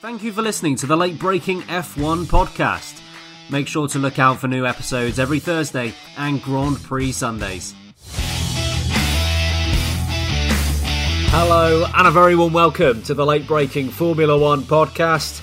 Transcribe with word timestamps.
Thank 0.00 0.22
you 0.22 0.32
for 0.32 0.40
listening 0.40 0.76
to 0.76 0.86
the 0.86 0.96
late 0.96 1.18
breaking 1.18 1.60
F1 1.60 2.24
podcast. 2.24 3.02
Make 3.50 3.68
sure 3.68 3.86
to 3.88 3.98
look 3.98 4.18
out 4.18 4.38
for 4.38 4.48
new 4.48 4.64
episodes 4.64 5.18
every 5.18 5.40
Thursday 5.40 5.92
and 6.16 6.42
Grand 6.42 6.82
Prix 6.82 7.12
Sundays. 7.12 7.74
Hello, 11.28 11.84
and 11.94 12.08
a 12.08 12.10
very 12.10 12.34
warm 12.34 12.54
welcome 12.54 13.02
to 13.02 13.12
the 13.12 13.26
late 13.26 13.46
breaking 13.46 13.90
Formula 13.90 14.38
One 14.38 14.62
podcast. 14.62 15.42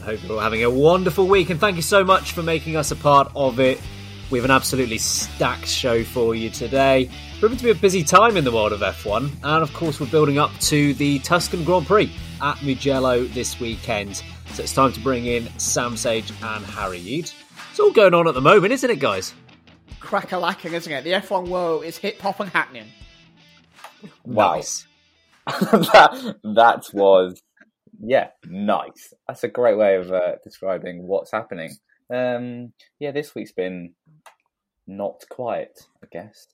I 0.00 0.06
hope 0.06 0.22
you're 0.24 0.32
all 0.32 0.40
having 0.40 0.64
a 0.64 0.70
wonderful 0.70 1.28
week, 1.28 1.50
and 1.50 1.60
thank 1.60 1.76
you 1.76 1.82
so 1.82 2.02
much 2.02 2.32
for 2.32 2.42
making 2.42 2.74
us 2.74 2.90
a 2.90 2.96
part 2.96 3.30
of 3.36 3.60
it. 3.60 3.80
We 4.32 4.38
have 4.40 4.44
an 4.46 4.50
absolutely 4.50 4.98
stacked 4.98 5.68
show 5.68 6.02
for 6.02 6.34
you 6.34 6.50
today. 6.50 7.08
Proving 7.38 7.58
to 7.58 7.62
be 7.64 7.70
a 7.70 7.74
busy 7.76 8.02
time 8.02 8.36
in 8.36 8.42
the 8.42 8.50
world 8.50 8.72
of 8.72 8.80
F1, 8.80 9.30
and 9.44 9.62
of 9.62 9.72
course, 9.74 10.00
we're 10.00 10.08
building 10.08 10.38
up 10.38 10.50
to 10.62 10.92
the 10.94 11.20
Tuscan 11.20 11.62
Grand 11.62 11.86
Prix 11.86 12.12
at 12.40 12.62
Mugello 12.62 13.24
this 13.24 13.58
weekend. 13.60 14.22
So 14.52 14.62
it's 14.62 14.74
time 14.74 14.92
to 14.92 15.00
bring 15.00 15.26
in 15.26 15.48
Sam 15.58 15.96
Sage 15.96 16.30
and 16.42 16.64
Harry 16.64 16.98
Eade. 16.98 17.30
It's 17.70 17.80
all 17.80 17.92
going 17.92 18.14
on 18.14 18.28
at 18.28 18.34
the 18.34 18.40
moment, 18.40 18.72
isn't 18.72 18.90
it, 18.90 19.00
guys? 19.00 19.34
Crack 20.00 20.32
a 20.32 20.38
lacking, 20.38 20.72
isn't 20.72 20.92
it? 20.92 21.04
The 21.04 21.12
F1 21.12 21.48
world 21.48 21.84
is 21.84 21.98
hip 21.98 22.20
hop 22.20 22.40
and 22.40 22.50
happening. 22.50 22.86
Wow. 24.24 24.54
Nice. 24.54 24.86
that 25.46 26.36
that 26.42 26.84
was 26.92 27.40
yeah 28.00 28.28
nice. 28.44 29.14
That's 29.28 29.44
a 29.44 29.48
great 29.48 29.78
way 29.78 29.96
of 29.96 30.10
uh, 30.10 30.36
describing 30.42 31.06
what's 31.06 31.30
happening. 31.30 31.70
Um, 32.12 32.72
yeah, 32.98 33.12
this 33.12 33.34
week's 33.34 33.52
been 33.52 33.94
not 34.86 35.24
quiet, 35.30 35.86
I 36.02 36.06
guess. 36.10 36.48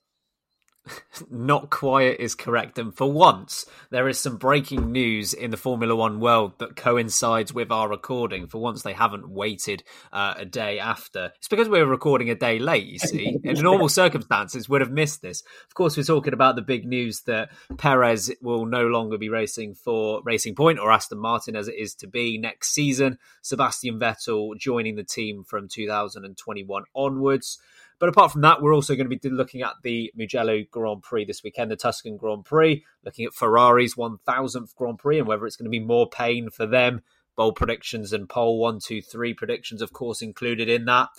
Not 1.30 1.70
quiet 1.70 2.16
is 2.19 2.34
correct. 2.34 2.78
And 2.78 2.94
for 2.94 3.11
once, 3.11 3.66
there 3.91 4.08
is 4.08 4.19
some 4.19 4.36
breaking 4.36 4.91
news 4.91 5.33
in 5.33 5.50
the 5.50 5.56
Formula 5.56 5.94
One 5.94 6.19
world 6.19 6.58
that 6.58 6.75
coincides 6.75 7.55
with 7.55 7.70
our 7.70 7.88
recording. 7.88 8.48
For 8.48 8.58
once, 8.58 8.83
they 8.83 8.92
haven't 8.92 9.28
waited 9.28 9.84
uh, 10.12 10.34
a 10.36 10.44
day 10.44 10.78
after. 10.78 11.33
It's 11.36 11.48
because 11.48 11.69
we 11.69 11.78
were 11.78 11.86
recording 11.86 12.30
a 12.30 12.34
day 12.34 12.58
late, 12.58 12.86
you 12.86 12.98
see. 12.98 13.38
In 13.44 13.60
normal 13.60 13.88
circumstances, 13.88 14.69
would 14.69 14.80
have 14.80 14.91
missed 14.91 15.22
this. 15.22 15.43
Of 15.69 15.75
course, 15.75 15.97
we're 15.97 16.03
talking 16.03 16.32
about 16.32 16.56
the 16.56 16.62
big 16.62 16.84
news 16.84 17.20
that 17.22 17.50
Perez 17.76 18.32
will 18.41 18.66
no 18.66 18.87
longer 18.87 19.19
be 19.19 19.28
racing 19.28 19.75
for 19.75 20.20
Racing 20.25 20.56
Point 20.56 20.81
or 20.81 20.91
Aston 20.91 21.19
Martin 21.19 21.54
as 21.54 21.69
it 21.69 21.76
is 21.76 21.94
to 21.97 22.09
be 22.09 22.38
next 22.38 22.72
season. 22.72 23.19
Sebastian 23.43 24.00
Vettel 24.00 24.56
joining 24.56 24.97
the 24.97 25.04
team 25.04 25.44
from 25.44 25.69
2021 25.69 26.84
onwards. 26.94 27.59
But 28.02 28.08
apart 28.08 28.32
from 28.32 28.40
that, 28.40 28.60
we're 28.60 28.74
also 28.74 28.96
going 28.96 29.08
to 29.08 29.16
be 29.16 29.28
looking 29.30 29.62
at 29.62 29.74
the 29.84 30.10
Mugello 30.16 30.64
Grand 30.72 31.04
Prix 31.04 31.24
this 31.24 31.44
weekend, 31.44 31.70
the 31.70 31.76
Tuscan 31.76 32.16
Grand 32.16 32.44
Prix, 32.44 32.84
looking 33.04 33.26
at 33.26 33.32
Ferrari's 33.32 33.94
1000th 33.94 34.74
Grand 34.74 34.98
Prix 34.98 35.20
and 35.20 35.28
whether 35.28 35.46
it's 35.46 35.54
going 35.54 35.66
to 35.66 35.70
be 35.70 35.78
more 35.78 36.10
pain 36.10 36.50
for 36.50 36.66
them. 36.66 37.02
Bold 37.36 37.54
predictions 37.54 38.12
and 38.12 38.28
pole 38.28 38.58
one, 38.58 38.80
two, 38.80 39.02
three 39.02 39.34
predictions, 39.34 39.80
of 39.80 39.92
course, 39.92 40.20
included 40.20 40.68
in 40.68 40.84
that. 40.86 41.10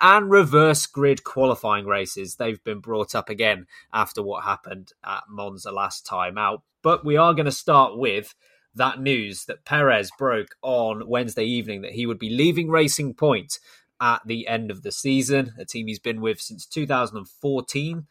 And 0.00 0.32
reverse 0.32 0.84
grid 0.86 1.22
qualifying 1.22 1.86
races. 1.86 2.34
They've 2.34 2.64
been 2.64 2.80
brought 2.80 3.14
up 3.14 3.28
again 3.28 3.68
after 3.92 4.20
what 4.20 4.42
happened 4.42 4.94
at 5.04 5.22
Monza 5.28 5.70
last 5.70 6.04
time 6.04 6.38
out. 6.38 6.62
But 6.82 7.04
we 7.04 7.16
are 7.16 7.34
going 7.34 7.46
to 7.46 7.52
start 7.52 7.96
with 7.96 8.34
that 8.74 9.00
news 9.00 9.44
that 9.44 9.64
Perez 9.64 10.10
broke 10.18 10.56
on 10.62 11.06
Wednesday 11.06 11.44
evening 11.44 11.82
that 11.82 11.92
he 11.92 12.06
would 12.06 12.18
be 12.18 12.30
leaving 12.30 12.68
Racing 12.68 13.14
Point 13.14 13.60
at 14.02 14.20
the 14.26 14.48
end 14.48 14.72
of 14.72 14.82
the 14.82 14.90
season, 14.90 15.54
a 15.58 15.64
team 15.64 15.86
he's 15.86 16.00
been 16.00 16.20
with 16.20 16.40
since 16.40 16.66
2014. 16.66 18.06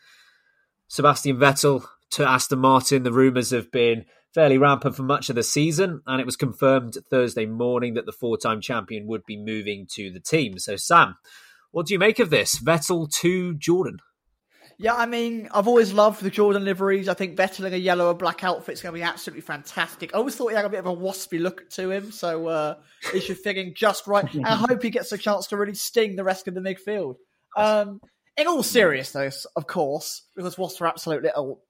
Sebastian 0.88 1.38
Vettel 1.38 1.85
to 2.12 2.28
Aston 2.28 2.59
Martin, 2.59 3.03
the 3.03 3.12
rumours 3.12 3.52
have 3.52 3.72
been 3.72 4.06
fairly 4.34 4.57
rampant 4.57 4.96
for 4.96 5.03
much 5.03 5.29
of 5.29 5.35
the 5.35 5.44
season, 5.44 6.02
and 6.07 6.22
it 6.22 6.25
was 6.25 6.38
confirmed 6.38 6.97
Thursday 7.09 7.46
morning 7.46 7.96
that 7.96 8.06
the 8.06 8.12
four 8.13 8.38
time 8.38 8.62
champion 8.62 9.06
would 9.07 9.25
be 9.25 9.38
moving 9.38 9.85
to 9.91 10.09
the 10.09 10.19
team. 10.22 10.57
So, 10.57 10.78
Sam, 10.78 11.18
what 11.72 11.88
do 11.88 11.94
you 11.94 12.00
make 12.00 12.19
of 12.19 12.29
this? 12.29 12.58
Vettel 12.58 13.12
to 13.16 13.53
Jordan. 13.56 14.00
Yeah, 14.81 14.95
I 14.95 15.05
mean, 15.05 15.47
I've 15.53 15.67
always 15.67 15.93
loved 15.93 16.23
the 16.23 16.31
Jordan 16.31 16.65
liveries. 16.65 17.07
I 17.07 17.13
think 17.13 17.37
Vettel 17.37 17.71
a 17.71 17.77
yellow 17.77 18.09
and 18.09 18.17
black 18.17 18.43
outfit 18.43 18.73
is 18.73 18.81
going 18.81 18.95
to 18.95 18.99
be 18.99 19.03
absolutely 19.03 19.41
fantastic. 19.41 20.11
I 20.11 20.17
always 20.17 20.35
thought 20.35 20.47
he 20.47 20.55
had 20.55 20.65
a 20.65 20.69
bit 20.69 20.79
of 20.79 20.87
a 20.87 20.95
waspy 20.95 21.39
look 21.39 21.69
to 21.71 21.91
him, 21.91 22.11
so 22.11 22.47
uh, 22.47 22.75
he 23.13 23.19
should 23.19 23.37
fit 23.37 23.57
in 23.57 23.75
just 23.75 24.07
right. 24.07 24.33
And 24.33 24.43
I 24.43 24.55
hope 24.55 24.81
he 24.81 24.89
gets 24.89 25.11
a 25.11 25.19
chance 25.19 25.45
to 25.47 25.57
really 25.57 25.75
sting 25.75 26.15
the 26.15 26.23
rest 26.23 26.47
of 26.47 26.55
the 26.55 26.61
midfield. 26.61 27.17
Um, 27.55 28.01
in 28.35 28.47
all 28.47 28.63
seriousness, 28.63 29.45
of 29.55 29.67
course, 29.67 30.23
because 30.35 30.57
wasps 30.57 30.81
are 30.81 30.87
absolute 30.87 31.21
little 31.21 31.61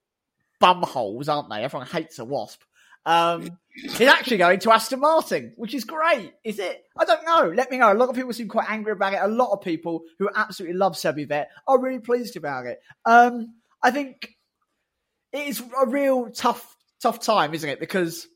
bumholes, 0.62 1.28
aren't 1.28 1.50
they? 1.50 1.66
Everyone 1.66 1.88
hates 1.88 2.18
a 2.18 2.24
wasp. 2.24 2.62
Um, 3.06 3.58
he's 3.74 4.02
actually 4.02 4.38
going 4.38 4.60
to 4.60 4.72
Aston 4.72 5.00
Martin, 5.00 5.54
which 5.56 5.74
is 5.74 5.84
great. 5.84 6.34
Is 6.44 6.60
it? 6.60 6.84
I 6.98 7.06
don't 7.06 7.26
know. 7.26 7.52
Let 7.56 7.72
me 7.72 7.78
know. 7.78 7.92
A 7.92 7.96
lot 7.96 8.10
of 8.10 8.16
people 8.16 8.34
seem 8.34 8.48
quite 8.48 8.70
angry 8.70 8.92
about 8.92 9.14
it. 9.14 9.20
A 9.22 9.28
lot 9.28 9.52
of 9.52 9.62
people 9.62 10.04
who 10.20 10.30
absolutely 10.36 10.78
love 10.78 10.94
Sebi 10.94 11.28
Vet 11.28 11.50
are 11.68 11.80
really 11.80 12.00
pleased 12.00 12.36
about 12.36 12.68
it. 12.68 12.80
Um, 13.06 13.56
I 13.82 13.92
think 13.92 14.36
it 15.34 15.48
is 15.48 15.62
a 15.82 15.88
real 15.88 16.30
tough, 16.30 16.76
tough 17.02 17.20
time, 17.20 17.54
isn't 17.54 17.70
it? 17.70 17.80
Because 17.80 18.28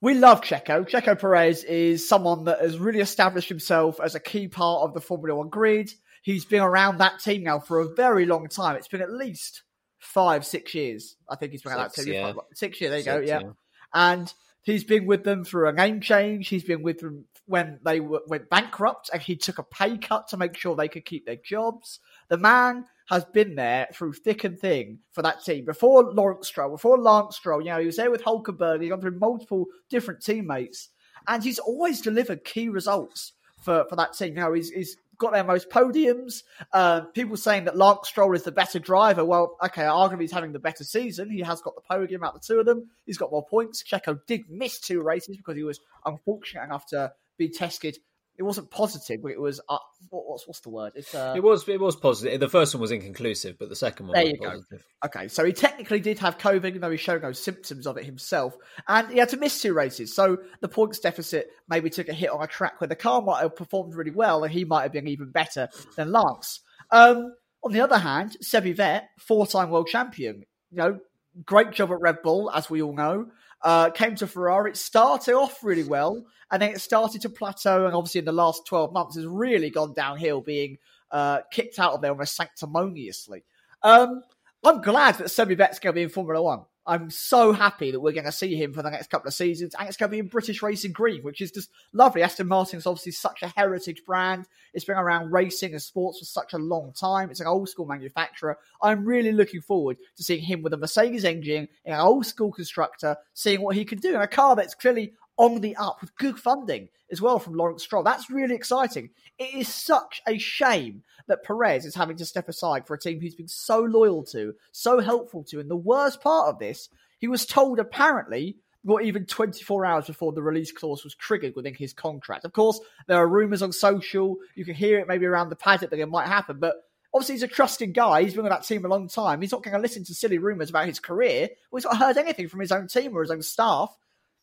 we 0.00 0.14
love 0.14 0.42
Checo. 0.42 0.88
Checo 0.88 1.18
Perez 1.18 1.64
is 1.64 2.08
someone 2.08 2.44
that 2.44 2.60
has 2.60 2.78
really 2.78 3.00
established 3.00 3.48
himself 3.48 3.98
as 4.00 4.14
a 4.14 4.20
key 4.20 4.46
part 4.46 4.82
of 4.82 4.94
the 4.94 5.00
Formula 5.00 5.36
One 5.36 5.48
grid. 5.48 5.90
He's 6.22 6.44
been 6.44 6.62
around 6.62 6.98
that 6.98 7.20
team 7.20 7.44
now 7.44 7.60
for 7.60 7.80
a 7.80 7.94
very 7.94 8.26
long 8.26 8.48
time. 8.48 8.76
It's 8.76 8.88
been 8.88 9.00
at 9.00 9.12
least 9.12 9.62
five, 9.98 10.44
six 10.44 10.74
years. 10.74 11.16
I 11.28 11.36
think 11.36 11.52
he's 11.52 11.62
been 11.62 11.72
at 11.72 11.94
that 11.94 11.94
team. 11.94 12.12
yeah. 12.12 12.32
Six 12.52 12.80
years. 12.80 12.90
There 12.90 12.98
you 12.98 13.04
Six, 13.04 13.16
go. 13.16 13.20
Yeah. 13.26 13.40
yeah. 13.40 13.50
And 13.94 14.32
he's 14.62 14.84
been 14.84 15.06
with 15.06 15.24
them 15.24 15.44
through 15.44 15.68
a 15.68 15.72
name 15.72 16.00
change. 16.00 16.48
He's 16.48 16.64
been 16.64 16.82
with 16.82 17.00
them 17.00 17.26
when 17.46 17.78
they 17.84 18.00
w- 18.00 18.20
went 18.26 18.50
bankrupt 18.50 19.08
and 19.12 19.22
he 19.22 19.36
took 19.36 19.58
a 19.58 19.62
pay 19.62 19.96
cut 19.96 20.28
to 20.28 20.36
make 20.36 20.56
sure 20.56 20.74
they 20.74 20.88
could 20.88 21.04
keep 21.04 21.24
their 21.24 21.36
jobs. 21.36 22.00
The 22.28 22.36
man 22.36 22.86
has 23.08 23.24
been 23.24 23.54
there 23.54 23.86
through 23.94 24.14
thick 24.14 24.42
and 24.44 24.58
thin 24.58 24.98
for 25.12 25.22
that 25.22 25.44
team. 25.44 25.64
Before 25.64 26.02
Lawrence 26.12 26.48
Stroll, 26.48 26.70
before 26.70 26.98
Lance 26.98 27.36
Stroll, 27.36 27.62
you 27.62 27.68
know, 27.68 27.78
he 27.78 27.86
was 27.86 27.96
there 27.96 28.10
with 28.10 28.24
Hulkenberg. 28.24 28.80
He's 28.80 28.90
gone 28.90 29.00
through 29.00 29.18
multiple 29.18 29.66
different 29.88 30.22
teammates 30.22 30.88
and 31.28 31.42
he's 31.42 31.60
always 31.60 32.00
delivered 32.00 32.44
key 32.44 32.68
results 32.68 33.32
for, 33.62 33.84
for 33.88 33.96
that 33.96 34.14
team. 34.14 34.34
You 34.34 34.40
know, 34.42 34.52
he's, 34.52 34.70
he's 34.70 34.96
got 35.18 35.32
their 35.32 35.44
most 35.44 35.70
podiums. 35.70 36.42
Uh, 36.72 37.02
people 37.02 37.36
saying 37.36 37.64
that 37.64 37.76
Lance 37.76 38.08
Stroll 38.08 38.34
is 38.34 38.42
the 38.42 38.52
better 38.52 38.78
driver. 38.78 39.24
Well, 39.24 39.56
okay, 39.64 39.82
arguably 39.82 40.22
he's 40.22 40.32
having 40.32 40.52
the 40.52 40.58
better 40.58 40.84
season. 40.84 41.30
He 41.30 41.40
has 41.40 41.60
got 41.60 41.74
the 41.74 41.82
podium 41.82 42.24
out 42.24 42.34
of 42.34 42.40
the 42.40 42.46
two 42.46 42.60
of 42.60 42.66
them. 42.66 42.88
He's 43.04 43.18
got 43.18 43.30
more 43.30 43.46
points. 43.46 43.82
Checo 43.82 44.20
did 44.26 44.48
miss 44.48 44.80
two 44.80 45.02
races 45.02 45.36
because 45.36 45.56
he 45.56 45.62
was 45.62 45.80
unfortunate 46.04 46.64
enough 46.64 46.86
to 46.86 47.12
be 47.36 47.48
tested. 47.48 47.98
It 48.38 48.42
wasn't 48.42 48.70
positive, 48.70 49.22
but 49.22 49.32
it 49.32 49.40
was 49.40 49.60
uh, 49.68 49.78
what, 50.10 50.24
what's 50.26 50.46
what's 50.46 50.60
the 50.60 50.70
word? 50.70 50.92
It's 50.94 51.14
uh, 51.14 51.34
It 51.36 51.42
was 51.42 51.68
it 51.68 51.80
was 51.80 51.96
positive. 51.96 52.38
The 52.38 52.48
first 52.48 52.74
one 52.74 52.80
was 52.80 52.90
inconclusive, 52.90 53.56
but 53.58 53.68
the 53.68 53.76
second 53.76 54.08
one 54.08 54.14
There 54.14 54.24
was 54.24 54.64
you 54.70 54.78
go. 54.78 54.78
Okay, 55.06 55.28
so 55.28 55.44
he 55.44 55.52
technically 55.52 56.00
did 56.00 56.18
have 56.18 56.38
COVID, 56.38 56.66
even 56.66 56.80
though 56.80 56.90
he 56.90 56.96
showed 56.96 57.22
no 57.22 57.32
symptoms 57.32 57.86
of 57.86 57.96
it 57.96 58.04
himself, 58.04 58.54
and 58.88 59.10
he 59.10 59.18
had 59.18 59.30
to 59.30 59.36
miss 59.36 59.60
two 59.60 59.72
races. 59.72 60.14
So 60.14 60.38
the 60.60 60.68
points 60.68 60.98
deficit 60.98 61.48
maybe 61.68 61.90
took 61.90 62.08
a 62.08 62.12
hit 62.12 62.30
on 62.30 62.42
a 62.42 62.46
track 62.46 62.80
where 62.80 62.88
the 62.88 62.96
car 62.96 63.22
might 63.22 63.40
have 63.40 63.56
performed 63.56 63.94
really 63.94 64.10
well, 64.10 64.44
and 64.44 64.52
he 64.52 64.64
might 64.64 64.82
have 64.82 64.92
been 64.92 65.08
even 65.08 65.30
better 65.30 65.68
than 65.96 66.12
Lance. 66.12 66.60
Um, 66.90 67.34
on 67.62 67.72
the 67.72 67.80
other 67.80 67.98
hand, 67.98 68.36
Sebi 68.44 68.76
Vet, 68.76 69.08
four-time 69.18 69.70
world 69.70 69.88
champion, 69.88 70.44
you 70.70 70.78
know, 70.78 71.00
great 71.44 71.72
job 71.72 71.90
at 71.90 72.00
Red 72.00 72.22
Bull, 72.22 72.50
as 72.50 72.70
we 72.70 72.82
all 72.82 72.94
know. 72.94 73.28
Uh, 73.62 73.90
came 73.90 74.14
to 74.16 74.26
Ferrari. 74.26 74.70
It 74.70 74.76
started 74.76 75.34
off 75.34 75.64
really 75.64 75.84
well, 75.84 76.24
and 76.50 76.62
then 76.62 76.70
it 76.70 76.80
started 76.80 77.22
to 77.22 77.28
plateau. 77.28 77.86
And 77.86 77.94
obviously, 77.94 78.20
in 78.20 78.24
the 78.24 78.32
last 78.32 78.66
12 78.66 78.92
months, 78.92 79.16
has 79.16 79.26
really 79.26 79.70
gone 79.70 79.92
downhill, 79.94 80.40
being 80.40 80.78
uh, 81.10 81.40
kicked 81.50 81.78
out 81.78 81.92
of 81.92 82.00
there 82.00 82.12
almost 82.12 82.36
sanctimoniously. 82.36 83.44
Um, 83.82 84.22
I'm 84.64 84.82
glad 84.82 85.16
that 85.16 85.28
Sebi 85.28 85.56
Vet's 85.56 85.78
going 85.78 85.92
to 85.92 85.96
be 85.96 86.02
in 86.02 86.08
Formula 86.08 86.42
One. 86.42 86.64
I'm 86.86 87.10
so 87.10 87.52
happy 87.52 87.90
that 87.90 88.00
we're 88.00 88.12
going 88.12 88.24
to 88.24 88.32
see 88.32 88.54
him 88.54 88.72
for 88.72 88.82
the 88.82 88.90
next 88.90 89.10
couple 89.10 89.26
of 89.28 89.34
seasons, 89.34 89.74
and 89.78 89.88
it's 89.88 89.96
going 89.96 90.08
to 90.08 90.14
be 90.14 90.20
in 90.20 90.28
British 90.28 90.62
Racing 90.62 90.92
Green, 90.92 91.22
which 91.22 91.40
is 91.40 91.50
just 91.50 91.70
lovely. 91.92 92.22
Aston 92.22 92.46
Martin's 92.46 92.86
obviously 92.86 93.12
such 93.12 93.42
a 93.42 93.52
heritage 93.56 94.04
brand. 94.04 94.46
It's 94.72 94.84
been 94.84 94.96
around 94.96 95.32
racing 95.32 95.72
and 95.72 95.82
sports 95.82 96.20
for 96.20 96.24
such 96.24 96.52
a 96.52 96.58
long 96.58 96.92
time. 96.92 97.30
It's 97.30 97.40
an 97.40 97.46
old 97.46 97.68
school 97.68 97.86
manufacturer. 97.86 98.58
I'm 98.80 99.04
really 99.04 99.32
looking 99.32 99.62
forward 99.62 99.96
to 100.16 100.22
seeing 100.22 100.42
him 100.42 100.62
with 100.62 100.74
a 100.74 100.76
Mercedes 100.76 101.24
engine 101.24 101.68
an 101.84 101.98
old 101.98 102.26
school 102.26 102.52
constructor, 102.52 103.16
seeing 103.34 103.62
what 103.62 103.76
he 103.76 103.84
can 103.84 103.98
do 103.98 104.14
in 104.14 104.20
a 104.20 104.28
car 104.28 104.54
that's 104.54 104.74
clearly 104.74 105.12
on 105.36 105.60
the 105.60 105.76
up 105.76 106.00
with 106.00 106.16
good 106.16 106.38
funding 106.38 106.88
as 107.10 107.20
well 107.20 107.38
from 107.38 107.54
Lawrence 107.54 107.82
Stroll. 107.82 108.02
That's 108.02 108.30
really 108.30 108.54
exciting. 108.54 109.10
It 109.38 109.54
is 109.54 109.68
such 109.68 110.22
a 110.26 110.38
shame 110.38 111.02
that 111.28 111.44
Perez 111.44 111.84
is 111.84 111.94
having 111.94 112.16
to 112.16 112.24
step 112.24 112.48
aside 112.48 112.86
for 112.86 112.94
a 112.94 112.98
team 112.98 113.20
he's 113.20 113.34
been 113.34 113.48
so 113.48 113.80
loyal 113.80 114.24
to, 114.24 114.54
so 114.72 115.00
helpful 115.00 115.44
to. 115.44 115.60
And 115.60 115.70
the 115.70 115.76
worst 115.76 116.20
part 116.20 116.48
of 116.48 116.58
this, 116.58 116.88
he 117.18 117.28
was 117.28 117.46
told 117.46 117.78
apparently 117.78 118.56
not 118.84 119.02
even 119.02 119.26
24 119.26 119.84
hours 119.84 120.06
before 120.06 120.32
the 120.32 120.42
release 120.42 120.70
clause 120.70 121.02
was 121.02 121.14
triggered 121.14 121.56
within 121.56 121.74
his 121.74 121.92
contract. 121.92 122.44
Of 122.44 122.52
course, 122.52 122.80
there 123.08 123.18
are 123.18 123.28
rumours 123.28 123.62
on 123.62 123.72
social. 123.72 124.36
You 124.54 124.64
can 124.64 124.76
hear 124.76 125.00
it 125.00 125.08
maybe 125.08 125.26
around 125.26 125.48
the 125.48 125.56
paddock 125.56 125.90
that 125.90 125.98
it 125.98 126.06
might 126.06 126.28
happen, 126.28 126.58
but 126.60 126.76
obviously 127.12 127.34
he's 127.34 127.42
a 127.42 127.48
trusted 127.48 127.94
guy. 127.94 128.22
He's 128.22 128.34
been 128.34 128.44
with 128.44 128.52
that 128.52 128.64
team 128.64 128.84
a 128.84 128.88
long 128.88 129.08
time. 129.08 129.40
He's 129.40 129.50
not 129.50 129.64
going 129.64 129.74
to 129.74 129.80
listen 129.80 130.04
to 130.04 130.14
silly 130.14 130.38
rumours 130.38 130.70
about 130.70 130.86
his 130.86 131.00
career. 131.00 131.48
Well, 131.70 131.78
he's 131.78 131.84
not 131.84 131.96
heard 131.96 132.16
anything 132.16 132.48
from 132.48 132.60
his 132.60 132.70
own 132.70 132.86
team 132.86 133.16
or 133.16 133.22
his 133.22 133.30
own 133.30 133.42
staff. 133.42 133.96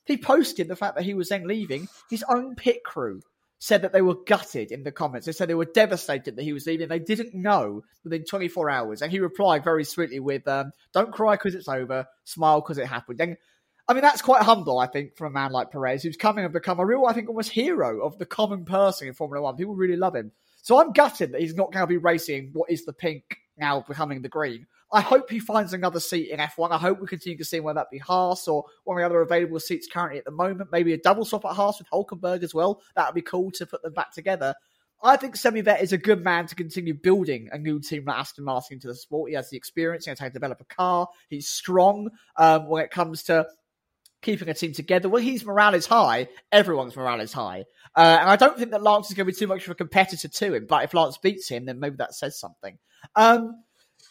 He 0.05 0.17
posted 0.17 0.67
the 0.67 0.75
fact 0.75 0.95
that 0.95 1.05
he 1.05 1.13
was 1.13 1.29
then 1.29 1.47
leaving. 1.47 1.87
His 2.09 2.23
own 2.27 2.55
pit 2.55 2.83
crew 2.83 3.21
said 3.59 3.83
that 3.83 3.93
they 3.93 4.01
were 4.01 4.17
gutted 4.25 4.71
in 4.71 4.83
the 4.83 4.91
comments. 4.91 5.25
They 5.25 5.31
said 5.31 5.47
they 5.47 5.55
were 5.55 5.63
devastated 5.63 6.35
that 6.35 6.43
he 6.43 6.51
was 6.51 6.65
leaving. 6.65 6.89
They 6.89 6.99
didn't 6.99 7.33
know 7.33 7.83
within 8.03 8.25
24 8.25 8.69
hours. 8.69 9.01
And 9.01 9.09
he 9.09 9.19
replied 9.19 9.63
very 9.63 9.85
sweetly 9.85 10.19
with, 10.19 10.45
um, 10.49 10.71
Don't 10.93 11.13
cry 11.13 11.35
because 11.35 11.55
it's 11.55 11.69
over, 11.69 12.05
smile 12.25 12.59
because 12.59 12.77
it 12.77 12.87
happened. 12.87 13.21
And 13.21 13.37
I 13.87 13.93
mean, 13.93 14.01
that's 14.01 14.21
quite 14.21 14.41
humble, 14.41 14.79
I 14.79 14.87
think, 14.87 15.15
from 15.15 15.27
a 15.27 15.39
man 15.39 15.51
like 15.51 15.71
Perez, 15.71 16.03
who's 16.03 16.17
coming 16.17 16.43
and 16.43 16.53
become 16.53 16.79
a 16.79 16.85
real, 16.85 17.05
I 17.05 17.13
think, 17.13 17.29
almost 17.29 17.51
hero 17.51 18.05
of 18.05 18.17
the 18.17 18.25
common 18.25 18.65
person 18.65 19.07
in 19.07 19.13
Formula 19.13 19.41
One. 19.41 19.55
People 19.55 19.75
really 19.75 19.97
love 19.97 20.15
him. 20.15 20.31
So 20.61 20.79
I'm 20.79 20.91
gutted 20.91 21.31
that 21.31 21.41
he's 21.41 21.55
not 21.55 21.71
going 21.71 21.83
to 21.83 21.87
be 21.87 21.97
racing 21.97 22.51
what 22.53 22.69
is 22.69 22.85
the 22.85 22.93
pink 22.93 23.23
now 23.57 23.83
becoming 23.87 24.21
the 24.21 24.29
green. 24.29 24.67
I 24.93 25.01
hope 25.01 25.29
he 25.29 25.39
finds 25.39 25.73
another 25.73 25.99
seat 25.99 26.29
in 26.29 26.39
F1. 26.39 26.71
I 26.71 26.77
hope 26.77 27.01
we 27.01 27.07
continue 27.07 27.37
to 27.39 27.45
see 27.45 27.57
him, 27.57 27.63
whether 27.63 27.79
that 27.79 27.89
be 27.91 27.97
Haas 27.97 28.47
or 28.47 28.65
one 28.83 28.97
of 28.97 29.01
the 29.01 29.05
other 29.07 29.21
available 29.21 29.59
seats 29.59 29.87
currently 29.91 30.19
at 30.19 30.25
the 30.25 30.31
moment. 30.31 30.69
Maybe 30.71 30.93
a 30.93 30.97
double 30.97 31.25
swap 31.25 31.45
at 31.45 31.55
Haas 31.55 31.79
with 31.79 31.89
Hulkenberg 31.89 32.43
as 32.43 32.53
well. 32.53 32.81
That 32.95 33.07
would 33.07 33.15
be 33.15 33.23
cool 33.23 33.49
to 33.51 33.65
put 33.65 33.81
them 33.81 33.93
back 33.93 34.13
together. 34.13 34.53
I 35.01 35.17
think 35.17 35.35
Sebi 35.35 35.63
Vet 35.63 35.81
is 35.81 35.91
a 35.91 35.97
good 35.97 36.23
man 36.23 36.45
to 36.47 36.55
continue 36.55 36.93
building 36.93 37.49
a 37.51 37.57
new 37.57 37.79
team 37.79 38.05
like 38.05 38.19
Aston 38.19 38.45
Martin 38.45 38.75
into 38.75 38.87
the 38.87 38.95
sport. 38.95 39.31
He 39.31 39.35
has 39.35 39.49
the 39.49 39.57
experience, 39.57 40.05
he 40.05 40.11
knows 40.11 40.19
how 40.19 40.27
to 40.27 40.31
develop 40.31 40.61
a 40.61 40.75
car. 40.75 41.07
He's 41.27 41.49
strong 41.49 42.09
um, 42.37 42.69
when 42.69 42.85
it 42.85 42.91
comes 42.91 43.23
to 43.23 43.47
keeping 44.21 44.47
a 44.47 44.53
team 44.53 44.73
together. 44.73 45.09
When 45.09 45.23
his 45.23 45.43
morale 45.43 45.73
is 45.73 45.85
high, 45.87 46.29
everyone's 46.51 46.95
morale 46.95 47.19
is 47.19 47.33
high. 47.33 47.65
Uh, 47.95 48.17
and 48.21 48.29
I 48.29 48.35
don't 48.37 48.57
think 48.57 48.71
that 48.71 48.81
Lance 48.81 49.09
is 49.09 49.15
going 49.15 49.27
to 49.27 49.33
be 49.33 49.37
too 49.37 49.47
much 49.47 49.65
of 49.65 49.71
a 49.71 49.75
competitor 49.75 50.29
to 50.29 50.53
him. 50.53 50.67
But 50.69 50.85
if 50.85 50.93
Lance 50.93 51.17
beats 51.17 51.49
him, 51.49 51.65
then 51.65 51.79
maybe 51.79 51.97
that 51.97 52.15
says 52.15 52.39
something. 52.39 52.77
Um, 53.15 53.62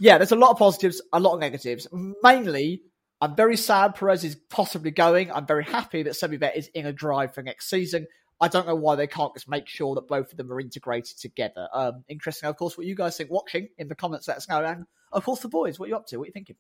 yeah, 0.02 0.18
there's 0.18 0.32
a 0.32 0.36
lot 0.36 0.50
of 0.50 0.58
positives, 0.58 1.00
a 1.12 1.20
lot 1.20 1.34
of 1.34 1.38
negatives. 1.38 1.86
Mainly, 2.24 2.82
I'm 3.20 3.36
very 3.36 3.56
sad 3.56 3.94
Perez 3.94 4.24
is 4.24 4.34
possibly 4.50 4.90
going. 4.90 5.30
I'm 5.30 5.46
very 5.46 5.62
happy 5.62 6.02
that 6.02 6.14
Sebi 6.14 6.40
Vet 6.40 6.56
is 6.56 6.68
in 6.74 6.86
a 6.86 6.92
drive 6.92 7.32
for 7.32 7.40
next 7.40 7.70
season. 7.70 8.08
I 8.40 8.48
don't 8.48 8.66
know 8.66 8.74
why 8.74 8.96
they 8.96 9.06
can't 9.06 9.32
just 9.32 9.48
make 9.48 9.68
sure 9.68 9.94
that 9.94 10.08
both 10.08 10.32
of 10.32 10.36
them 10.36 10.52
are 10.52 10.58
integrated 10.58 11.16
together. 11.20 11.68
Um, 11.72 12.02
interesting, 12.08 12.48
of 12.48 12.56
course, 12.56 12.76
what 12.76 12.84
you 12.84 12.96
guys 12.96 13.16
think 13.16 13.30
watching 13.30 13.68
in 13.78 13.86
the 13.86 13.94
comments. 13.94 14.26
Let 14.26 14.38
us 14.38 14.48
know. 14.48 14.64
And 14.64 14.86
of 15.12 15.24
course, 15.24 15.38
the 15.38 15.48
boys, 15.48 15.78
what 15.78 15.86
are 15.86 15.90
you 15.90 15.96
up 15.96 16.06
to? 16.08 16.16
What 16.16 16.24
are 16.24 16.26
you 16.26 16.32
thinking? 16.32 16.56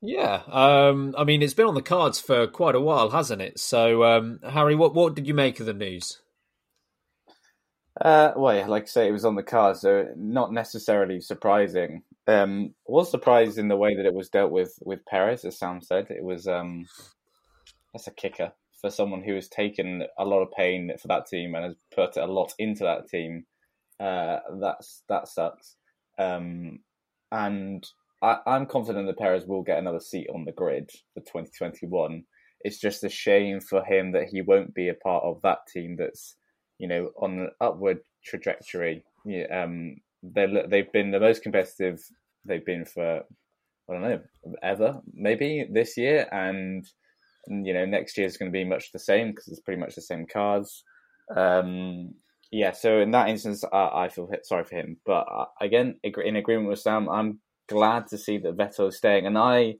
Yeah, 0.00 0.42
um, 0.52 1.16
I 1.18 1.24
mean, 1.24 1.42
it's 1.42 1.54
been 1.54 1.66
on 1.66 1.74
the 1.74 1.82
cards 1.82 2.20
for 2.20 2.46
quite 2.46 2.76
a 2.76 2.80
while, 2.80 3.10
hasn't 3.10 3.42
it? 3.42 3.58
So, 3.58 4.04
um, 4.04 4.38
Harry, 4.48 4.76
what 4.76 4.94
what 4.94 5.16
did 5.16 5.26
you 5.26 5.34
make 5.34 5.58
of 5.58 5.66
the 5.66 5.74
news? 5.74 6.20
Uh, 8.00 8.32
well, 8.36 8.56
yeah, 8.56 8.66
like 8.66 8.84
I 8.84 8.86
say, 8.86 9.08
it 9.08 9.12
was 9.12 9.24
on 9.24 9.36
the 9.36 9.42
cards, 9.42 9.82
so 9.82 10.08
not 10.16 10.52
necessarily 10.52 11.20
surprising. 11.20 12.02
Um, 12.26 12.74
was 12.86 13.10
surprised 13.10 13.58
in 13.58 13.68
the 13.68 13.76
way 13.76 13.94
that 13.94 14.06
it 14.06 14.14
was 14.14 14.30
dealt 14.30 14.50
with 14.50 14.78
with 14.82 15.04
Perez, 15.06 15.44
as 15.44 15.58
Sam 15.58 15.80
said. 15.80 16.08
It 16.10 16.24
was 16.24 16.48
um, 16.48 16.86
that's 17.92 18.08
a 18.08 18.12
kicker 18.12 18.52
for 18.80 18.90
someone 18.90 19.22
who 19.22 19.34
has 19.34 19.48
taken 19.48 20.02
a 20.18 20.24
lot 20.24 20.42
of 20.42 20.50
pain 20.50 20.90
for 21.00 21.08
that 21.08 21.26
team 21.26 21.54
and 21.54 21.64
has 21.64 21.76
put 21.94 22.16
a 22.16 22.26
lot 22.26 22.52
into 22.58 22.82
that 22.82 23.08
team. 23.08 23.46
Uh, 24.00 24.38
that's 24.60 25.04
that 25.08 25.28
sucks. 25.28 25.76
Um, 26.18 26.80
and 27.30 27.86
I, 28.22 28.38
I'm 28.44 28.66
confident 28.66 29.06
that 29.06 29.18
Perez 29.18 29.46
will 29.46 29.62
get 29.62 29.78
another 29.78 30.00
seat 30.00 30.28
on 30.34 30.44
the 30.44 30.52
grid 30.52 30.90
for 31.14 31.20
2021. 31.20 32.24
It's 32.62 32.80
just 32.80 33.04
a 33.04 33.08
shame 33.08 33.60
for 33.60 33.84
him 33.84 34.12
that 34.12 34.28
he 34.30 34.42
won't 34.42 34.74
be 34.74 34.88
a 34.88 34.94
part 34.94 35.22
of 35.22 35.42
that 35.42 35.58
team 35.72 35.96
that's 35.96 36.36
you 36.84 36.88
know, 36.88 37.10
on 37.18 37.38
an 37.38 37.50
upward 37.62 38.00
trajectory. 38.22 39.02
Um, 39.50 39.96
they 40.22 40.46
they've 40.68 40.92
been 40.92 41.12
the 41.12 41.20
most 41.20 41.42
competitive 41.42 41.98
they've 42.44 42.64
been 42.64 42.84
for 42.84 43.22
I 43.88 43.92
don't 43.92 44.02
know 44.02 44.20
ever 44.62 45.00
maybe 45.14 45.66
this 45.70 45.96
year, 45.96 46.28
and, 46.30 46.86
you 47.48 47.72
know 47.72 47.86
next 47.86 48.18
year 48.18 48.26
is 48.26 48.36
going 48.36 48.50
to 48.50 48.58
be 48.58 48.64
much 48.64 48.92
the 48.92 48.98
same 48.98 49.30
because 49.30 49.48
it's 49.48 49.60
pretty 49.60 49.80
much 49.80 49.94
the 49.94 50.02
same 50.02 50.26
cars. 50.26 50.84
Um, 51.34 52.16
yeah, 52.52 52.72
so 52.72 53.00
in 53.00 53.12
that 53.12 53.30
instance, 53.30 53.64
I, 53.72 54.04
I 54.04 54.08
feel 54.10 54.28
sorry 54.42 54.64
for 54.64 54.76
him, 54.76 54.98
but 55.06 55.26
uh, 55.34 55.46
again, 55.62 55.96
in 56.02 56.36
agreement 56.36 56.68
with 56.68 56.80
Sam, 56.80 57.08
I'm 57.08 57.40
glad 57.66 58.08
to 58.08 58.18
see 58.18 58.36
that 58.38 58.58
Vettel 58.58 58.88
is 58.88 58.98
staying, 58.98 59.26
and 59.26 59.38
I 59.38 59.76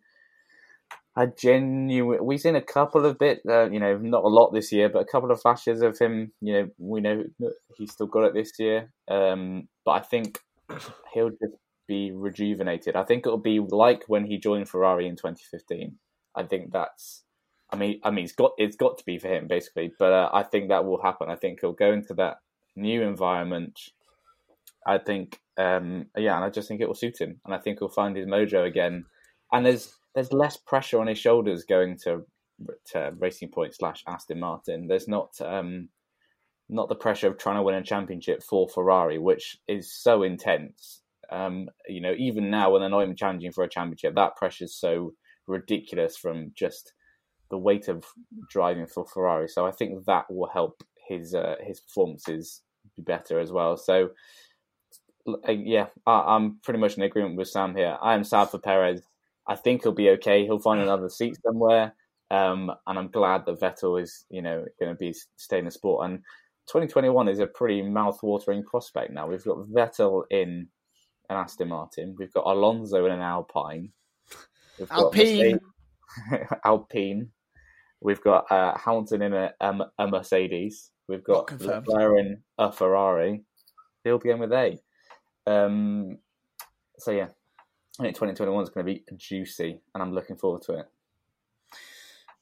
I 1.16 1.26
genuinely, 1.26 2.20
we've 2.20 2.40
seen 2.40 2.56
a 2.56 2.62
couple 2.62 3.06
of 3.06 3.18
bit, 3.18 3.40
uh, 3.48 3.70
you 3.70 3.78
know, 3.78 3.96
not 3.98 4.24
a 4.24 4.28
lot 4.28 4.52
this 4.52 4.72
year, 4.72 4.88
but 4.88 5.02
a 5.02 5.04
couple 5.04 5.30
of 5.30 5.40
flashes 5.40 5.80
of 5.80 5.96
him. 5.98 6.32
You 6.40 6.52
know, 6.52 6.68
we 6.78 7.00
know 7.00 7.24
he's 7.76 7.92
still 7.92 8.08
got 8.08 8.24
it 8.24 8.34
this 8.34 8.52
year, 8.58 8.90
um, 9.08 9.68
but 9.84 9.92
I 9.92 10.00
think 10.00 10.40
he'll 11.14 11.30
just 11.30 11.54
be 11.86 12.10
rejuvenated. 12.12 12.96
I 12.96 13.04
think 13.04 13.26
it'll 13.26 13.38
be 13.38 13.60
like 13.60 14.04
when 14.08 14.24
he 14.24 14.38
joined 14.38 14.68
Ferrari 14.68 15.06
in 15.06 15.14
2015. 15.14 15.96
I 16.34 16.42
think 16.42 16.72
that's, 16.72 17.22
I 17.70 17.76
mean, 17.76 18.00
I 18.02 18.10
mean, 18.10 18.24
it's 18.24 18.34
got 18.34 18.52
it's 18.58 18.76
got 18.76 18.98
to 18.98 19.04
be 19.04 19.18
for 19.18 19.28
him 19.28 19.46
basically, 19.46 19.92
but 19.98 20.12
uh, 20.12 20.30
I 20.32 20.42
think 20.42 20.68
that 20.68 20.84
will 20.84 21.00
happen. 21.00 21.30
I 21.30 21.36
think 21.36 21.60
he'll 21.60 21.72
go 21.72 21.92
into 21.92 22.14
that 22.14 22.38
new 22.74 23.02
environment. 23.02 23.78
I 24.84 24.98
think, 24.98 25.38
um, 25.56 26.06
yeah, 26.16 26.34
and 26.34 26.44
I 26.44 26.50
just 26.50 26.66
think 26.66 26.80
it 26.80 26.88
will 26.88 26.94
suit 26.94 27.20
him, 27.20 27.40
and 27.44 27.54
I 27.54 27.58
think 27.58 27.78
he'll 27.78 27.88
find 27.88 28.16
his 28.16 28.26
mojo 28.26 28.66
again. 28.66 29.04
And 29.52 29.64
there's 29.64 29.94
there's 30.14 30.32
less 30.32 30.56
pressure 30.56 31.00
on 31.00 31.06
his 31.06 31.18
shoulders 31.18 31.64
going 31.64 31.98
to 32.04 32.24
to 32.92 33.12
Racing 33.18 33.48
Point 33.48 33.74
slash 33.74 34.02
Aston 34.06 34.40
Martin. 34.40 34.86
There's 34.86 35.08
not 35.08 35.32
um, 35.40 35.88
not 36.68 36.88
the 36.88 36.94
pressure 36.94 37.28
of 37.28 37.38
trying 37.38 37.56
to 37.56 37.62
win 37.62 37.74
a 37.74 37.82
championship 37.82 38.42
for 38.42 38.68
Ferrari, 38.68 39.18
which 39.18 39.58
is 39.68 39.92
so 39.92 40.22
intense. 40.22 41.02
Um, 41.30 41.68
you 41.88 42.00
know, 42.00 42.14
even 42.16 42.50
now 42.50 42.70
when 42.70 42.80
they're 42.80 42.90
not 42.90 43.02
even 43.02 43.16
challenging 43.16 43.52
for 43.52 43.64
a 43.64 43.68
championship, 43.68 44.14
that 44.14 44.36
pressure 44.36 44.64
is 44.64 44.76
so 44.76 45.14
ridiculous 45.46 46.16
from 46.16 46.52
just 46.54 46.92
the 47.50 47.58
weight 47.58 47.88
of 47.88 48.04
driving 48.48 48.86
for 48.86 49.04
Ferrari. 49.06 49.48
So 49.48 49.66
I 49.66 49.70
think 49.72 50.04
that 50.06 50.26
will 50.30 50.48
help 50.48 50.82
his 51.08 51.34
uh, 51.34 51.56
his 51.60 51.80
performances 51.80 52.62
be 52.96 53.02
better 53.02 53.40
as 53.40 53.50
well. 53.50 53.76
So 53.76 54.10
uh, 55.26 55.52
yeah, 55.52 55.86
I, 56.06 56.36
am 56.36 56.58
pretty 56.62 56.78
much 56.78 56.96
in 56.96 57.02
agreement 57.02 57.36
with 57.36 57.48
Sam 57.48 57.74
here. 57.74 57.96
I 58.00 58.14
am 58.14 58.24
sad 58.24 58.50
for 58.50 58.58
Perez. 58.58 59.02
I 59.46 59.56
think 59.56 59.82
he'll 59.82 59.92
be 59.92 60.10
okay. 60.10 60.44
He'll 60.44 60.58
find 60.58 60.80
another 60.82 61.08
seat 61.08 61.36
somewhere. 61.44 61.94
Um, 62.30 62.72
and 62.86 62.98
I'm 62.98 63.10
glad 63.10 63.46
that 63.46 63.60
Vettel 63.60 64.02
is, 64.02 64.24
you 64.30 64.42
know, 64.42 64.64
going 64.80 64.92
to 64.92 64.98
be 64.98 65.14
staying 65.36 65.60
in 65.60 65.64
the 65.66 65.70
sport. 65.70 66.06
And 66.06 66.18
2021 66.68 67.28
is 67.28 67.38
a 67.38 67.46
pretty 67.46 67.82
mouth-watering 67.82 68.64
prospect 68.64 69.12
now. 69.12 69.26
We've 69.26 69.44
got 69.44 69.66
Vettel 69.68 70.24
in 70.30 70.68
an 71.30 71.36
Aston 71.36 71.68
Martin. 71.68 72.16
We've 72.18 72.32
got 72.32 72.46
Alonso 72.46 73.04
in 73.06 73.12
an 73.12 73.20
Alpine. 73.20 73.90
We've 74.78 74.90
Alpine. 74.90 75.60
Alpine. 76.64 77.30
We've 78.00 78.20
got 78.20 78.50
uh, 78.50 78.76
Hamilton 78.76 79.22
in 79.22 79.34
a, 79.34 79.52
um, 79.60 79.84
a 79.98 80.06
Mercedes. 80.06 80.90
We've 81.08 81.24
got 81.24 81.50
Leclerc 81.60 82.18
in 82.18 82.38
a 82.58 82.72
Ferrari. 82.72 83.44
He'll 84.02 84.18
be 84.18 84.30
in 84.30 84.38
with 84.38 84.52
A. 84.52 84.78
Um, 85.46 86.18
so 86.98 87.10
yeah, 87.10 87.28
I 87.98 88.04
think 88.04 88.16
2021 88.16 88.62
is 88.62 88.70
going 88.70 88.86
to 88.86 88.92
be 88.92 89.04
juicy, 89.16 89.80
and 89.94 90.02
I'm 90.02 90.12
looking 90.12 90.36
forward 90.36 90.62
to 90.62 90.80
it. 90.80 90.88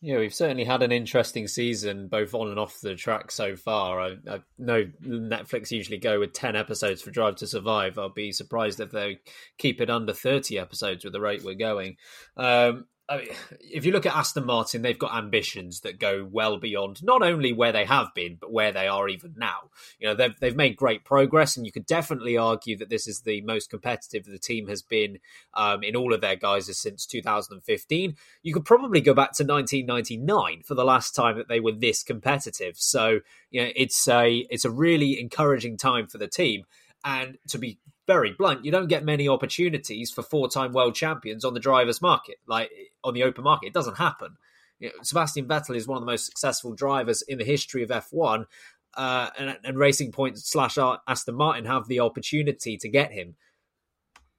Yeah, 0.05 0.19
we've 0.19 0.35
certainly 0.35 0.65
had 0.65 0.83
an 0.83 0.91
interesting 0.91 1.47
season, 1.47 2.09
both 2.09 2.35
on 2.35 2.49
and 2.49 2.59
off 2.59 2.81
the 2.81 2.97
track 2.97 3.31
so 3.31 3.55
far. 3.55 4.01
I, 4.01 4.17
I 4.29 4.41
know 4.59 4.85
Netflix 5.05 5.71
usually 5.71 5.99
go 5.99 6.19
with 6.19 6.33
10 6.33 6.57
episodes 6.57 7.03
for 7.03 7.13
Drive 7.13 7.37
to 7.37 7.47
Survive. 7.47 7.99
I'll 7.99 8.09
be 8.09 8.33
surprised 8.33 8.81
if 8.81 8.91
they 8.91 9.21
keep 9.59 9.81
it 9.81 9.91
under 9.91 10.13
30 10.13 10.59
episodes 10.59 11.05
with 11.05 11.13
the 11.13 11.21
rate 11.21 11.45
we're 11.45 11.55
going. 11.55 11.99
Um, 12.37 12.87
I 13.13 13.19
mean, 13.19 13.29
if 13.61 13.85
you 13.85 13.93
look 13.93 14.07
at 14.07 14.17
Aston 14.17 14.47
Martin, 14.47 14.81
they've 14.81 14.99
got 14.99 15.15
ambitions 15.15 15.81
that 15.81 15.99
go 15.99 16.27
well 16.31 16.59
beyond 16.59 17.03
not 17.03 17.23
only 17.23 17.53
where 17.53 17.71
they 17.73 17.85
have 17.85 18.09
been, 18.15 18.39
but 18.41 18.51
where 18.51 18.73
they 18.73 18.89
are 18.89 19.07
even 19.07 19.35
now. 19.37 19.71
You 19.99 20.09
know, 20.09 20.15
they've 20.15 20.35
they've 20.41 20.57
made 20.57 20.77
great 20.77 21.05
progress, 21.05 21.57
and 21.57 21.67
you 21.67 21.73
could 21.73 21.85
definitely 21.85 22.39
argue 22.39 22.79
that 22.79 22.89
this 22.89 23.07
is 23.07 23.21
the 23.21 23.43
most 23.43 23.69
competitive 23.69 24.25
the 24.25 24.39
team 24.39 24.67
has 24.69 24.81
been 24.81 25.19
um, 25.53 25.83
in 25.83 25.95
all 25.95 26.15
of 26.15 26.23
their 26.23 26.37
guises 26.37 26.81
since 26.81 27.05
2015. 27.05 28.17
You 28.43 28.55
could 28.55 28.65
probably 28.65 29.03
go 29.03 29.13
back 29.13 29.33
to 29.35 29.45
1999 29.45 30.63
for 30.63 30.75
the 30.75 30.85
last 30.85 31.15
time 31.15 31.37
that 31.37 31.49
they 31.49 31.61
were 31.61 31.73
this 31.73 32.03
competitive. 32.03 32.77
So, 32.79 33.21
you 33.51 33.63
know, 33.63 33.71
it's 33.77 34.09
a 34.09 34.47
it's 34.49 34.65
a 34.65 34.71
really 34.71 35.21
encouraging 35.21 35.77
time 35.77 36.07
for 36.07 36.17
the 36.17 36.29
team. 36.29 36.65
And 37.05 37.37
to 37.49 37.59
be 37.59 37.79
very 38.07 38.33
blunt, 38.33 38.65
you 38.65 38.73
don't 38.73 38.89
get 38.89 39.05
many 39.05 39.29
opportunities 39.29 40.11
for 40.11 40.23
four-time 40.23 40.73
world 40.73 40.95
champions 40.95 41.45
on 41.45 41.55
the 41.55 41.61
drivers' 41.61 42.03
market, 42.03 42.37
like 42.47 42.71
on 43.05 43.15
the 43.15 43.23
open 43.23 43.45
market. 43.45 43.69
It 43.69 43.75
doesn't 43.75 43.99
happen. 43.99 44.37
You 44.79 44.89
know, 44.89 44.95
Sebastian 45.03 45.47
Vettel 45.47 45.77
is 45.77 45.87
one 45.87 45.97
of 45.97 46.03
the 46.03 46.11
most 46.11 46.27
successful 46.27 46.75
drivers 46.75 47.23
in 47.23 47.39
the 47.39 47.45
history 47.45 47.83
of 47.83 47.91
F1, 47.91 48.47
uh, 48.95 49.31
and, 49.39 49.59
and 49.65 49.79
Racing 49.79 50.13
Point 50.13 50.39
slash 50.39 50.77
Aston 50.77 51.35
Martin 51.37 51.65
have 51.65 51.87
the 51.87 52.01
opportunity 52.01 52.77
to 52.77 52.89
get 52.89 53.13
him. 53.13 53.37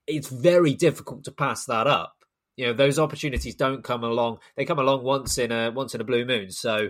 It's 0.06 0.28
very 0.28 0.74
difficult 0.74 1.24
to 1.24 1.32
pass 1.32 1.66
that 1.66 1.88
up. 1.88 2.18
You 2.58 2.68
know, 2.68 2.74
those 2.74 3.00
opportunities 3.00 3.56
don't 3.56 3.84
come 3.84 4.04
along. 4.04 4.40
They 4.56 4.66
come 4.66 4.80
along 4.80 5.04
once 5.04 5.38
in 5.38 5.52
a 5.52 5.72
once 5.72 5.96
in 5.96 6.02
a 6.02 6.04
blue 6.04 6.26
moon. 6.26 6.52
So 6.52 6.90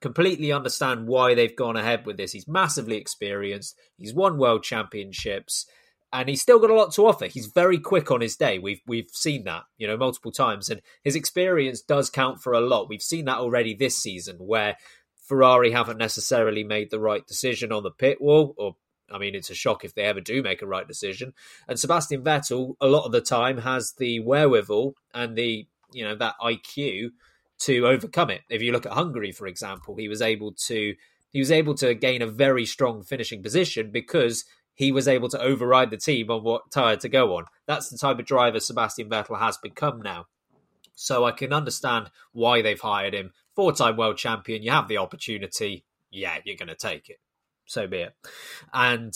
completely 0.00 0.52
understand 0.52 1.06
why 1.06 1.34
they've 1.34 1.56
gone 1.56 1.76
ahead 1.76 2.04
with 2.04 2.16
this. 2.18 2.32
He's 2.32 2.46
massively 2.46 2.96
experienced. 2.96 3.78
He's 3.96 4.12
won 4.12 4.38
world 4.38 4.64
championships 4.64 5.66
and 6.12 6.28
he's 6.28 6.42
still 6.42 6.58
got 6.58 6.70
a 6.70 6.74
lot 6.74 6.92
to 6.94 7.06
offer. 7.06 7.26
He's 7.26 7.46
very 7.46 7.78
quick 7.78 8.10
on 8.10 8.20
his 8.20 8.36
day. 8.36 8.58
We've 8.58 8.80
we've 8.86 9.10
seen 9.10 9.44
that, 9.44 9.64
you 9.76 9.86
know, 9.86 9.96
multiple 9.96 10.32
times, 10.32 10.70
and 10.70 10.80
his 11.02 11.14
experience 11.14 11.80
does 11.80 12.10
count 12.10 12.40
for 12.40 12.52
a 12.52 12.60
lot. 12.60 12.88
We've 12.88 13.02
seen 13.02 13.26
that 13.26 13.38
already 13.38 13.74
this 13.74 13.96
season, 13.96 14.36
where 14.38 14.76
Ferrari 15.16 15.70
haven't 15.72 15.98
necessarily 15.98 16.64
made 16.64 16.90
the 16.90 17.00
right 17.00 17.26
decision 17.26 17.72
on 17.72 17.82
the 17.82 17.90
pit 17.90 18.20
wall, 18.20 18.54
or 18.56 18.76
I 19.10 19.18
mean, 19.18 19.34
it's 19.34 19.50
a 19.50 19.54
shock 19.54 19.84
if 19.84 19.94
they 19.94 20.02
ever 20.02 20.20
do 20.20 20.42
make 20.42 20.62
a 20.62 20.66
right 20.66 20.86
decision. 20.86 21.34
And 21.66 21.78
Sebastian 21.78 22.22
Vettel, 22.22 22.74
a 22.80 22.86
lot 22.86 23.04
of 23.04 23.12
the 23.12 23.20
time, 23.20 23.58
has 23.58 23.92
the 23.92 24.20
wherewithal 24.20 24.94
and 25.14 25.36
the 25.36 25.66
you 25.92 26.04
know 26.04 26.16
that 26.16 26.34
IQ 26.42 27.10
to 27.60 27.86
overcome 27.86 28.30
it. 28.30 28.42
If 28.48 28.62
you 28.62 28.72
look 28.72 28.86
at 28.86 28.92
Hungary, 28.92 29.32
for 29.32 29.46
example, 29.46 29.96
he 29.96 30.08
was 30.08 30.22
able 30.22 30.52
to 30.66 30.94
he 31.30 31.38
was 31.38 31.50
able 31.50 31.74
to 31.76 31.94
gain 31.94 32.22
a 32.22 32.26
very 32.26 32.64
strong 32.64 33.02
finishing 33.02 33.42
position 33.42 33.90
because 33.90 34.44
he 34.78 34.92
was 34.92 35.08
able 35.08 35.28
to 35.28 35.42
override 35.42 35.90
the 35.90 35.96
team 35.96 36.30
on 36.30 36.44
what 36.44 36.70
tyre 36.70 36.94
to 36.96 37.08
go 37.08 37.36
on. 37.36 37.46
That's 37.66 37.88
the 37.88 37.98
type 37.98 38.20
of 38.20 38.26
driver 38.26 38.60
Sebastian 38.60 39.10
Vettel 39.10 39.40
has 39.40 39.58
become 39.58 40.00
now. 40.00 40.26
So 40.94 41.24
I 41.24 41.32
can 41.32 41.52
understand 41.52 42.10
why 42.32 42.62
they've 42.62 42.80
hired 42.80 43.12
him. 43.12 43.32
Four 43.56 43.72
time 43.72 43.96
world 43.96 44.18
champion, 44.18 44.62
you 44.62 44.70
have 44.70 44.86
the 44.86 44.98
opportunity. 44.98 45.84
Yeah, 46.12 46.38
you're 46.44 46.56
going 46.56 46.68
to 46.68 46.76
take 46.76 47.10
it. 47.10 47.18
So 47.66 47.88
be 47.88 47.98
it. 47.98 48.14
And 48.72 49.12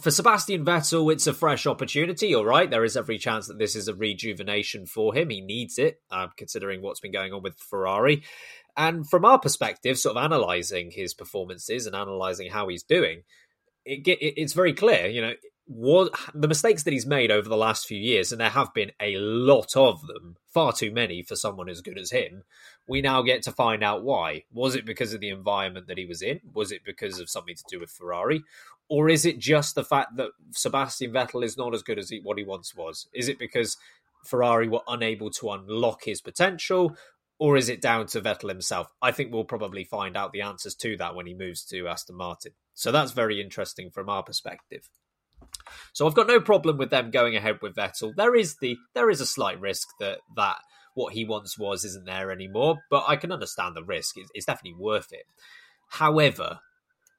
for 0.00 0.10
Sebastian 0.10 0.64
Vettel, 0.64 1.12
it's 1.12 1.28
a 1.28 1.32
fresh 1.32 1.64
opportunity. 1.64 2.34
All 2.34 2.44
right, 2.44 2.68
there 2.68 2.84
is 2.84 2.96
every 2.96 3.18
chance 3.18 3.46
that 3.46 3.60
this 3.60 3.76
is 3.76 3.86
a 3.86 3.94
rejuvenation 3.94 4.84
for 4.84 5.14
him. 5.14 5.30
He 5.30 5.40
needs 5.40 5.78
it, 5.78 6.00
uh, 6.10 6.26
considering 6.36 6.82
what's 6.82 7.00
been 7.00 7.12
going 7.12 7.32
on 7.32 7.42
with 7.44 7.56
Ferrari. 7.56 8.24
And 8.76 9.08
from 9.08 9.24
our 9.24 9.38
perspective, 9.38 9.96
sort 9.96 10.16
of 10.16 10.24
analysing 10.24 10.90
his 10.90 11.14
performances 11.14 11.86
and 11.86 11.94
analysing 11.94 12.50
how 12.50 12.66
he's 12.66 12.82
doing, 12.82 13.22
it, 13.84 14.06
it, 14.06 14.40
it's 14.40 14.52
very 14.52 14.72
clear, 14.72 15.06
you 15.06 15.20
know, 15.20 15.34
what 15.66 16.12
the 16.34 16.48
mistakes 16.48 16.84
that 16.84 16.94
he's 16.94 17.06
made 17.06 17.30
over 17.30 17.48
the 17.48 17.56
last 17.56 17.86
few 17.86 17.98
years, 17.98 18.32
and 18.32 18.40
there 18.40 18.48
have 18.48 18.72
been 18.72 18.90
a 19.00 19.16
lot 19.16 19.76
of 19.76 20.06
them, 20.06 20.36
far 20.52 20.72
too 20.72 20.90
many 20.90 21.22
for 21.22 21.36
someone 21.36 21.68
as 21.68 21.82
good 21.82 21.98
as 21.98 22.10
him. 22.10 22.42
We 22.88 23.02
now 23.02 23.20
get 23.20 23.42
to 23.42 23.52
find 23.52 23.84
out 23.84 24.02
why. 24.02 24.44
Was 24.50 24.74
it 24.74 24.86
because 24.86 25.12
of 25.12 25.20
the 25.20 25.28
environment 25.28 25.86
that 25.88 25.98
he 25.98 26.06
was 26.06 26.22
in? 26.22 26.40
Was 26.54 26.72
it 26.72 26.84
because 26.86 27.20
of 27.20 27.28
something 27.28 27.54
to 27.54 27.64
do 27.68 27.80
with 27.80 27.90
Ferrari? 27.90 28.42
Or 28.88 29.10
is 29.10 29.26
it 29.26 29.38
just 29.38 29.74
the 29.74 29.84
fact 29.84 30.16
that 30.16 30.30
Sebastian 30.52 31.12
Vettel 31.12 31.44
is 31.44 31.58
not 31.58 31.74
as 31.74 31.82
good 31.82 31.98
as 31.98 32.08
he, 32.08 32.20
what 32.22 32.38
he 32.38 32.44
once 32.44 32.74
was? 32.74 33.06
Is 33.12 33.28
it 33.28 33.38
because 33.38 33.76
Ferrari 34.24 34.68
were 34.68 34.80
unable 34.88 35.30
to 35.32 35.50
unlock 35.50 36.04
his 36.04 36.22
potential? 36.22 36.96
or 37.38 37.56
is 37.56 37.68
it 37.68 37.80
down 37.80 38.06
to 38.08 38.20
Vettel 38.20 38.48
himself? 38.48 38.88
I 39.00 39.12
think 39.12 39.32
we'll 39.32 39.44
probably 39.44 39.84
find 39.84 40.16
out 40.16 40.32
the 40.32 40.42
answers 40.42 40.74
to 40.76 40.96
that 40.96 41.14
when 41.14 41.26
he 41.26 41.34
moves 41.34 41.64
to 41.66 41.86
Aston 41.86 42.16
Martin. 42.16 42.52
So 42.78 42.92
that's 42.92 43.10
very 43.10 43.40
interesting 43.40 43.90
from 43.90 44.08
our 44.08 44.22
perspective. 44.22 44.88
So 45.92 46.06
I've 46.06 46.14
got 46.14 46.28
no 46.28 46.40
problem 46.40 46.78
with 46.78 46.90
them 46.90 47.10
going 47.10 47.34
ahead 47.34 47.58
with 47.60 47.74
Vettel. 47.74 48.12
There 48.16 48.36
is 48.36 48.58
the 48.60 48.76
there 48.94 49.10
is 49.10 49.20
a 49.20 49.26
slight 49.26 49.60
risk 49.60 49.88
that 49.98 50.20
that 50.36 50.58
what 50.94 51.12
he 51.12 51.24
once 51.24 51.58
was 51.58 51.84
isn't 51.84 52.06
there 52.06 52.30
anymore, 52.30 52.76
but 52.88 53.04
I 53.08 53.16
can 53.16 53.32
understand 53.32 53.74
the 53.74 53.82
risk. 53.82 54.16
It's, 54.16 54.30
it's 54.32 54.46
definitely 54.46 54.78
worth 54.78 55.12
it. 55.12 55.24
However, 55.88 56.60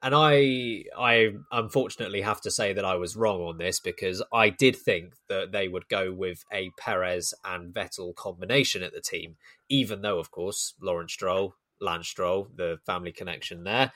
and 0.01 0.15
I 0.15 0.85
I 0.97 1.31
unfortunately 1.51 2.21
have 2.21 2.39
to 2.41 2.51
say 2.51 2.71
that 2.71 2.85
I 2.85 2.95
was 2.95 3.17
wrong 3.17 3.41
on 3.41 3.57
this 3.57 3.81
because 3.81 4.23
I 4.33 4.51
did 4.51 4.77
think 4.77 5.15
that 5.27 5.51
they 5.51 5.67
would 5.67 5.89
go 5.89 6.13
with 6.13 6.45
a 6.53 6.71
Perez 6.77 7.33
and 7.43 7.73
Vettel 7.73 8.15
combination 8.15 8.81
at 8.81 8.93
the 8.93 9.01
team, 9.01 9.35
even 9.67 10.03
though 10.03 10.19
of 10.19 10.31
course 10.31 10.73
Lawrence 10.81 11.11
Stroll, 11.11 11.55
Lance 11.81 12.07
Stroll, 12.07 12.47
the 12.55 12.77
family 12.85 13.11
connection 13.11 13.65
there. 13.65 13.91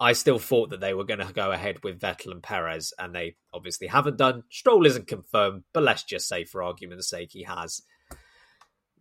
I 0.00 0.14
still 0.14 0.38
thought 0.38 0.70
that 0.70 0.80
they 0.80 0.94
were 0.94 1.04
going 1.04 1.20
to 1.20 1.32
go 1.32 1.52
ahead 1.52 1.84
with 1.84 2.00
Vettel 2.00 2.32
and 2.32 2.42
Perez, 2.42 2.92
and 2.98 3.14
they 3.14 3.36
obviously 3.52 3.86
haven't 3.86 4.16
done. 4.16 4.44
Stroll 4.50 4.86
isn't 4.86 5.06
confirmed, 5.06 5.64
but 5.74 5.82
let's 5.82 6.02
just 6.02 6.26
say, 6.26 6.44
for 6.44 6.62
argument's 6.62 7.10
sake, 7.10 7.30
he 7.32 7.42
has. 7.42 7.82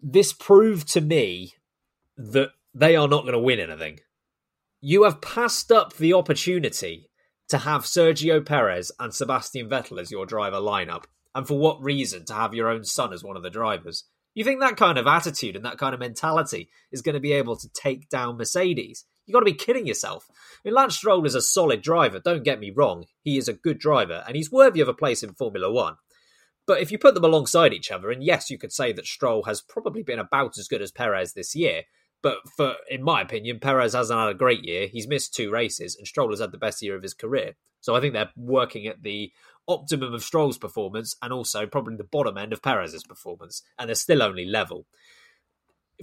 This 0.02 0.34
proved 0.34 0.90
to 0.90 1.02
me 1.02 1.54
that 2.18 2.50
they 2.74 2.98
are 2.98 3.08
not 3.08 3.22
going 3.22 3.34
to 3.34 3.40
win 3.40 3.60
anything 3.60 4.00
you 4.82 5.04
have 5.04 5.22
passed 5.22 5.72
up 5.72 5.96
the 5.98 6.14
opportunity 6.14 7.10
to 7.50 7.60
have 7.60 7.84
Sergio 7.84 8.46
Perez 8.46 8.92
and 9.00 9.14
Sebastian 9.14 9.70
Vettel 9.70 10.00
as 10.00 10.12
your 10.12 10.26
driver 10.26 10.58
lineup. 10.58 11.06
And 11.36 11.48
for 11.48 11.58
what 11.58 11.84
reason 11.84 12.26
to 12.26 12.34
have 12.34 12.54
your 12.54 12.70
own 12.70 12.84
son 12.84 13.14
as 13.14 13.24
one 13.24 13.38
of 13.38 13.44
the 13.44 13.50
drivers? 13.50 14.06
You 14.34 14.44
think 14.44 14.62
that 14.62 14.78
kind 14.78 14.98
of 14.98 15.08
attitude 15.08 15.56
and 15.56 15.66
that 15.66 15.78
kind 15.78 15.94
of 15.94 16.00
mentality 16.00 16.70
is 16.92 17.02
going 17.02 17.14
to 17.14 17.20
be 17.20 17.34
able 17.34 17.56
to 17.58 17.70
take 17.70 18.10
down 18.10 18.38
Mercedes? 18.38 19.06
You've 19.30 19.36
got 19.36 19.42
to 19.42 19.46
be 19.46 19.54
kidding 19.54 19.86
yourself. 19.86 20.28
I 20.32 20.34
mean, 20.66 20.74
Lance 20.74 20.98
Stroll 20.98 21.24
is 21.24 21.36
a 21.36 21.42
solid 21.42 21.84
driver, 21.84 22.20
don't 22.20 22.44
get 22.44 22.60
me 22.60 22.72
wrong. 22.72 23.06
He 23.22 23.38
is 23.38 23.48
a 23.48 23.54
good 23.54 23.78
driver 23.78 24.24
and 24.26 24.36
he's 24.36 24.52
worthy 24.52 24.82
of 24.82 24.88
a 24.88 24.94
place 24.94 25.22
in 25.22 25.36
Formula 25.36 25.72
One. 25.72 25.98
But 26.66 26.82
if 26.82 26.92
you 26.92 26.98
put 26.98 27.14
them 27.14 27.24
alongside 27.24 27.72
each 27.72 27.92
other, 27.92 28.10
and 28.10 28.24
yes, 28.24 28.50
you 28.50 28.58
could 28.58 28.74
say 28.74 28.92
that 28.94 29.06
Stroll 29.06 29.44
has 29.44 29.62
probably 29.62 30.02
been 30.02 30.18
about 30.18 30.58
as 30.58 30.68
good 30.68 30.82
as 30.82 30.92
Perez 30.92 31.34
this 31.34 31.56
year, 31.56 31.84
but 32.24 32.38
for 32.58 32.76
in 32.90 33.04
my 33.04 33.22
opinion, 33.22 33.60
Perez 33.60 33.94
hasn't 33.94 34.20
had 34.20 34.30
a 34.30 34.34
great 34.34 34.66
year. 34.66 34.88
He's 34.88 35.08
missed 35.08 35.34
two 35.34 35.52
races, 35.52 35.96
and 35.96 36.08
Stroll 36.08 36.32
has 36.32 36.40
had 36.40 36.52
the 36.52 36.58
best 36.58 36.82
year 36.82 36.96
of 36.96 37.04
his 37.04 37.14
career. 37.14 37.54
So 37.82 37.96
I 37.96 38.02
think 38.02 38.14
they're 38.14 38.32
working 38.36 38.88
at 38.88 39.04
the 39.04 39.32
optimum 39.68 40.14
of 40.14 40.24
Stroll's 40.24 40.58
performance 40.58 41.16
and 41.22 41.32
also 41.32 41.66
probably 41.66 41.96
the 41.96 42.04
bottom 42.04 42.38
end 42.38 42.52
of 42.52 42.62
Perez's 42.62 43.04
performance, 43.04 43.62
and 43.78 43.88
they're 43.88 43.96
still 43.96 44.24
only 44.24 44.46
level. 44.46 44.86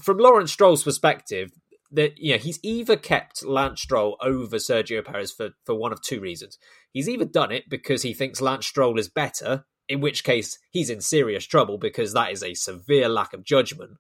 From 0.03 0.19
Lawrence 0.19 0.53
Stroll's 0.53 0.85
perspective, 0.85 1.53
that 1.93 2.19
you 2.19 2.33
know 2.33 2.39
he's 2.39 2.59
either 2.63 2.97
kept 2.97 3.45
Lance 3.45 3.83
Stroll 3.83 4.17
over 4.21 4.57
Sergio 4.57 5.05
Perez 5.05 5.33
for 5.33 5.51
for 5.65 5.75
one 5.75 5.93
of 5.93 6.03
two 6.03 6.21
reasons. 6.21 6.59
He's 6.93 7.09
either 7.09 7.25
done 7.25 7.53
it 7.53 7.65
because 7.69 8.03
he 8.03 8.15
thinks 8.15 8.41
Lance 8.41 8.67
Stroll 8.67 8.99
is 8.99 9.09
better, 9.09 9.65
in 9.89 10.01
which 10.01 10.25
case 10.25 10.59
he's 10.71 10.91
in 10.91 11.01
serious 11.01 11.45
trouble 11.45 11.79
because 11.79 12.13
that 12.13 12.33
is 12.33 12.43
a 12.43 12.55
severe 12.55 13.09
lack 13.09 13.33
of 13.33 13.45
judgment, 13.45 13.93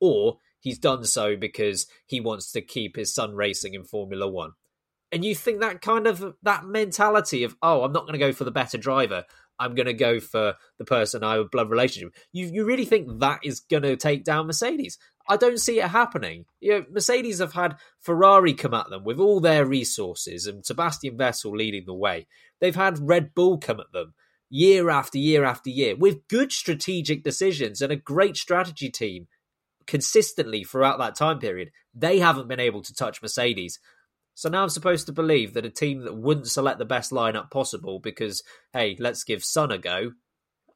or 0.00 0.38
he's 0.60 0.78
done 0.78 1.04
so 1.04 1.36
because 1.36 1.86
he 2.06 2.20
wants 2.20 2.50
to 2.52 2.62
keep 2.62 2.96
his 2.96 3.14
son 3.14 3.34
racing 3.34 3.74
in 3.74 3.84
Formula 3.84 4.28
One. 4.28 4.52
And 5.12 5.24
you 5.24 5.34
think 5.34 5.60
that 5.60 5.80
kind 5.80 6.08
of 6.08 6.34
that 6.42 6.64
mentality 6.64 7.44
of, 7.44 7.56
oh, 7.62 7.84
I'm 7.84 7.92
not 7.92 8.02
going 8.02 8.14
to 8.14 8.18
go 8.18 8.32
for 8.32 8.44
the 8.44 8.50
better 8.50 8.76
driver. 8.78 9.24
I'm 9.58 9.74
going 9.74 9.86
to 9.86 9.94
go 9.94 10.20
for 10.20 10.54
the 10.78 10.84
person 10.84 11.22
I 11.22 11.32
have 11.32 11.40
a 11.42 11.48
blood 11.48 11.70
relationship. 11.70 12.14
You 12.32 12.46
you 12.46 12.64
really 12.64 12.84
think 12.84 13.20
that 13.20 13.40
is 13.44 13.60
going 13.60 13.84
to 13.84 13.96
take 13.96 14.24
down 14.24 14.46
Mercedes? 14.46 14.98
I 15.28 15.36
don't 15.36 15.58
see 15.58 15.80
it 15.80 15.88
happening. 15.88 16.44
You 16.60 16.70
know, 16.70 16.84
Mercedes 16.90 17.38
have 17.38 17.54
had 17.54 17.76
Ferrari 18.00 18.52
come 18.52 18.74
at 18.74 18.90
them 18.90 19.04
with 19.04 19.18
all 19.18 19.40
their 19.40 19.64
resources 19.64 20.46
and 20.46 20.66
Sebastian 20.66 21.16
Vettel 21.16 21.56
leading 21.56 21.84
the 21.86 21.94
way. 21.94 22.26
They've 22.60 22.74
had 22.76 23.08
Red 23.08 23.34
Bull 23.34 23.58
come 23.58 23.80
at 23.80 23.92
them 23.92 24.14
year 24.50 24.90
after 24.90 25.18
year 25.18 25.44
after 25.44 25.70
year 25.70 25.96
with 25.96 26.28
good 26.28 26.52
strategic 26.52 27.24
decisions 27.24 27.80
and 27.80 27.90
a 27.90 27.96
great 27.96 28.36
strategy 28.36 28.90
team 28.90 29.26
consistently 29.86 30.64
throughout 30.64 30.98
that 30.98 31.14
time 31.14 31.38
period, 31.38 31.70
they 31.94 32.18
haven't 32.18 32.48
been 32.48 32.60
able 32.60 32.82
to 32.82 32.94
touch 32.94 33.22
Mercedes. 33.22 33.78
So 34.34 34.48
now 34.48 34.62
I'm 34.62 34.68
supposed 34.68 35.06
to 35.06 35.12
believe 35.12 35.54
that 35.54 35.64
a 35.64 35.70
team 35.70 36.00
that 36.00 36.16
wouldn't 36.16 36.48
select 36.48 36.78
the 36.78 36.84
best 36.84 37.12
lineup 37.12 37.50
possible 37.50 38.00
because, 38.00 38.42
hey, 38.72 38.96
let's 38.98 39.24
give 39.24 39.44
son 39.44 39.70
a 39.70 39.78
go, 39.78 40.12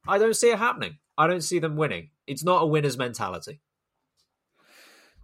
I 0.07 0.17
don't 0.17 0.35
see 0.35 0.49
it 0.49 0.57
happening. 0.57 0.97
I 1.17 1.27
don't 1.27 1.43
see 1.43 1.59
them 1.59 1.75
winning. 1.75 2.11
It's 2.25 2.43
not 2.43 2.63
a 2.63 2.65
winner's 2.65 2.97
mentality. 2.97 3.59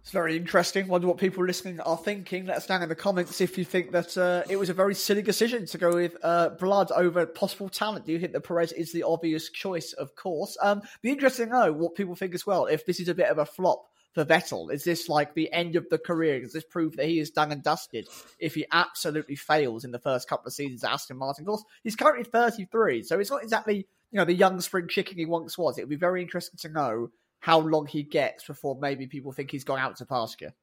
It's 0.02 0.12
very 0.12 0.36
interesting. 0.36 0.86
Wonder 0.86 1.08
what 1.08 1.18
people 1.18 1.44
listening 1.44 1.80
are 1.80 1.96
thinking. 1.96 2.46
Let 2.46 2.58
us 2.58 2.68
know 2.68 2.76
in 2.76 2.88
the 2.88 2.94
comments 2.94 3.40
if 3.40 3.58
you 3.58 3.64
think 3.64 3.90
that 3.90 4.16
uh, 4.16 4.44
it 4.48 4.56
was 4.56 4.68
a 4.68 4.74
very 4.74 4.94
silly 4.94 5.22
decision 5.22 5.66
to 5.66 5.78
go 5.78 5.94
with 5.94 6.16
uh, 6.22 6.50
blood 6.50 6.92
over 6.92 7.26
possible 7.26 7.68
talent. 7.68 8.06
Do 8.06 8.12
you 8.12 8.20
think 8.20 8.32
that 8.32 8.42
Perez 8.42 8.70
is 8.70 8.92
the 8.92 9.02
obvious 9.02 9.50
choice? 9.50 9.94
Of 9.94 10.14
course. 10.14 10.56
Um, 10.62 10.82
be 11.02 11.10
interesting 11.10 11.48
to 11.48 11.52
know 11.52 11.72
what 11.72 11.96
people 11.96 12.14
think 12.14 12.36
as 12.36 12.46
well. 12.46 12.66
If 12.66 12.86
this 12.86 13.00
is 13.00 13.08
a 13.08 13.14
bit 13.14 13.30
of 13.30 13.38
a 13.38 13.46
flop 13.46 13.86
for 14.16 14.24
Vettel, 14.24 14.72
is 14.72 14.82
this 14.82 15.10
like 15.10 15.34
the 15.34 15.52
end 15.52 15.76
of 15.76 15.86
the 15.90 15.98
career? 15.98 16.40
Does 16.40 16.54
this 16.54 16.64
prove 16.64 16.96
that 16.96 17.04
he 17.04 17.20
is 17.20 17.30
done 17.30 17.52
and 17.52 17.62
dusted 17.62 18.08
if 18.38 18.54
he 18.54 18.64
absolutely 18.72 19.36
fails 19.36 19.84
in 19.84 19.90
the 19.90 19.98
first 19.98 20.26
couple 20.26 20.46
of 20.46 20.54
seasons 20.54 20.82
at 20.82 20.92
Aston 20.92 21.18
Martin? 21.18 21.42
Of 21.42 21.48
course, 21.48 21.64
he's 21.82 21.96
currently 21.96 22.24
33, 22.24 23.02
so 23.02 23.20
it's 23.20 23.30
not 23.30 23.42
exactly 23.42 23.86
you 24.10 24.16
know 24.16 24.24
the 24.24 24.32
young 24.32 24.58
spring 24.62 24.88
chicken 24.88 25.18
he 25.18 25.26
once 25.26 25.58
was. 25.58 25.76
It 25.76 25.82
would 25.82 25.90
be 25.90 25.96
very 25.96 26.22
interesting 26.22 26.56
to 26.62 26.70
know 26.70 27.08
how 27.40 27.58
long 27.58 27.84
he 27.84 28.04
gets 28.04 28.46
before 28.46 28.78
maybe 28.80 29.06
people 29.06 29.32
think 29.32 29.50
he's 29.50 29.64
gone 29.64 29.78
out 29.78 29.96
to 29.96 30.06
pasture. 30.06 30.54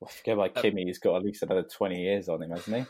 Well, 0.00 0.08
forget 0.08 0.32
about 0.32 0.56
uh, 0.56 0.62
Kimi. 0.62 0.86
He's 0.86 0.98
got 0.98 1.16
at 1.16 1.24
least 1.24 1.42
another 1.42 1.64
20 1.64 2.02
years 2.02 2.30
on 2.30 2.42
him, 2.42 2.52
hasn't 2.52 2.74
he? 2.74 2.84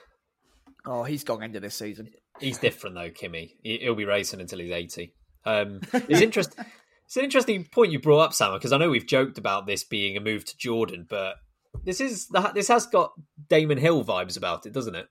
Oh, 0.87 1.03
he's 1.03 1.25
gone 1.25 1.43
into 1.43 1.59
this 1.59 1.75
season. 1.75 2.09
He's 2.39 2.59
different 2.59 2.95
though, 2.95 3.11
Kimi. 3.11 3.57
He'll 3.65 3.97
be 3.97 4.05
racing 4.05 4.41
until 4.41 4.61
he's 4.61 4.71
80. 4.71 5.13
Um, 5.45 5.81
it's 5.93 6.21
interesting. 6.21 6.65
It's 7.13 7.19
an 7.19 7.25
interesting 7.25 7.67
point 7.67 7.93
you 7.93 8.01
brought 8.01 8.21
up, 8.21 8.33
Sam, 8.33 8.55
because 8.55 8.73
I 8.73 8.79
know 8.79 8.89
we've 8.89 9.07
joked 9.07 9.37
about 9.37 9.67
this 9.67 9.85
being 9.85 10.17
a 10.17 10.21
move 10.21 10.47
to 10.47 10.57
Jordan, 10.57 11.05
but 11.07 11.35
this 11.85 12.01
is 12.01 12.27
this 12.55 12.69
has 12.69 12.87
got 12.87 13.13
Damon 13.51 13.77
Hill 13.77 14.03
vibes 14.03 14.39
about 14.39 14.65
it, 14.65 14.73
doesn't 14.73 14.95
it? 14.95 15.09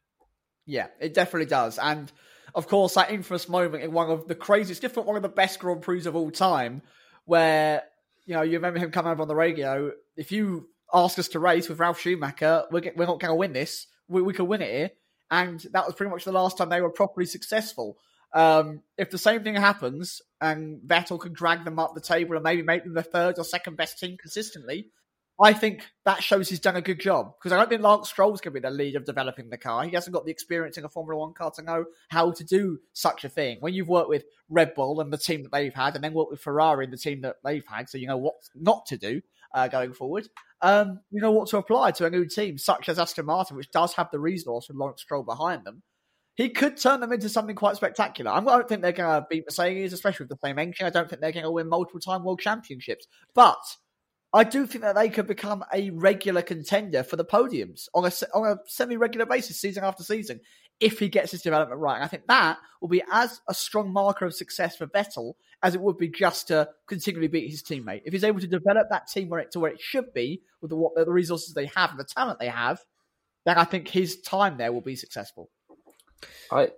Yeah, 0.66 0.88
it 1.00 1.14
definitely 1.14 1.46
does. 1.46 1.78
And 1.78 2.12
of 2.56 2.68
course, 2.68 2.96
that 2.96 3.12
infamous 3.12 3.48
moment 3.48 3.84
in 3.84 3.92
one 3.92 4.10
of 4.10 4.28
the 4.28 4.34
craziest, 4.34 4.82
different 4.82 5.06
one 5.06 5.16
of 5.16 5.22
the 5.22 5.30
best 5.30 5.60
Grand 5.60 5.84
Prix 5.84 6.08
of 6.08 6.16
all 6.16 6.32
time, 6.32 6.82
where 7.26 7.84
you 8.26 8.34
know 8.34 8.42
you 8.42 8.54
remember 8.54 8.80
him 8.80 8.90
coming 8.90 9.12
over 9.12 9.22
on 9.22 9.28
the 9.28 9.36
radio. 9.36 9.92
If 10.18 10.32
you 10.32 10.70
ask 10.92 11.20
us 11.20 11.28
to 11.28 11.40
race 11.40 11.70
with 11.70 11.78
Ralf 11.78 12.00
Schumacher, 12.00 12.64
we're, 12.72 12.94
we're 12.96 13.06
not 13.06 13.20
going 13.20 13.30
to 13.30 13.36
win 13.36 13.54
this. 13.54 13.86
We, 14.08 14.24
we 14.24 14.34
could 14.34 14.46
win 14.46 14.64
it 14.64 14.72
here, 14.72 14.90
and 15.30 15.64
that 15.74 15.86
was 15.86 15.94
pretty 15.94 16.10
much 16.10 16.26
the 16.26 16.32
last 16.32 16.58
time 16.58 16.70
they 16.70 16.82
were 16.82 16.90
properly 16.90 17.28
successful. 17.28 18.00
Um, 18.34 18.82
if 18.98 19.10
the 19.10 19.18
same 19.18 19.44
thing 19.44 19.56
happens 19.56 20.22
and 20.40 20.82
Vettel 20.82 21.20
can 21.20 21.34
drag 21.34 21.66
them 21.66 21.80
up 21.80 21.94
the 21.94 22.02
table 22.02 22.36
and 22.36 22.44
maybe 22.44 22.62
make 22.62 22.84
them 22.84 22.94
the 22.94 23.04
third 23.04 23.38
or 23.38 23.44
second 23.44 23.76
best 23.76 24.00
team 24.00 24.18
consistently, 24.18 24.88
I 25.40 25.54
think 25.54 25.88
that 26.06 26.22
shows 26.22 26.50
he's 26.50 26.60
done 26.60 26.76
a 26.76 26.82
good 26.82 27.00
job 27.00 27.34
because 27.38 27.52
I 27.52 27.58
don't 27.58 27.68
think 27.68 27.82
Lance 27.82 28.10
Stroll's 28.10 28.42
going 28.42 28.54
to 28.54 28.62
be 28.62 28.68
the 28.68 28.70
lead 28.70 28.96
of 28.96 29.06
developing 29.06 29.50
the 29.50 29.58
car. 29.58 29.84
He 29.84 29.92
hasn't 29.92 30.14
got 30.14 30.24
the 30.24 30.32
experience 30.32 30.78
in 30.78 30.86
a 30.86 30.90
Formula 30.90 31.20
One 31.20 31.34
car 31.34 31.52
to 31.56 31.64
know 31.64 31.86
how 32.10 32.32
to 32.32 32.44
do 32.44 32.80
such 32.94 33.26
a 33.26 33.30
thing. 33.30 33.58
When 33.60 33.74
you've 33.74 33.88
worked 33.88 34.10
with 34.10 34.24
Red 34.50 34.76
Bull 34.76 35.02
and 35.02 35.12
the 35.12 35.18
team 35.18 35.42
that 35.44 35.52
they've 35.52 35.74
had, 35.74 35.96
and 35.96 36.04
then 36.04 36.14
worked 36.14 36.30
with 36.30 36.42
Ferrari 36.42 36.86
and 36.86 36.94
the 36.94 36.98
team 36.98 37.22
that 37.22 37.38
they've 37.44 37.66
had, 37.68 37.90
so 37.90 37.98
you 37.98 38.06
know 38.06 38.18
what 38.18 38.36
not 38.56 38.86
to 38.88 38.98
do 38.98 39.22
uh, 39.54 39.68
going 39.68 39.94
forward. 39.94 40.28
Um, 40.62 41.00
you 41.10 41.22
know 41.22 41.32
what 41.32 41.50
to 41.50 41.58
apply 41.58 41.92
to 41.92 42.06
a 42.06 42.12
new 42.12 42.28
team 42.28 42.60
such 42.60 42.88
as 42.88 43.00
Aston 43.00 43.26
Martin, 43.26 43.58
which 43.58 43.72
does 43.72 43.94
have 43.94 44.12
the 44.12 44.20
resource 44.20 44.68
with 44.68 44.78
Lawrence 44.78 45.02
Stroll 45.02 45.24
behind 45.24 45.66
them. 45.66 45.82
He 46.36 46.50
could 46.50 46.78
turn 46.78 47.02
them 47.02 47.12
into 47.12 47.30
something 47.30 47.56
quite 47.56 47.76
spectacular. 47.76 48.32
I 48.32 48.40
don't 48.40 48.68
think 48.68 48.82
they're 48.82 48.94
going 48.94 49.22
to 49.22 49.28
beat 49.30 49.46
Mercedes, 49.46 49.94
especially 49.94 50.26
with 50.26 50.40
the 50.40 50.48
same 50.48 50.60
engine. 50.60 50.86
I 50.86 50.90
don't 50.90 51.10
think 51.10 51.22
they're 51.22 51.32
going 51.32 51.44
to 51.44 51.52
win 51.52 51.68
multiple 51.68 52.00
time 52.00 52.24
world 52.24 52.40
championships, 52.40 53.08
but 53.36 53.60
I 54.34 54.46
do 54.46 54.66
think 54.66 54.84
that 54.84 54.96
they 54.96 55.10
could 55.10 55.28
become 55.28 55.64
a 55.74 55.90
regular 55.90 56.42
contender 56.42 57.04
for 57.04 57.18
the 57.18 57.26
podiums 57.26 57.90
on 57.94 58.06
a, 58.06 58.12
on 58.34 58.48
a 58.48 58.58
semi 58.66 58.96
regular 58.96 59.26
basis, 59.26 59.60
season 59.60 59.84
after 59.84 60.04
season, 60.04 60.40
if 60.80 61.00
he 61.00 61.10
gets 61.10 61.32
his 61.32 61.42
development 61.42 61.82
right. 61.82 61.96
And 61.96 62.04
I 62.04 62.08
think 62.08 62.28
that 62.28 62.58
will 62.82 62.88
be 62.88 63.04
as 63.12 63.42
a 63.50 63.54
strong 63.54 63.92
marker 63.92 64.26
of 64.26 64.34
success 64.34 64.78
for 64.78 64.88
Vettel 64.88 65.34
as 65.62 65.76
it 65.76 65.82
would 65.82 65.98
be 65.98 66.10
just 66.10 66.48
to 66.48 66.70
continually 66.88 67.28
beat 67.28 67.50
his 67.50 67.62
teammate. 67.62 68.02
If 68.06 68.14
he's 68.14 68.24
able 68.24 68.40
to 68.40 68.48
develop 68.48 68.88
that 68.90 69.08
team 69.08 69.30
where 69.30 69.42
it, 69.42 69.52
to 69.52 69.60
where 69.60 69.72
it 69.72 69.82
should 69.82 70.14
be, 70.14 70.42
with 70.62 70.70
the, 70.70 70.76
what, 70.76 70.96
the 70.96 71.12
resources 71.12 71.54
they 71.54 71.68
have 71.76 71.92
and 71.92 72.00
the 72.00 72.06
talent 72.06 72.40
they 72.40 72.48
have, 72.48 72.80
then 73.46 73.58
I 73.58 73.64
think 73.64 73.88
his 73.88 74.22
time 74.22 74.58
there 74.58 74.72
will 74.72 74.82
be 74.82 74.96
successful. 74.96 75.50
I, 76.52 76.70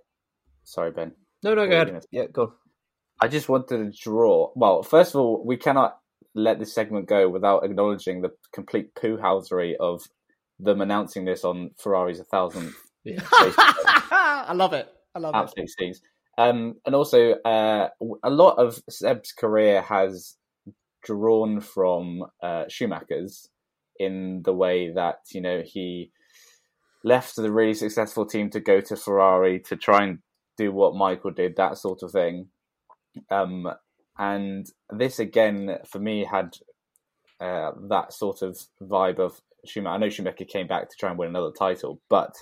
sorry, 0.64 0.90
Ben. 0.90 1.12
No, 1.42 1.54
no, 1.54 1.66
go 1.66 1.72
ahead. 1.82 2.04
Yeah, 2.10 2.26
go. 2.32 2.54
I 3.20 3.28
just 3.28 3.48
wanted 3.48 3.92
to 3.92 3.98
draw. 4.02 4.50
Well, 4.54 4.82
first 4.82 5.14
of 5.14 5.20
all, 5.20 5.44
we 5.44 5.56
cannot 5.56 5.98
let 6.34 6.58
this 6.58 6.74
segment 6.74 7.06
go 7.06 7.28
without 7.28 7.64
acknowledging 7.64 8.22
the 8.22 8.30
complete 8.52 8.94
poohousery 8.94 9.74
of 9.78 10.02
them 10.58 10.80
announcing 10.80 11.24
this 11.24 11.44
on 11.44 11.70
Ferrari's 11.78 12.20
a 12.20 12.24
thousand. 12.24 12.72
Yeah. 13.06 13.20
I 13.30 14.54
love 14.54 14.72
it. 14.72 14.88
I 15.14 15.18
love 15.18 15.34
Absolute 15.34 15.64
it. 15.64 15.70
scenes. 15.78 16.00
Um, 16.38 16.76
and 16.86 16.94
also, 16.94 17.32
uh, 17.32 17.88
a 18.22 18.30
lot 18.30 18.54
of 18.54 18.82
Seb's 18.88 19.32
career 19.32 19.82
has 19.82 20.36
drawn 21.04 21.60
from 21.60 22.24
uh, 22.42 22.64
Schumacher's 22.70 23.50
in 23.98 24.40
the 24.42 24.54
way 24.54 24.90
that 24.94 25.16
you 25.32 25.42
know 25.42 25.60
he 25.62 26.12
left 27.04 27.36
the 27.36 27.52
really 27.52 27.74
successful 27.74 28.26
team 28.26 28.50
to 28.50 28.60
go 28.60 28.80
to 28.80 28.96
Ferrari 28.96 29.60
to 29.60 29.76
try 29.76 30.02
and 30.04 30.18
do 30.56 30.72
what 30.72 30.96
Michael 30.96 31.30
did, 31.30 31.56
that 31.56 31.76
sort 31.78 32.02
of 32.02 32.10
thing. 32.10 32.48
Um, 33.30 33.68
and 34.18 34.66
this 34.90 35.18
again 35.18 35.78
for 35.86 35.98
me 35.98 36.24
had 36.24 36.56
uh, 37.40 37.72
that 37.88 38.12
sort 38.12 38.42
of 38.42 38.58
vibe 38.82 39.18
of 39.18 39.40
Schumacher. 39.66 39.94
I 39.94 39.98
know 39.98 40.08
Schumacher 40.08 40.44
came 40.44 40.66
back 40.66 40.88
to 40.88 40.96
try 40.98 41.10
and 41.10 41.18
win 41.18 41.28
another 41.28 41.52
title, 41.56 42.00
but 42.08 42.34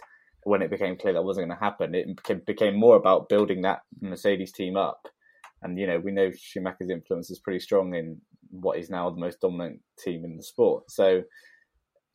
when 0.44 0.62
it 0.62 0.70
became 0.70 0.96
clear 0.96 1.12
that 1.14 1.24
wasn't 1.24 1.48
going 1.48 1.58
to 1.58 1.64
happen, 1.64 1.94
it 1.94 2.46
became 2.46 2.76
more 2.78 2.96
about 2.96 3.28
building 3.28 3.62
that 3.62 3.80
Mercedes 4.00 4.52
team 4.52 4.76
up. 4.76 5.08
And 5.62 5.78
you 5.78 5.86
know, 5.86 5.98
we 5.98 6.12
know 6.12 6.30
Schumacher's 6.36 6.90
influence 6.90 7.30
is 7.30 7.38
pretty 7.38 7.60
strong 7.60 7.94
in 7.94 8.20
what 8.50 8.78
is 8.78 8.90
now 8.90 9.08
the 9.10 9.20
most 9.20 9.40
dominant 9.40 9.80
team 9.98 10.24
in 10.24 10.36
the 10.36 10.42
sport. 10.42 10.90
So 10.90 11.22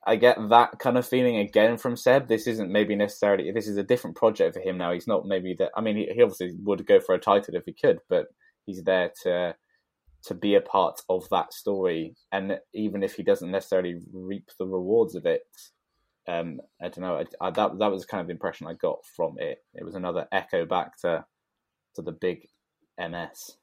I 0.08 0.16
get 0.16 0.38
that 0.50 0.80
kind 0.80 0.98
of 0.98 1.06
feeling 1.06 1.38
again 1.38 1.78
from 1.78 1.98
Seb. 1.98 2.30
This 2.30 2.48
isn't 2.48 2.72
maybe 2.72 2.96
necessarily. 2.96 3.52
This 3.52 3.68
is 3.68 3.76
a 3.76 3.84
different 3.84 4.16
project 4.16 4.56
for 4.56 4.62
him 4.62 4.78
now. 4.78 4.94
He's 4.94 5.08
not 5.08 5.26
maybe 5.26 5.54
that. 5.60 5.72
I 5.76 5.82
mean, 5.82 5.98
he, 5.98 6.06
he 6.06 6.24
obviously 6.24 6.54
would 6.64 6.88
go 6.88 7.02
for 7.02 7.14
a 7.14 7.20
title 7.20 7.56
if 7.56 7.66
he 7.66 7.74
could, 7.74 8.00
but 8.10 8.28
he's 8.66 8.84
there 8.84 9.12
to 9.24 9.56
to 10.24 10.34
be 10.34 10.56
a 10.56 10.62
part 10.62 11.02
of 11.10 11.28
that 11.30 11.54
story. 11.54 12.16
And 12.32 12.60
even 12.74 13.04
if 13.04 13.16
he 13.16 13.24
doesn't 13.24 13.52
necessarily 13.52 13.96
reap 14.14 14.50
the 14.58 14.66
rewards 14.66 15.14
of 15.14 15.26
it, 15.26 15.42
um, 16.26 16.62
I 16.82 16.86
don't 16.86 17.02
know. 17.02 17.18
I, 17.18 17.26
I, 17.46 17.52
that 17.52 17.78
that 17.78 17.92
was 17.92 18.06
kind 18.06 18.22
of 18.22 18.28
the 18.28 18.34
impression 18.34 18.66
I 18.66 18.74
got 18.74 19.00
from 19.14 19.36
it. 19.40 19.60
It 19.74 19.84
was 19.84 19.96
another 19.96 20.26
echo 20.32 20.66
back 20.66 20.98
to 21.02 21.26
to 21.96 22.02
the 22.02 22.14
big 22.14 22.48
MS, 22.98 23.58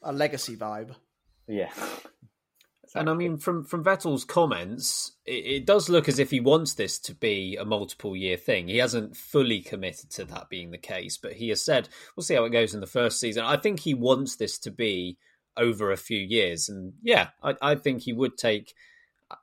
a 0.00 0.12
legacy 0.12 0.56
vibe. 0.56 0.94
Yeah. 1.48 1.72
Exactly. 2.86 3.00
And 3.00 3.10
I 3.10 3.14
mean, 3.14 3.36
from 3.36 3.64
from 3.64 3.82
Vettel's 3.82 4.24
comments, 4.24 5.12
it, 5.24 5.44
it, 5.44 5.66
does 5.66 5.88
look 5.88 6.08
as 6.08 6.20
if 6.20 6.30
he 6.30 6.38
wants 6.38 6.74
this 6.74 7.00
to 7.00 7.14
be 7.16 7.56
a 7.56 7.64
multiple 7.64 8.16
year 8.16 8.36
thing. 8.36 8.68
He 8.68 8.76
hasn't 8.76 9.16
fully 9.16 9.60
committed 9.60 10.10
to 10.10 10.24
that 10.26 10.48
being 10.48 10.70
the 10.70 10.78
case, 10.78 11.18
but 11.18 11.32
he 11.32 11.48
has 11.48 11.60
said, 11.60 11.88
"We'll 12.14 12.22
see 12.22 12.34
how 12.34 12.44
it 12.44 12.50
goes 12.50 12.74
in 12.74 12.80
the 12.80 12.86
first 12.86 13.18
season." 13.18 13.44
I 13.44 13.56
think 13.56 13.80
he 13.80 13.92
wants 13.92 14.36
this 14.36 14.56
to 14.60 14.70
be 14.70 15.18
over 15.56 15.90
a 15.90 15.96
few 15.96 16.20
years, 16.20 16.68
and 16.68 16.92
yeah, 17.02 17.30
I, 17.42 17.56
I 17.60 17.74
think 17.74 18.02
he 18.02 18.12
would 18.12 18.38
take. 18.38 18.72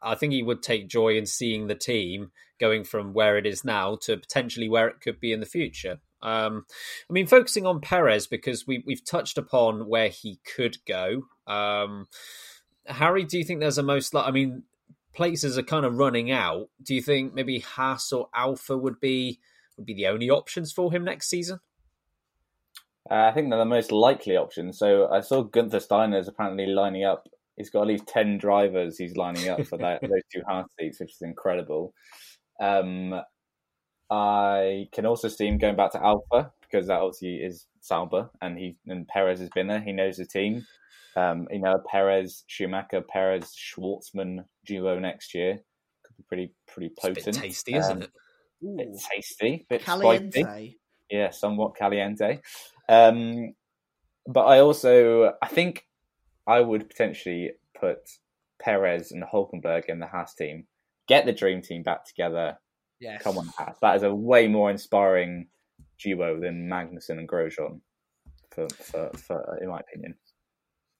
I 0.02 0.16
think 0.16 0.32
he 0.32 0.44
would 0.44 0.64
take 0.64 0.88
joy 0.88 1.18
in 1.18 1.26
seeing 1.26 1.68
the 1.68 1.76
team 1.76 2.32
going 2.62 2.86
from 2.86 3.12
where 3.12 3.38
it 3.38 3.46
is 3.46 3.66
now 3.66 3.98
to 4.04 4.16
potentially 4.16 4.70
where 4.70 4.88
it 4.88 5.02
could 5.02 5.20
be 5.20 5.34
in 5.34 5.42
the 5.42 5.46
future. 5.46 6.00
Um, 6.22 6.66
I 7.10 7.14
mean, 7.14 7.28
focusing 7.28 7.66
on 7.66 7.82
Perez 7.82 8.26
because 8.26 8.66
we, 8.66 8.82
we've 8.88 9.04
touched 9.04 9.38
upon 9.38 9.90
where 9.90 10.08
he 10.08 10.40
could 10.56 10.78
go. 10.88 11.24
Um, 11.46 12.08
Harry, 12.86 13.24
do 13.24 13.38
you 13.38 13.44
think 13.44 13.60
there's 13.60 13.78
a 13.78 13.84
most 13.84 14.14
like? 14.14 14.28
I 14.28 14.32
mean, 14.32 14.64
places 15.14 15.58
are 15.58 15.64
kind 15.64 15.86
of 15.86 15.98
running 15.98 16.32
out. 16.32 16.70
Do 16.82 16.96
you 16.96 17.02
think 17.02 17.34
maybe 17.34 17.60
Haas 17.60 18.12
or 18.12 18.30
Alfa 18.34 18.78
would 18.78 19.00
be 19.00 19.40
would 19.78 19.86
be 19.86 19.94
the 19.94 20.08
only 20.08 20.30
options 20.30 20.72
for 20.72 20.92
him 20.92 21.04
next 21.04 21.30
season? 21.30 21.60
Uh, 23.10 23.16
I 23.16 23.32
think 23.32 23.50
they're 23.50 23.60
the 23.60 23.66
most 23.66 23.92
likely 23.92 24.38
options. 24.38 24.78
So 24.78 25.10
I 25.10 25.22
saw 25.22 25.44
Gunther 25.44 25.80
Steiner 25.82 26.18
is 26.18 26.28
apparently 26.28 26.68
lining 26.68 27.04
up. 27.04 27.28
He's 27.58 27.70
got 27.70 27.82
at 27.82 27.88
least 27.88 28.08
ten 28.08 28.38
drivers. 28.38 28.98
He's 28.98 29.16
lining 29.16 29.50
up 29.50 29.66
for 29.66 29.78
that, 29.78 30.02
those 30.02 30.24
two 30.32 30.42
Haas 30.48 30.68
seats, 30.80 31.00
which 31.00 31.12
is 31.12 31.22
incredible. 31.22 31.94
Um, 32.60 33.22
I 34.10 34.90
can 34.92 35.06
also 35.06 35.28
see 35.28 35.48
him 35.48 35.58
going 35.58 35.76
back 35.76 35.92
to 35.94 36.04
Alfa 36.04 36.52
because 36.62 36.88
that 36.88 37.02
obviously 37.02 37.36
is 37.36 37.68
Sauber, 37.82 38.30
and 38.42 38.58
he 38.58 38.78
and 38.88 39.08
Perez 39.08 39.40
has 39.40 39.50
been 39.50 39.68
there. 39.68 39.82
He 39.82 39.92
knows 39.92 40.18
the 40.18 40.26
team. 40.26 40.66
Um, 41.16 41.48
you 41.52 41.60
know, 41.60 41.80
Perez, 41.90 42.44
Schumacher, 42.48 43.02
Perez, 43.02 43.54
Shwartzman 43.56 44.46
duo 44.66 45.00
next 45.00 45.34
year 45.34 45.60
could 46.04 46.18
be 46.18 46.24
pretty 46.28 46.54
pretty 46.68 46.90
potent. 46.98 47.38
tasty, 47.38 47.76
isn't 47.76 47.98
um, 47.98 48.02
it? 48.04 48.12
Bit 48.78 49.02
tasty, 49.12 49.66
bit 49.70 49.84
caliente. 49.84 50.42
spicy. 50.42 50.80
Yeah, 51.10 51.32
somewhat 51.32 51.76
caliente. 51.76 52.40
Um, 52.88 53.54
but 54.26 54.46
I 54.46 54.60
also, 54.60 55.34
I 55.42 55.48
think, 55.48 55.86
I 56.48 56.62
would 56.62 56.88
potentially 56.88 57.52
put 57.78 58.00
Perez 58.62 59.12
and 59.12 59.24
Hulkenberg 59.24 59.86
in 59.90 60.00
the 60.00 60.08
Haas 60.08 60.34
team. 60.34 60.66
Get 61.08 61.26
the 61.26 61.34
dream 61.34 61.62
team 61.62 61.84
back 61.84 62.06
together. 62.06 62.58
Yes. 63.00 63.22
Come 63.22 63.38
on, 63.38 63.48
Haas. 63.58 63.78
That 63.82 63.98
is 63.98 64.04
a 64.04 64.16
way 64.16 64.48
more 64.48 64.72
inspiring 64.72 65.48
duo 66.00 66.40
than 66.40 66.70
Magnussen 66.70 67.20
and 67.20 67.28
Grosjean, 67.28 67.82
for, 68.52 68.70
for, 68.70 69.12
for 69.18 69.60
in 69.62 69.68
my 69.68 69.80
opinion 69.80 70.16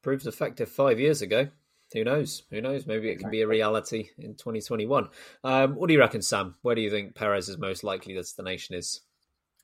proved 0.04 0.28
effective 0.28 0.70
five 0.70 1.00
years 1.00 1.22
ago. 1.22 1.48
who 1.94 2.04
knows? 2.04 2.44
Who 2.52 2.62
knows? 2.62 2.86
Maybe 2.86 3.10
it 3.10 3.20
can 3.20 3.32
be 3.32 3.42
a 3.42 3.48
reality 3.48 4.10
in 4.18 4.36
2021. 4.36 5.10
Um, 5.44 5.76
what 5.76 5.88
do 5.88 5.94
you 5.94 6.00
reckon, 6.00 6.22
Sam? 6.22 6.56
Where 6.62 6.76
do 6.76 6.82
you 6.82 6.92
think 6.92 7.16
Perez's 7.16 7.58
most 7.58 7.84
likely 7.84 8.14
destination 8.14 8.76
is? 8.76 9.02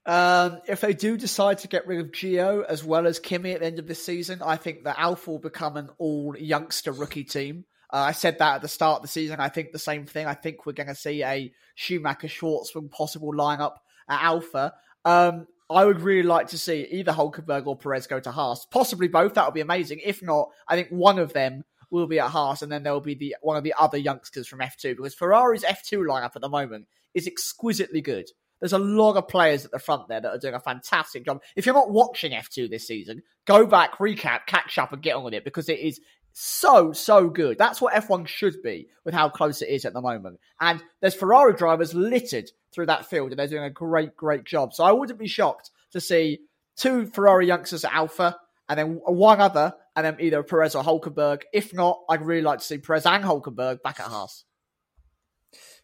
Um, 0.06 0.62
if 0.68 0.82
they 0.82 0.94
do 0.94 1.18
decide 1.18 1.60
to 1.60 1.68
get 1.68 1.86
rid 1.86 2.00
of 2.00 2.12
Gio 2.12 2.64
as 2.66 2.84
well 2.84 3.06
as 3.06 3.20
Kimi 3.20 3.52
at 3.52 3.60
the 3.60 3.66
end 3.68 3.80
of 3.80 3.88
this 3.88 4.04
season, 4.04 4.42
I 4.44 4.56
think 4.56 4.86
that 4.86 4.98
Alfa 4.98 5.30
will 5.30 5.40
become 5.40 5.78
an 5.78 5.90
all 5.98 6.36
youngster 6.38 6.92
rookie 6.92 7.26
team. 7.26 7.66
Uh, 7.92 7.98
I 7.98 8.12
said 8.14 8.40
that 8.40 8.56
at 8.56 8.62
the 8.62 8.68
start 8.68 8.98
of 8.98 9.02
the 9.04 9.08
season. 9.08 9.40
I 9.40 9.50
think 9.50 9.72
the 9.72 9.80
same 9.80 10.06
thing. 10.06 10.26
I 10.26 10.36
think 10.36 10.66
we're 10.66 10.74
going 10.74 10.88
to 10.88 10.96
see 10.96 11.24
a 11.24 11.52
Schumacher 11.76 12.28
Shwartzman 12.28 12.92
possible 12.92 13.34
lineup 13.34 13.76
at 14.08 14.24
Alfa. 14.24 14.74
Um, 15.06 15.48
I 15.70 15.86
would 15.86 16.02
really 16.02 16.28
like 16.28 16.48
to 16.48 16.58
see 16.58 16.88
either 16.90 17.12
Hulkenberg 17.12 17.68
or 17.68 17.78
Perez 17.78 18.08
go 18.08 18.20
to 18.20 18.32
Haas, 18.32 18.66
possibly 18.66 19.08
both. 19.08 19.36
That 19.36 19.46
would 19.46 19.54
be 19.54 19.62
amazing. 19.62 20.02
If 20.04 20.24
not, 20.24 20.50
I 20.68 20.76
think 20.76 20.90
one 20.90 21.20
of 21.20 21.34
them 21.34 21.64
will 21.92 22.08
be 22.08 22.20
at 22.20 22.32
Haas, 22.32 22.62
and 22.62 22.72
then 22.72 22.84
there 22.84 22.94
will 22.94 23.02
be 23.02 23.16
the 23.16 23.36
one 23.42 23.58
of 23.58 23.64
the 23.64 23.76
other 23.78 23.98
youngsters 23.98 24.48
from 24.48 24.60
F2 24.60 24.96
because 24.98 25.16
Ferrari's 25.16 25.64
F2 25.64 26.06
lineup 26.08 26.36
at 26.36 26.42
the 26.42 26.50
moment 26.50 26.88
is 27.14 27.28
exquisitely 27.28 28.02
good. 28.02 28.30
There's 28.60 28.74
a 28.74 28.80
lot 28.80 29.16
of 29.16 29.28
players 29.28 29.64
at 29.64 29.72
the 29.72 29.80
front 29.80 30.10
there 30.10 30.20
that 30.20 30.30
are 30.30 30.38
doing 30.38 30.54
a 30.54 30.60
fantastic 30.60 31.24
job. 31.24 31.42
If 31.56 31.66
you're 31.66 31.76
not 31.76 31.92
watching 31.92 32.34
F2 32.34 32.70
this 32.70 32.88
season, 32.88 33.24
go 33.46 33.66
back, 33.66 34.00
recap, 34.00 34.48
catch 34.48 34.78
up, 34.78 34.92
and 34.92 35.02
get 35.02 35.16
on 35.16 35.24
with 35.24 35.34
it 35.34 35.46
because 35.46 35.70
it 35.70 35.80
is 35.80 36.02
so, 36.42 36.94
so 36.94 37.30
good. 37.30 37.58
That's 37.58 37.82
what 37.82 37.94
F1 37.94 38.26
should 38.26 38.62
be 38.64 38.88
with 39.04 39.14
how 39.14 39.28
close 39.28 39.62
it 39.62 39.68
is 39.68 39.84
at 39.84 39.92
the 39.92 40.00
moment. 40.00 40.40
And 40.62 40.82
there's 41.02 41.14
Ferrari 41.14 41.54
drivers 41.54 41.94
littered 41.94 42.50
through 42.74 42.86
that 42.86 43.06
field, 43.06 43.32
and 43.32 43.38
they're 43.38 43.48
doing 43.48 43.66
a 43.66 43.70
great, 43.70 44.16
great 44.16 44.46
job. 44.46 44.74
So 44.74 44.86
I 44.86 44.94
wouldn't 44.94 45.20
be 45.20 45.28
shocked 45.28 45.70
to 45.92 46.00
see 46.00 46.40
two 46.78 47.08
Ferrari 47.08 47.46
youngsters 47.46 47.84
at 47.84 47.94
Alfa, 47.94 48.38
and 48.70 48.80
then 48.80 49.02
one 49.04 49.42
other, 49.42 49.74
and 49.98 50.06
then 50.06 50.16
either 50.22 50.42
Perez 50.42 50.76
or 50.76 50.84
Hulkenberg. 50.84 51.42
If 51.52 51.74
not, 51.74 52.00
I'd 52.10 52.22
really 52.22 52.42
like 52.42 52.60
to 52.60 52.66
see 52.66 52.78
Perez 52.78 53.06
and 53.06 53.26
Hulkenberg 53.26 53.82
back 53.82 54.00
at 54.00 54.06
Haas. 54.06 54.46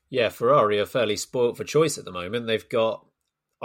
Yeah, 0.10 0.30
Ferrari 0.30 0.80
are 0.80 0.86
fairly 0.86 1.18
spoilt 1.18 1.58
for 1.58 1.66
choice 1.66 1.98
at 1.98 2.06
the 2.06 2.14
moment. 2.14 2.48
They've 2.48 2.70
got 2.70 3.06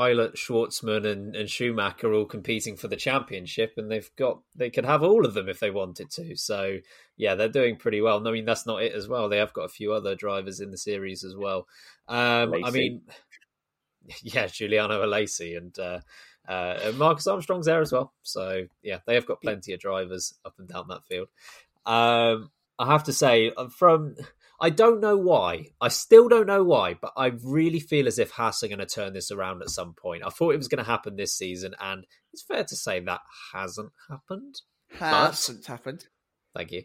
Ilott, 0.01 0.37
Shwartzman, 0.37 1.07
and, 1.07 1.37
and 1.37 1.49
Schumacher 1.49 2.13
all 2.13 2.25
competing 2.25 2.77
for 2.77 2.89
the 2.89 2.97
championship, 2.97 3.75
and 3.77 3.91
they've 3.91 4.11
got 4.17 4.41
they 4.55 4.71
could 4.71 4.87
have 4.87 5.03
all 5.03 5.27
of 5.27 5.35
them 5.35 5.49
if 5.49 5.61
they 5.61 5.71
wanted 5.71 6.11
to. 6.13 6.37
So 6.37 6.79
yeah, 7.17 7.35
they're 7.35 7.49
doing 7.49 7.77
pretty 7.77 8.01
well. 8.01 8.27
I 8.27 8.33
mean, 8.33 8.45
that's 8.45 8.67
not 8.67 8.83
it 8.83 8.93
as 8.93 9.09
well. 9.09 9.29
They 9.29 9.39
have 9.39 9.53
got 9.53 9.65
a 9.65 9.69
few 9.69 9.93
other 9.93 10.15
drivers 10.15 10.61
in 10.61 10.71
the 10.71 10.79
series 10.79 11.25
as 11.25 11.37
well. 11.37 11.67
Um, 12.09 12.55
I 12.65 12.71
mean, 12.71 13.03
yeah, 14.23 14.47
Giuliano 14.47 15.05
Alesi 15.05 15.57
and 15.57 15.79
uh, 15.79 16.01
uh, 16.49 16.93
Marcus 16.97 17.27
Armstrong's 17.27 17.67
there 17.67 17.81
as 17.81 17.93
well. 17.93 18.13
So 18.23 18.67
yeah, 18.83 18.99
they 19.07 19.15
have 19.15 19.27
got 19.27 19.43
plenty 19.43 19.73
of 19.73 19.81
drivers 19.81 20.35
up 20.45 20.55
and 20.59 20.69
down 20.69 20.89
that 20.89 21.05
field. 21.07 21.29
Um, 21.87 22.51
I 22.79 22.87
have 22.87 23.05
to 23.05 23.13
say, 23.13 23.53
uh, 23.57 23.69
from 23.69 24.17
I 24.61 24.70
don't 24.70 25.01
know 25.01 25.16
why. 25.16 25.70
I 25.81 25.88
still 25.88 26.29
don't 26.29 26.46
know 26.46 26.62
why, 26.62 26.94
but 26.94 27.12
I 27.16 27.33
really 27.42 27.81
feel 27.81 28.07
as 28.07 28.18
if 28.18 28.33
Haas 28.33 28.62
are 28.62 28.68
going 28.68 28.79
to 28.79 28.87
turn 28.87 29.14
this 29.14 29.31
around 29.31 29.62
at 29.62 29.70
some 29.70 29.94
point. 29.94 30.23
I 30.25 30.29
thought 30.29 30.55
it 30.55 30.59
was 30.59 30.68
going 30.68 30.85
to 30.85 30.90
happen 30.90 31.16
this 31.16 31.35
season, 31.35 31.75
and 31.81 32.05
it's 32.33 32.42
fair 32.42 32.64
to 32.64 32.77
say 32.77 33.01
that 33.01 33.20
hasn't 33.55 33.92
happened. 34.11 34.61
Hasn't 34.99 35.62
but, 35.62 35.66
happened. 35.66 36.07
Thank 36.55 36.73
you. 36.73 36.83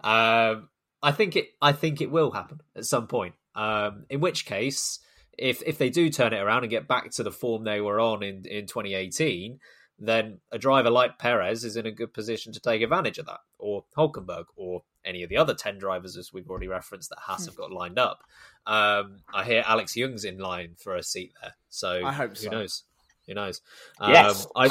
Um, 0.00 0.68
I 1.02 1.12
think 1.12 1.36
it. 1.36 1.48
I 1.62 1.72
think 1.72 2.00
it 2.00 2.10
will 2.10 2.32
happen 2.32 2.60
at 2.76 2.84
some 2.84 3.06
point. 3.06 3.34
Um, 3.54 4.04
in 4.10 4.20
which 4.20 4.44
case, 4.44 4.98
if 5.38 5.62
if 5.64 5.78
they 5.78 5.90
do 5.90 6.10
turn 6.10 6.32
it 6.32 6.40
around 6.40 6.64
and 6.64 6.70
get 6.70 6.88
back 6.88 7.10
to 7.12 7.22
the 7.22 7.32
form 7.32 7.64
they 7.64 7.80
were 7.80 8.00
on 8.00 8.22
in 8.22 8.44
in 8.44 8.66
2018, 8.66 9.60
then 9.98 10.40
a 10.50 10.58
driver 10.58 10.90
like 10.90 11.18
Perez 11.18 11.64
is 11.64 11.76
in 11.76 11.86
a 11.86 11.92
good 11.92 12.12
position 12.12 12.52
to 12.52 12.60
take 12.60 12.82
advantage 12.82 13.18
of 13.18 13.26
that, 13.26 13.40
or 13.64 13.82
Hulkenberg, 13.96 14.44
or 14.56 14.82
any 15.06 15.22
of 15.22 15.30
the 15.30 15.38
other 15.38 15.54
10 15.54 15.78
drivers, 15.78 16.18
as 16.18 16.34
we've 16.34 16.50
already 16.50 16.68
referenced, 16.68 17.08
that 17.08 17.18
Haas 17.18 17.46
have 17.46 17.56
got 17.56 17.72
lined 17.72 17.98
up. 17.98 18.22
Um, 18.66 19.20
I 19.32 19.42
hear 19.44 19.64
Alex 19.66 19.96
Yoong's 19.96 20.26
in 20.26 20.36
line 20.36 20.74
for 20.76 20.96
a 20.96 21.02
seat 21.02 21.32
there. 21.40 21.54
So 21.70 22.04
I 22.04 22.12
hope 22.12 22.30
who 22.30 22.36
so. 22.36 22.50
knows? 22.50 22.82
Who 23.26 23.32
knows? 23.32 23.62
Yes. 24.06 24.46
Um, 24.54 24.70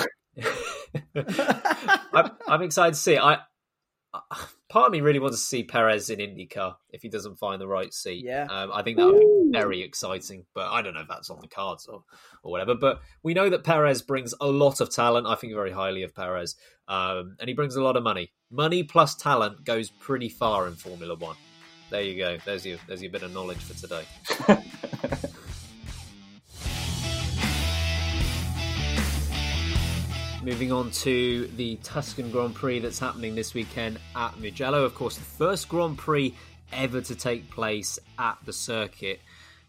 I, 1.16 1.16
I'm, 2.14 2.32
I'm 2.48 2.62
excited 2.62 2.94
to 2.94 3.00
see. 3.00 3.18
I 3.18 3.40
part 4.70 4.88
of 4.88 4.92
me 4.92 5.02
really 5.02 5.20
wants 5.20 5.38
to 5.38 5.44
see 5.44 5.64
Perez 5.64 6.10
in 6.10 6.20
IndyCar 6.20 6.76
if 6.92 7.02
he 7.02 7.10
doesn't 7.10 7.38
find 7.38 7.60
the 7.60 7.68
right 7.68 7.94
seat. 7.94 8.24
Yeah, 8.24 8.46
um, 8.50 8.72
I 8.74 8.84
think 8.84 8.98
that 8.98 9.08
would 9.08 9.20
be 9.20 9.50
very 9.52 9.82
exciting. 9.82 10.46
But 10.54 10.72
I 10.72 10.82
don't 10.82 10.94
know 10.94 11.02
if 11.02 11.08
that's 11.08 11.30
on 11.30 11.40
the 11.42 11.48
cards 11.48 11.88
or 11.88 12.04
or 12.44 12.52
whatever. 12.52 12.76
But 12.76 13.02
we 13.24 13.34
know 13.34 13.50
that 13.50 13.64
Perez 13.64 14.02
brings 14.02 14.34
a 14.40 14.48
lot 14.48 14.82
of 14.82 14.90
talent. 14.90 15.28
I 15.28 15.36
think 15.36 15.54
very 15.54 15.72
highly 15.72 16.04
of 16.04 16.16
Perez, 16.16 16.56
um, 16.88 17.36
and 17.40 17.48
he 17.48 17.54
brings 17.54 17.76
a 17.76 17.84
lot 17.84 17.98
of 17.98 18.04
money. 18.04 18.32
Money 18.52 18.84
plus 18.84 19.16
talent 19.16 19.64
goes 19.64 19.90
pretty 19.90 20.30
far 20.30 20.68
in 20.68 20.76
Formula 20.76 21.16
One. 21.16 21.38
There 21.90 22.02
you 22.02 22.18
go. 22.18 22.38
There's 22.46 22.66
your 22.66 22.78
there's 22.88 23.02
your 23.02 23.12
bit 23.12 23.24
of 23.24 23.34
knowledge 23.34 23.60
for 23.60 23.74
today. 23.74 24.06
Moving 30.44 30.74
on 30.74 30.92
to 30.92 31.48
the 31.56 31.78
Tuscan 31.84 32.30
Grand 32.30 32.54
Prix 32.54 32.80
that's 32.80 33.00
happening 33.00 33.34
this 33.34 33.54
weekend 33.54 33.98
at 34.14 34.38
Mugello. 34.42 34.84
Of 34.84 34.94
course, 34.94 35.16
the 35.16 35.24
first 35.24 35.70
Grand 35.70 35.98
Prix 35.98 36.36
ever 36.74 37.00
to 37.00 37.16
take 37.16 37.50
place 37.50 37.98
at 38.20 38.38
the 38.44 38.52
circuit. 38.52 39.22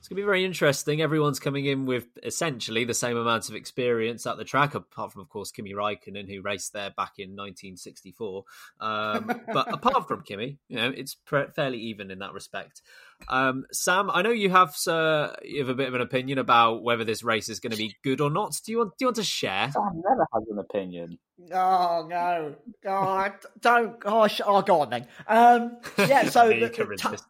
It's 0.05 0.11
going 0.11 0.17
to 0.17 0.23
be 0.23 0.27
very 0.27 0.45
interesting. 0.45 1.01
Everyone's 1.01 1.41
coming 1.41 1.65
in 1.65 1.87
with 1.87 2.05
essentially 2.23 2.85
the 2.85 2.93
same 2.93 3.17
amount 3.17 3.49
of 3.49 3.55
experience 3.55 4.27
at 4.27 4.37
the 4.37 4.45
track, 4.45 4.75
apart 4.75 5.15
from, 5.15 5.23
of 5.23 5.31
course, 5.31 5.51
Kimi 5.51 5.73
Raikkonen, 5.73 6.29
who 6.29 6.43
raced 6.43 6.75
there 6.75 6.91
back 6.91 7.13
in 7.17 7.31
1964. 7.31 8.45
Um, 8.81 9.41
but 9.55 9.73
apart 9.73 10.07
from 10.07 10.21
Kimi, 10.21 10.59
you 10.69 10.77
know, 10.77 10.93
it's 10.95 11.15
pre- 11.15 11.47
fairly 11.57 11.79
even 11.79 12.11
in 12.11 12.19
that 12.19 12.35
respect. 12.35 12.83
Um, 13.31 13.65
Sam, 13.73 14.11
I 14.11 14.21
know 14.21 14.29
you 14.29 14.51
have 14.51 14.77
uh, 14.87 15.31
you 15.43 15.61
have 15.61 15.71
a 15.71 15.75
bit 15.75 15.89
of 15.89 15.95
an 15.95 16.03
opinion 16.03 16.37
about 16.37 16.83
whether 16.83 17.05
this 17.05 17.23
race 17.23 17.49
is 17.49 17.59
going 17.59 17.73
to 17.73 17.79
be 17.79 17.97
good 18.03 18.21
or 18.21 18.29
not. 18.29 18.61
Do 18.63 18.73
you 18.73 18.79
want 18.79 18.99
do 18.99 19.05
you 19.05 19.07
want 19.07 19.17
to 19.17 19.25
share? 19.25 19.71
Sam 19.71 20.03
never 20.07 20.27
has 20.35 20.43
an 20.51 20.59
opinion. 20.59 21.19
Oh 21.51 22.07
no! 22.11 22.57
God, 22.83 23.33
don't! 23.59 23.99
Gosh! 24.01 24.43
Oh, 24.45 24.61
go 24.61 24.83
on 24.83 24.91
then. 24.91 25.07
Um, 25.27 25.79
yeah. 25.97 26.29
So 26.29 26.49
the, 26.49 26.67
the, 26.67 27.23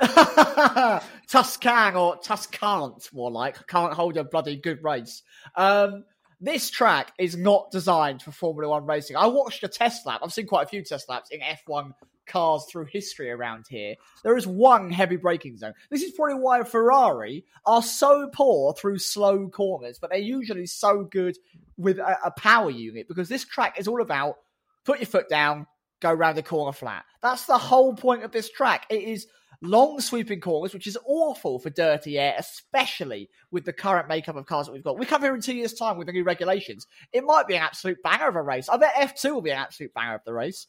Tuscan 1.28 1.96
or 1.96 2.16
Tuscant, 2.16 3.08
more 3.12 3.30
like. 3.30 3.66
Can't 3.66 3.92
hold 3.92 4.16
a 4.16 4.24
bloody 4.24 4.56
good 4.56 4.82
race. 4.82 5.22
Um, 5.56 6.04
this 6.40 6.70
track 6.70 7.12
is 7.18 7.36
not 7.36 7.70
designed 7.70 8.22
for 8.22 8.32
Formula 8.32 8.70
One 8.70 8.86
racing. 8.86 9.16
I 9.16 9.26
watched 9.26 9.62
a 9.62 9.68
test 9.68 10.04
lap. 10.06 10.20
I've 10.22 10.32
seen 10.32 10.46
quite 10.46 10.66
a 10.66 10.68
few 10.68 10.82
test 10.82 11.08
laps 11.08 11.30
in 11.30 11.40
F1 11.40 11.92
cars 12.26 12.66
through 12.70 12.86
history 12.86 13.30
around 13.30 13.66
here. 13.68 13.94
There 14.22 14.36
is 14.36 14.46
one 14.46 14.90
heavy 14.90 15.16
braking 15.16 15.56
zone. 15.56 15.74
This 15.90 16.02
is 16.02 16.12
probably 16.12 16.34
why 16.34 16.62
Ferrari 16.62 17.44
are 17.66 17.82
so 17.82 18.28
poor 18.32 18.74
through 18.74 18.98
slow 18.98 19.48
corners, 19.48 19.98
but 19.98 20.10
they're 20.10 20.18
usually 20.18 20.66
so 20.66 21.04
good 21.04 21.36
with 21.76 21.98
a, 21.98 22.18
a 22.24 22.30
power 22.32 22.70
unit 22.70 23.08
because 23.08 23.28
this 23.28 23.44
track 23.44 23.78
is 23.78 23.88
all 23.88 24.00
about 24.00 24.36
put 24.84 25.00
your 25.00 25.06
foot 25.06 25.28
down, 25.28 25.66
go 26.00 26.12
round 26.12 26.36
the 26.36 26.42
corner 26.42 26.72
flat. 26.72 27.04
That's 27.22 27.46
the 27.46 27.58
whole 27.58 27.94
point 27.94 28.22
of 28.22 28.32
this 28.32 28.50
track. 28.50 28.86
It 28.90 29.02
is 29.02 29.26
long 29.64 30.00
sweeping 30.00 30.40
corners, 30.40 30.72
which 30.72 30.86
is 30.86 30.98
awful 31.06 31.58
for 31.58 31.70
dirty 31.70 32.18
air, 32.18 32.34
especially 32.38 33.28
with 33.50 33.64
the 33.64 33.72
current 33.72 34.08
makeup 34.08 34.36
of 34.36 34.46
cars 34.46 34.66
that 34.66 34.72
we've 34.72 34.84
got. 34.84 34.98
We 34.98 35.06
come 35.06 35.22
here 35.22 35.34
in 35.34 35.40
two 35.40 35.54
years' 35.54 35.74
time 35.74 35.96
with 35.96 36.06
the 36.06 36.12
new 36.12 36.24
regulations. 36.24 36.86
It 37.12 37.24
might 37.24 37.46
be 37.46 37.56
an 37.56 37.62
absolute 37.62 38.02
banger 38.02 38.28
of 38.28 38.36
a 38.36 38.42
race. 38.42 38.68
I 38.68 38.76
bet 38.76 38.94
F2 38.94 39.32
will 39.32 39.42
be 39.42 39.50
an 39.50 39.58
absolute 39.58 39.94
banger 39.94 40.14
of 40.14 40.24
the 40.24 40.32
race. 40.32 40.66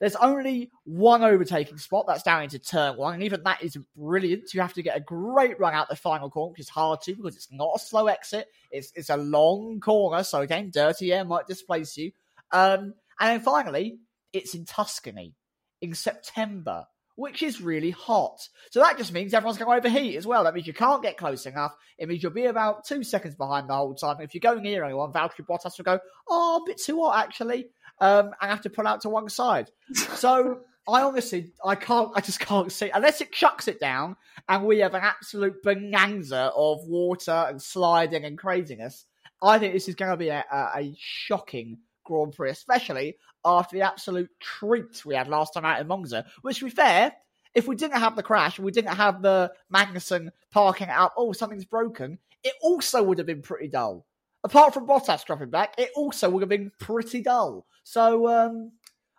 There's 0.00 0.16
only 0.16 0.70
one 0.84 1.24
overtaking 1.24 1.78
spot 1.78 2.06
that's 2.06 2.22
down 2.22 2.44
into 2.44 2.58
turn 2.60 2.96
one, 2.96 3.14
and 3.14 3.22
even 3.24 3.42
that 3.42 3.64
is 3.64 3.76
brilliant. 3.96 4.54
You 4.54 4.60
have 4.60 4.74
to 4.74 4.82
get 4.82 4.96
a 4.96 5.00
great 5.00 5.58
run 5.58 5.74
out 5.74 5.88
the 5.88 5.96
final 5.96 6.30
corner, 6.30 6.52
which 6.52 6.60
is 6.60 6.68
hard 6.68 7.00
to 7.02 7.16
because 7.16 7.34
it's 7.34 7.50
not 7.50 7.72
a 7.76 7.78
slow 7.80 8.06
exit. 8.06 8.46
It's 8.70 8.92
it's 8.94 9.10
a 9.10 9.16
long 9.16 9.80
corner, 9.80 10.22
so 10.22 10.40
again, 10.40 10.70
dirty 10.72 11.12
air 11.12 11.24
might 11.24 11.48
displace 11.48 11.96
you. 11.96 12.12
Um, 12.52 12.94
and 13.18 13.30
then 13.32 13.40
finally, 13.40 13.98
it's 14.32 14.54
in 14.54 14.64
Tuscany 14.64 15.34
in 15.80 15.94
September 15.94 16.86
which 17.18 17.42
is 17.42 17.60
really 17.60 17.90
hot. 17.90 18.48
So 18.70 18.78
that 18.78 18.96
just 18.96 19.12
means 19.12 19.34
everyone's 19.34 19.58
going 19.58 19.82
to 19.82 19.88
overheat 19.88 20.14
as 20.14 20.24
well. 20.24 20.44
That 20.44 20.54
means 20.54 20.68
you 20.68 20.72
can't 20.72 21.02
get 21.02 21.16
close 21.16 21.46
enough. 21.46 21.74
It 21.98 22.08
means 22.08 22.22
you'll 22.22 22.30
be 22.30 22.44
about 22.44 22.84
two 22.84 23.02
seconds 23.02 23.34
behind 23.34 23.68
the 23.68 23.74
whole 23.74 23.96
time. 23.96 24.18
If 24.20 24.34
you're 24.34 24.40
going 24.40 24.62
near 24.62 24.84
anyone, 24.84 25.12
Valtteri 25.12 25.44
Bottas 25.44 25.76
will 25.78 25.84
go, 25.84 25.98
oh, 26.28 26.62
a 26.62 26.64
bit 26.64 26.80
too 26.80 27.02
hot 27.02 27.24
actually, 27.24 27.70
um, 28.00 28.30
and 28.40 28.50
have 28.52 28.60
to 28.60 28.70
pull 28.70 28.86
out 28.86 29.00
to 29.00 29.08
one 29.08 29.28
side. 29.28 29.68
So 30.14 30.60
I 30.88 31.02
honestly, 31.02 31.50
I 31.64 31.74
can't, 31.74 32.12
I 32.14 32.20
just 32.20 32.38
can't 32.38 32.70
see 32.70 32.90
unless 32.90 33.20
it 33.20 33.32
chucks 33.32 33.66
it 33.66 33.80
down 33.80 34.16
and 34.48 34.64
we 34.64 34.78
have 34.78 34.94
an 34.94 35.02
absolute 35.02 35.60
bonanza 35.64 36.52
of 36.54 36.86
water 36.86 37.46
and 37.48 37.60
sliding 37.60 38.24
and 38.26 38.38
craziness. 38.38 39.06
I 39.42 39.58
think 39.58 39.74
this 39.74 39.88
is 39.88 39.96
going 39.96 40.12
to 40.12 40.16
be 40.16 40.28
a, 40.28 40.44
a, 40.52 40.56
a 40.76 40.94
shocking 40.96 41.78
Grand 42.08 42.32
Prix, 42.32 42.50
especially 42.50 43.16
after 43.44 43.76
the 43.76 43.82
absolute 43.82 44.30
treat 44.40 45.04
we 45.04 45.14
had 45.14 45.28
last 45.28 45.54
time 45.54 45.64
out 45.64 45.80
in 45.80 45.86
Monza. 45.86 46.24
Which, 46.42 46.58
to 46.58 46.64
be 46.64 46.70
fair, 46.70 47.12
if 47.54 47.68
we 47.68 47.76
didn't 47.76 48.00
have 48.00 48.16
the 48.16 48.22
crash, 48.22 48.58
we 48.58 48.72
didn't 48.72 48.96
have 48.96 49.22
the 49.22 49.52
Magnussen 49.72 50.30
parking 50.50 50.88
up, 50.88 51.14
oh, 51.16 51.32
something's 51.32 51.64
broken, 51.64 52.18
it 52.42 52.54
also 52.62 53.02
would 53.02 53.18
have 53.18 53.26
been 53.26 53.42
pretty 53.42 53.68
dull. 53.68 54.06
Apart 54.42 54.72
from 54.74 54.86
Bottas 54.86 55.24
dropping 55.24 55.50
back, 55.50 55.74
it 55.78 55.90
also 55.94 56.30
would 56.30 56.42
have 56.42 56.48
been 56.48 56.72
pretty 56.78 57.22
dull. 57.22 57.66
So, 57.84 58.28
um, 58.28 58.72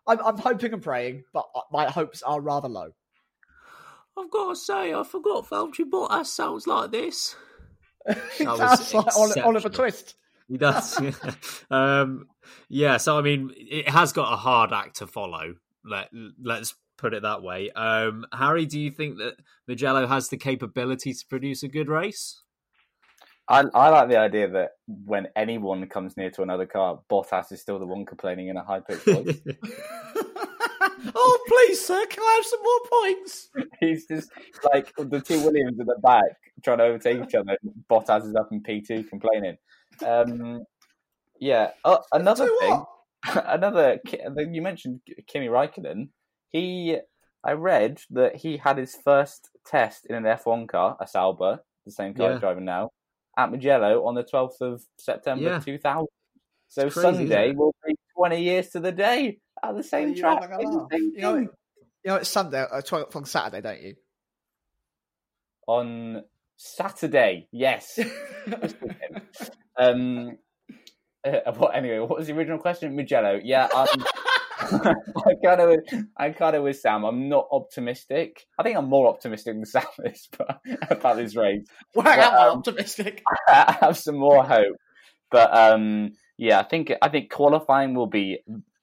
I'm, 0.08 0.20
I'm 0.26 0.38
hoping 0.38 0.74
and 0.74 0.82
praying, 0.82 1.24
but 1.34 1.46
my 1.72 1.90
hopes 1.90 2.24
are 2.24 2.42
rather 2.42 2.68
low. 2.70 2.92
I've 4.18 4.32
got 4.32 4.50
to 4.50 4.56
say, 4.56 4.94
I 4.94 5.04
forgot 5.04 5.48
Valtteri 5.50 5.90
Bottas 5.90 6.28
sounds 6.28 6.66
like 6.66 6.92
this. 6.92 7.36
sounds 8.32 8.94
like 8.94 9.16
Oliver 9.16 9.70
Twist. 9.70 10.16
He 10.50 10.58
does. 10.58 11.00
um, 11.72 12.28
yeah, 12.68 12.98
so 12.98 13.18
I 13.18 13.22
mean, 13.22 13.52
it 13.56 13.88
has 13.88 14.12
got 14.12 14.34
a 14.34 14.38
hard 14.38 14.74
act 14.74 14.98
to 14.98 15.08
follow. 15.08 15.56
Let 15.86 16.10
Let's 16.42 16.76
put 16.98 17.14
it 17.14 17.22
that 17.22 17.42
way. 17.42 17.72
Um, 17.72 18.26
Harry, 18.34 18.66
do 18.66 18.80
you 18.80 18.92
think 18.92 19.18
that 19.18 19.36
Mugello 19.68 20.08
has 20.08 20.30
the 20.30 20.38
capability 20.38 21.14
to 21.14 21.26
produce 21.30 21.64
a 21.64 21.68
good 21.68 21.88
race? 21.88 22.42
I, 23.48 23.64
I 23.74 23.90
like 23.90 24.10
the 24.10 24.18
idea 24.18 24.48
that 24.50 24.72
when 24.86 25.28
anyone 25.36 25.88
comes 25.88 26.16
near 26.16 26.30
to 26.32 26.44
another 26.44 26.68
car, 26.68 27.00
Bottas 27.10 27.52
is 27.52 27.62
still 27.62 27.80
the 27.80 27.86
one 27.86 28.06
complaining 28.06 28.50
in 28.50 28.58
a 28.58 28.64
high 28.64 28.80
pitched 28.80 29.06
voice. 29.06 29.40
oh, 31.16 31.40
please, 31.48 31.84
sir, 31.84 32.06
can 32.08 32.22
I 32.22 32.34
have 32.36 32.46
some 32.46 32.60
more 32.62 33.02
points? 33.02 33.50
He's 33.80 34.06
just 34.06 34.30
like 34.72 34.94
the 34.98 35.20
two 35.20 35.42
Williams 35.44 35.80
at 35.80 35.88
the 35.88 35.98
back 36.04 36.24
trying 36.64 36.78
to 36.78 36.84
overtake 36.84 37.24
each 37.24 37.34
other. 37.34 37.58
Bottas 37.90 38.28
is 38.28 38.36
up 38.36 38.50
in 38.52 38.62
P2 38.62 39.10
complaining. 39.10 39.58
Um, 40.06 40.64
yeah, 41.40 41.72
uh, 41.86 41.98
another 42.12 42.50
thing, 42.60 42.84
another, 43.36 44.00
you 44.36 44.62
mentioned 44.62 45.02
Kimi 45.28 45.48
Raikkonen. 45.48 46.10
He, 46.50 46.98
I 47.44 47.52
read 47.54 48.02
that 48.12 48.38
he 48.38 48.58
had 48.58 48.78
his 48.78 48.96
first 48.96 49.50
test 49.66 50.06
in 50.06 50.16
an 50.16 50.24
F1 50.24 50.68
car, 50.68 50.98
a 51.00 51.08
Sauber, 51.08 51.60
the 51.86 51.92
same 51.92 52.14
car 52.14 52.28
yeah. 52.28 52.34
he's 52.34 52.42
driving 52.42 52.66
now, 52.66 52.90
at 53.38 53.52
Mugello 53.52 54.06
on 54.06 54.16
the 54.16 54.24
12th 54.24 54.62
of 54.62 54.82
September 54.98 55.44
yeah. 55.44 55.60
2000. 55.60 56.08
So 56.68 56.90
crazy, 56.90 57.02
Sunday 57.02 57.52
will 57.54 57.74
be 57.86 57.96
20 58.16 58.44
years 58.44 58.70
to 58.70 58.80
the 58.80 58.92
day 58.92 59.40
at 59.64 59.76
the 59.76 59.84
same 59.84 60.14
yeah, 60.14 60.22
track. 60.22 60.42
The 60.42 60.88
same 60.92 61.12
you, 61.16 61.22
know, 61.22 61.36
you 61.38 61.50
know, 62.06 62.16
it's 62.18 62.30
Sunday, 62.30 62.62
uh, 62.62 62.82
12th 62.82 63.16
on 63.16 63.26
Saturday, 63.26 63.62
don't 63.62 63.82
you? 63.82 63.96
On 65.68 66.24
Saturday, 66.62 67.48
yes. 67.54 67.98
um, 69.80 70.38
uh, 71.26 71.54
what 71.56 71.74
anyway? 71.74 72.00
What 72.00 72.18
was 72.18 72.28
the 72.28 72.34
original 72.34 72.60
question? 72.60 72.98
Mugello, 72.98 73.40
yeah. 73.42 73.70
Um, 73.74 73.88
I 74.60 75.36
kind 75.42 75.62
of, 75.62 75.80
I 76.18 76.32
kind 76.32 76.58
of 76.58 76.64
with 76.64 76.78
Sam. 76.78 77.06
I'm 77.06 77.30
not 77.30 77.48
optimistic. 77.50 78.46
I 78.60 78.64
think 78.64 78.76
I'm 78.76 78.90
more 78.90 79.08
optimistic 79.08 79.56
than 79.56 79.66
Sam 79.66 79.84
is 80.04 80.28
but 80.38 80.60
about 80.90 81.16
this 81.16 81.34
race. 81.34 81.66
Well, 81.96 82.04
but, 82.04 82.20
I'm 82.20 82.52
um, 82.52 82.58
optimistic. 82.58 83.24
I 83.48 83.78
have 83.80 83.98
some 83.98 84.18
more 84.18 84.44
hope, 84.44 84.76
but 85.32 85.58
um, 85.58 86.12
yeah, 86.38 86.60
I 86.60 86.64
think 86.64 86.92
I 87.02 87.08
think 87.08 87.32
qualifying 87.32 87.94
will 87.94 88.08
be 88.08 88.40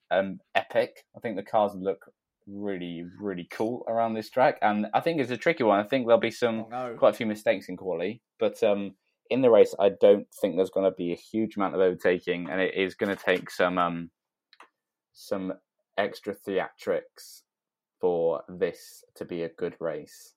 um, 0.09 0.39
epic. 0.55 1.05
I 1.15 1.19
think 1.19 1.35
the 1.35 1.43
cars 1.43 1.73
look 1.75 2.05
really, 2.47 3.03
really 3.19 3.47
cool 3.49 3.83
around 3.87 4.13
this 4.13 4.29
track, 4.29 4.57
and 4.61 4.87
I 4.93 4.99
think 5.01 5.19
it's 5.19 5.31
a 5.31 5.37
tricky 5.37 5.63
one. 5.63 5.79
I 5.79 5.87
think 5.87 6.05
there'll 6.05 6.19
be 6.19 6.31
some 6.31 6.65
oh, 6.71 6.89
no. 6.89 6.95
quite 6.97 7.13
a 7.13 7.17
few 7.17 7.25
mistakes 7.25 7.69
in 7.69 7.77
quali, 7.77 8.21
but 8.39 8.61
um, 8.63 8.95
in 9.29 9.41
the 9.41 9.49
race, 9.49 9.75
I 9.79 9.89
don't 9.89 10.27
think 10.41 10.55
there's 10.55 10.69
going 10.69 10.89
to 10.89 10.95
be 10.95 11.11
a 11.11 11.15
huge 11.15 11.57
amount 11.57 11.75
of 11.75 11.81
overtaking, 11.81 12.49
and 12.49 12.61
it 12.61 12.75
is 12.75 12.95
going 12.95 13.15
to 13.15 13.21
take 13.21 13.49
some 13.49 13.77
um, 13.77 14.09
some 15.13 15.53
extra 15.97 16.35
theatrics 16.35 17.41
for 17.99 18.43
this 18.47 19.03
to 19.15 19.25
be 19.25 19.43
a 19.43 19.49
good 19.49 19.75
race. 19.79 20.33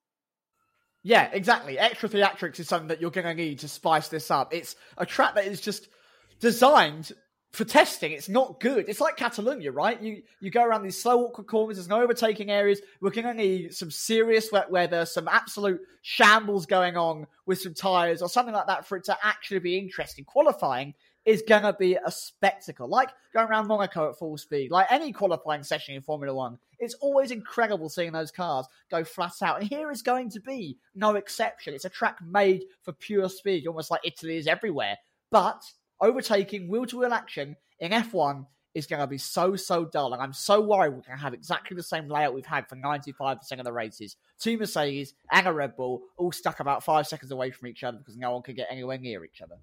Yeah, 1.03 1.31
exactly. 1.33 1.79
Extra 1.79 2.09
theatrics 2.09 2.61
is 2.61 2.69
something 2.69 2.89
that 2.89 3.01
you're 3.01 3.11
going 3.11 3.27
to 3.27 3.35
need 3.35 3.61
to 3.61 3.69
spice 3.69 4.09
this 4.09 4.31
up. 4.31 4.53
It's 4.53 4.77
a 4.99 5.07
track 5.07 5.35
that 5.35 5.47
is 5.47 5.61
just 5.61 5.89
designed 6.41 7.13
for 7.53 7.65
testing. 7.65 8.13
It's 8.13 8.29
not 8.29 8.61
good. 8.61 8.89
It's 8.89 9.01
like 9.01 9.17
Catalonia, 9.17 9.73
right? 9.73 10.01
You 10.01 10.23
you 10.41 10.51
go 10.51 10.65
around 10.65 10.83
these 10.83 11.01
slow, 11.01 11.25
awkward 11.25 11.49
corners. 11.49 11.77
There's 11.77 11.89
no 11.89 12.03
overtaking 12.03 12.51
areas. 12.51 12.81
We're 13.01 13.11
going 13.11 13.27
to 13.27 13.35
need 13.35 13.75
some 13.75 13.91
serious 13.91 14.53
wet 14.53 14.71
weather, 14.71 15.05
some 15.05 15.27
absolute 15.27 15.81
shambles 16.03 16.67
going 16.67 16.97
on 16.97 17.27
with 17.47 17.61
some 17.61 17.75
tires 17.75 18.23
or 18.23 18.29
something 18.29 18.55
like 18.55 18.69
that 18.69 18.87
for 18.87 18.97
it 18.97 19.05
to 19.05 19.19
actually 19.23 19.59
be 19.59 19.77
interesting. 19.79 20.25
Qualifying 20.25 20.95
is 21.25 21.43
going 21.47 21.63
to 21.63 21.73
be 21.73 21.97
a 21.97 22.11
spectacle. 22.11 22.89
Like 22.89 23.11
going 23.35 23.49
around 23.49 23.67
Monaco 23.67 24.09
at 24.09 24.19
full 24.19 24.39
speed, 24.39 24.71
like 24.71 24.87
any 24.91 25.13
qualifying 25.13 25.65
session 25.65 25.95
in 25.95 26.03
Formula 26.03 26.35
One. 26.35 26.59
It's 26.79 26.95
always 26.95 27.31
incredible 27.31 27.89
seeing 27.89 28.13
those 28.13 28.31
cars 28.31 28.67
go 28.91 29.05
flat 29.05 29.43
out. 29.43 29.61
And 29.61 29.69
here 29.69 29.91
is 29.91 30.03
going 30.03 30.31
to 30.31 30.41
be 30.41 30.79
no 30.95 31.17
exception. 31.17 31.75
It's 31.75 31.85
a 31.85 31.91
track 31.91 32.19
made 32.25 32.65
for 32.83 32.93
pure 32.93 33.29
speed, 33.29 33.67
almost 33.67 33.91
like 33.91 34.01
Italy 34.05 34.39
is 34.39 34.47
everywhere. 34.47 34.97
But 35.31 35.63
overtaking 36.01 36.69
wheel 36.69 36.87
to 36.87 36.99
wheel 36.99 37.13
action 37.13 37.57
in 37.79 37.93
F1 37.93 38.47
is 38.75 38.87
going 38.87 39.01
to 39.01 39.07
be 39.07 39.19
so, 39.19 39.57
so 39.57 39.85
dull. 39.85 40.13
And 40.13 40.23
I'm 40.23 40.33
so 40.33 40.61
worried 40.61 40.91
we're 40.91 41.01
going 41.01 41.19
to 41.19 41.23
have 41.23 41.35
exactly 41.35 41.77
the 41.77 41.83
same 41.83 42.09
layout 42.09 42.35
we've 42.35 42.47
had 42.47 42.69
for 42.69 42.77
95% 42.77 43.41
of 43.59 43.65
the 43.65 43.73
races. 43.73 44.17
Two 44.39 44.57
Mercedes 44.57 45.15
and 45.33 45.47
a 45.47 45.53
Red 45.53 45.77
Bull 45.77 46.03
all 46.17 46.31
stuck 46.31 46.61
about 46.61 46.85
five 46.85 47.07
seconds 47.07 47.33
away 47.33 47.51
from 47.51 47.69
each 47.69 47.83
other 47.83 47.99
because 47.99 48.17
no 48.17 48.33
one 48.33 48.43
can 48.43 48.55
get 48.55 48.69
anywhere 48.71 48.99
near 48.99 49.25
each 49.25 49.43
other 49.43 49.57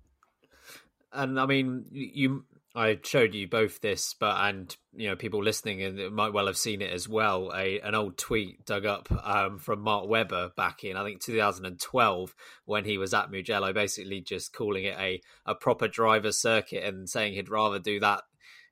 and 1.13 1.39
I 1.39 1.45
mean, 1.45 1.85
you. 1.91 2.45
I 2.75 2.99
showed 3.03 3.33
you 3.33 3.47
both 3.47 3.81
this, 3.81 4.13
but 4.13 4.35
and 4.37 4.75
you 4.93 5.09
know 5.09 5.15
people 5.15 5.43
listening 5.43 5.81
and 5.81 6.13
might 6.13 6.33
well 6.33 6.45
have 6.45 6.57
seen 6.57 6.81
it 6.81 6.91
as 6.91 7.09
well. 7.09 7.51
A 7.55 7.79
an 7.79 7.95
old 7.95 8.17
tweet 8.17 8.65
dug 8.65 8.85
up 8.85 9.09
um, 9.25 9.57
from 9.57 9.81
Mark 9.81 10.07
Webber 10.07 10.51
back 10.55 10.83
in 10.83 10.95
I 10.95 11.03
think 11.03 11.21
2012 11.21 12.35
when 12.65 12.85
he 12.85 12.97
was 12.97 13.13
at 13.13 13.31
Mugello, 13.31 13.73
basically 13.73 14.21
just 14.21 14.53
calling 14.53 14.83
it 14.83 14.97
a 14.99 15.21
a 15.45 15.55
proper 15.55 15.87
driver 15.87 16.31
circuit 16.31 16.83
and 16.83 17.09
saying 17.09 17.33
he'd 17.33 17.49
rather 17.49 17.79
do 17.79 17.99
that 17.99 18.23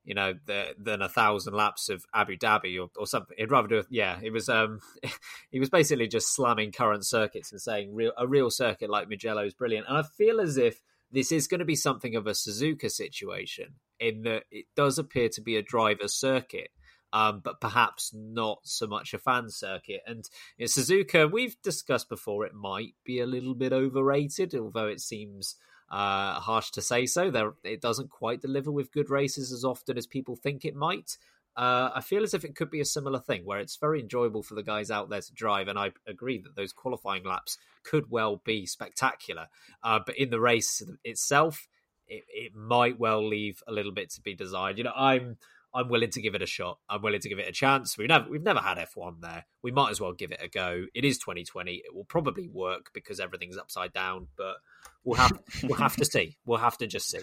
you 0.05 0.13
know, 0.13 0.35
the, 0.45 0.75
than 0.77 1.01
a 1.01 1.09
thousand 1.09 1.55
laps 1.55 1.89
of 1.89 2.05
Abu 2.13 2.37
Dhabi 2.37 2.79
or, 2.79 2.89
or 2.95 3.07
something. 3.07 3.35
He'd 3.39 3.49
rather 3.49 3.67
do. 3.67 3.83
Yeah, 3.89 4.19
it 4.21 4.31
was. 4.31 4.47
Um, 4.47 4.79
he 5.49 5.59
was 5.59 5.69
basically 5.69 6.07
just 6.07 6.33
slamming 6.33 6.71
current 6.71 7.05
circuits 7.05 7.51
and 7.51 7.59
saying 7.59 7.93
real, 7.93 8.11
a 8.15 8.27
real 8.27 8.51
circuit 8.51 8.89
like 8.89 9.09
Mugello 9.09 9.43
is 9.43 9.55
brilliant. 9.55 9.87
And 9.89 9.97
I 9.97 10.03
feel 10.03 10.39
as 10.39 10.57
if 10.57 10.79
this 11.11 11.31
is 11.31 11.47
going 11.47 11.59
to 11.59 11.65
be 11.65 11.75
something 11.75 12.15
of 12.15 12.27
a 12.27 12.31
Suzuka 12.31 12.91
situation 12.91 13.75
in 13.99 14.23
that 14.23 14.43
it 14.51 14.65
does 14.75 14.97
appear 14.99 15.29
to 15.29 15.41
be 15.41 15.55
a 15.55 15.61
driver 15.61 16.07
circuit. 16.07 16.69
Um, 17.13 17.39
but 17.41 17.61
perhaps 17.61 18.11
not 18.13 18.59
so 18.63 18.87
much 18.87 19.13
a 19.13 19.17
fan 19.17 19.49
circuit. 19.49 20.01
And 20.05 20.25
in 20.57 20.67
Suzuka, 20.67 21.31
we've 21.31 21.55
discussed 21.61 22.09
before, 22.09 22.45
it 22.45 22.53
might 22.53 22.95
be 23.05 23.21
a 23.21 23.25
little 23.25 23.55
bit 23.55 23.71
overrated, 23.71 24.53
although 24.53 24.87
it 24.87 24.99
seems 24.99 25.55
uh, 25.89 26.41
harsh 26.41 26.71
to 26.71 26.81
say 26.81 27.05
so. 27.05 27.31
There, 27.31 27.53
it 27.63 27.79
doesn't 27.79 28.09
quite 28.09 28.41
deliver 28.41 28.69
with 28.69 28.91
good 28.91 29.09
races 29.09 29.53
as 29.53 29.63
often 29.63 29.97
as 29.97 30.07
people 30.07 30.35
think 30.35 30.65
it 30.65 30.75
might. 30.75 31.17
Uh, 31.55 31.89
I 31.95 32.01
feel 32.01 32.23
as 32.23 32.33
if 32.33 32.43
it 32.43 32.55
could 32.55 32.69
be 32.69 32.81
a 32.81 32.85
similar 32.85 33.19
thing 33.19 33.45
where 33.45 33.59
it's 33.59 33.77
very 33.77 34.01
enjoyable 34.01 34.43
for 34.43 34.55
the 34.55 34.63
guys 34.63 34.91
out 34.91 35.09
there 35.09 35.21
to 35.21 35.33
drive, 35.33 35.69
and 35.69 35.79
I 35.79 35.93
agree 36.05 36.37
that 36.39 36.55
those 36.55 36.73
qualifying 36.73 37.23
laps 37.23 37.57
could 37.83 38.11
well 38.11 38.41
be 38.43 38.65
spectacular. 38.65 39.47
Uh, 39.81 39.99
but 40.05 40.17
in 40.17 40.31
the 40.31 40.41
race 40.41 40.83
itself, 41.05 41.69
it, 42.07 42.23
it 42.27 42.55
might 42.55 42.99
well 42.99 43.27
leave 43.27 43.61
a 43.67 43.71
little 43.71 43.91
bit 43.91 44.11
to 44.11 44.21
be 44.21 44.35
desired. 44.35 44.77
You 44.77 44.85
know, 44.85 44.93
I'm 44.95 45.37
I'm 45.73 45.89
willing 45.89 46.09
to 46.11 46.21
give 46.21 46.35
it 46.35 46.41
a 46.41 46.47
shot. 46.47 46.79
I'm 46.89 47.01
willing 47.01 47.19
to 47.19 47.29
give 47.29 47.37
it 47.37 47.49
a 47.49 47.51
chance. 47.51 47.97
We've 47.97 48.07
never 48.07 48.29
we've 48.29 48.41
never 48.41 48.59
had 48.59 48.77
F1 48.77 49.21
there. 49.21 49.45
We 49.61 49.71
might 49.71 49.91
as 49.91 49.99
well 49.99 50.13
give 50.13 50.31
it 50.31 50.39
a 50.41 50.47
go. 50.47 50.85
It 50.93 51.03
is 51.03 51.17
2020. 51.17 51.83
It 51.85 51.93
will 51.93 52.05
probably 52.05 52.47
work 52.47 52.91
because 52.93 53.19
everything's 53.19 53.57
upside 53.57 53.91
down, 53.91 54.27
but 54.37 54.55
we'll 55.03 55.17
have 55.17 55.37
we'll 55.63 55.77
have 55.77 55.97
to 55.97 56.05
see. 56.05 56.37
We'll 56.45 56.59
have 56.59 56.77
to 56.77 56.87
just 56.87 57.09
see. 57.09 57.19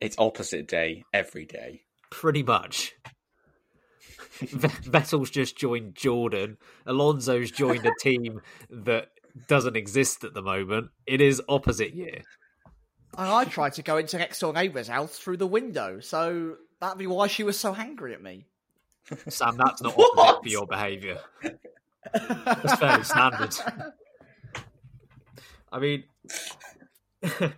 It's 0.00 0.16
opposite 0.18 0.68
day 0.68 1.04
every 1.12 1.46
day. 1.46 1.82
Pretty 2.10 2.42
much. 2.42 2.94
Vettel's 4.40 5.30
just 5.30 5.56
joined 5.56 5.94
Jordan. 5.94 6.58
Alonso's 6.86 7.50
joined 7.50 7.84
a 7.84 7.92
team 8.00 8.40
that 8.70 9.08
doesn't 9.48 9.76
exist 9.76 10.22
at 10.22 10.34
the 10.34 10.42
moment. 10.42 10.90
It 11.06 11.20
is 11.20 11.42
opposite 11.48 11.94
year. 11.94 12.22
And 13.18 13.28
I 13.28 13.44
tried 13.44 13.72
to 13.74 13.82
go 13.82 13.96
into 13.96 14.16
next 14.16 14.38
door 14.38 14.52
neighbour's 14.52 14.86
house 14.86 15.18
through 15.18 15.38
the 15.38 15.46
window, 15.46 15.98
so 15.98 16.54
that'd 16.80 16.98
be 16.98 17.08
why 17.08 17.26
she 17.26 17.42
was 17.42 17.58
so 17.58 17.74
angry 17.74 18.14
at 18.14 18.22
me. 18.22 18.46
Sam, 19.28 19.56
that's 19.56 19.82
not 19.82 19.98
opposite 19.98 20.42
for 20.44 20.48
your 20.48 20.66
behaviour. 20.68 21.18
That's 22.12 22.76
fairly 22.76 23.02
standard. 23.02 23.56
I 25.72 25.78
mean, 25.80 26.04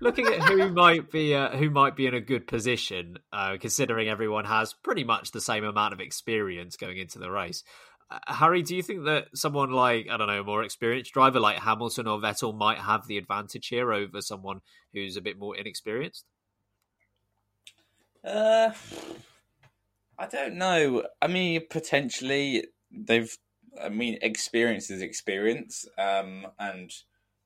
looking 0.00 0.26
at 0.28 0.42
who 0.42 0.68
might 0.70 1.10
be 1.10 1.34
uh, 1.34 1.56
who 1.56 1.70
might 1.70 1.96
be 1.96 2.06
in 2.06 2.14
a 2.14 2.20
good 2.20 2.46
position, 2.46 3.18
uh, 3.32 3.56
considering 3.60 4.08
everyone 4.08 4.44
has 4.44 4.72
pretty 4.72 5.02
much 5.02 5.32
the 5.32 5.40
same 5.40 5.64
amount 5.64 5.92
of 5.92 6.00
experience 6.00 6.76
going 6.76 6.98
into 6.98 7.18
the 7.18 7.30
race. 7.30 7.64
Uh, 8.10 8.18
Harry, 8.26 8.62
do 8.62 8.74
you 8.74 8.82
think 8.82 9.04
that 9.04 9.28
someone 9.34 9.70
like 9.70 10.08
I 10.10 10.16
don't 10.16 10.26
know, 10.26 10.40
a 10.40 10.44
more 10.44 10.62
experienced 10.62 11.12
driver 11.12 11.40
like 11.40 11.58
Hamilton 11.58 12.06
or 12.06 12.18
Vettel 12.18 12.56
might 12.56 12.78
have 12.78 13.06
the 13.06 13.18
advantage 13.18 13.68
here 13.68 13.92
over 13.92 14.20
someone 14.20 14.60
who's 14.92 15.16
a 15.16 15.20
bit 15.20 15.38
more 15.38 15.56
inexperienced? 15.56 16.24
Uh, 18.24 18.72
I 20.18 20.26
don't 20.26 20.56
know. 20.56 21.04
I 21.22 21.26
mean, 21.26 21.62
potentially 21.70 22.66
they've. 22.90 23.34
I 23.80 23.88
mean, 23.88 24.18
experience 24.20 24.90
is 24.90 25.00
experience, 25.00 25.86
um, 25.96 26.48
and 26.58 26.90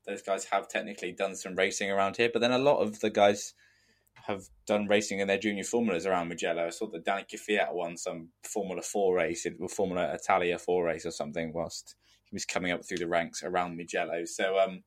those 0.06 0.22
guys 0.22 0.46
have 0.46 0.68
technically 0.68 1.12
done 1.12 1.36
some 1.36 1.54
racing 1.54 1.90
around 1.90 2.16
here, 2.16 2.30
but 2.32 2.40
then 2.40 2.50
a 2.50 2.58
lot 2.58 2.78
of 2.78 3.00
the 3.00 3.10
guys 3.10 3.52
have 4.26 4.44
done 4.66 4.86
racing 4.86 5.20
in 5.20 5.28
their 5.28 5.38
junior 5.38 5.64
formulas 5.64 6.06
around 6.06 6.28
Mugello. 6.28 6.66
I 6.66 6.70
saw 6.70 6.86
that 6.88 7.04
Danny 7.04 7.24
Kvyat 7.24 7.72
won 7.72 7.96
some 7.96 8.30
Formula 8.42 8.82
Four 8.82 9.16
race, 9.16 9.46
or 9.60 9.68
Formula 9.68 10.12
Italia 10.14 10.58
Four 10.58 10.84
race 10.84 11.04
or 11.04 11.10
something, 11.10 11.52
whilst 11.52 11.94
he 12.24 12.34
was 12.34 12.44
coming 12.44 12.72
up 12.72 12.84
through 12.84 12.98
the 12.98 13.08
ranks 13.08 13.42
around 13.42 13.76
Mugello. 13.76 14.24
So, 14.24 14.58
um, 14.58 14.82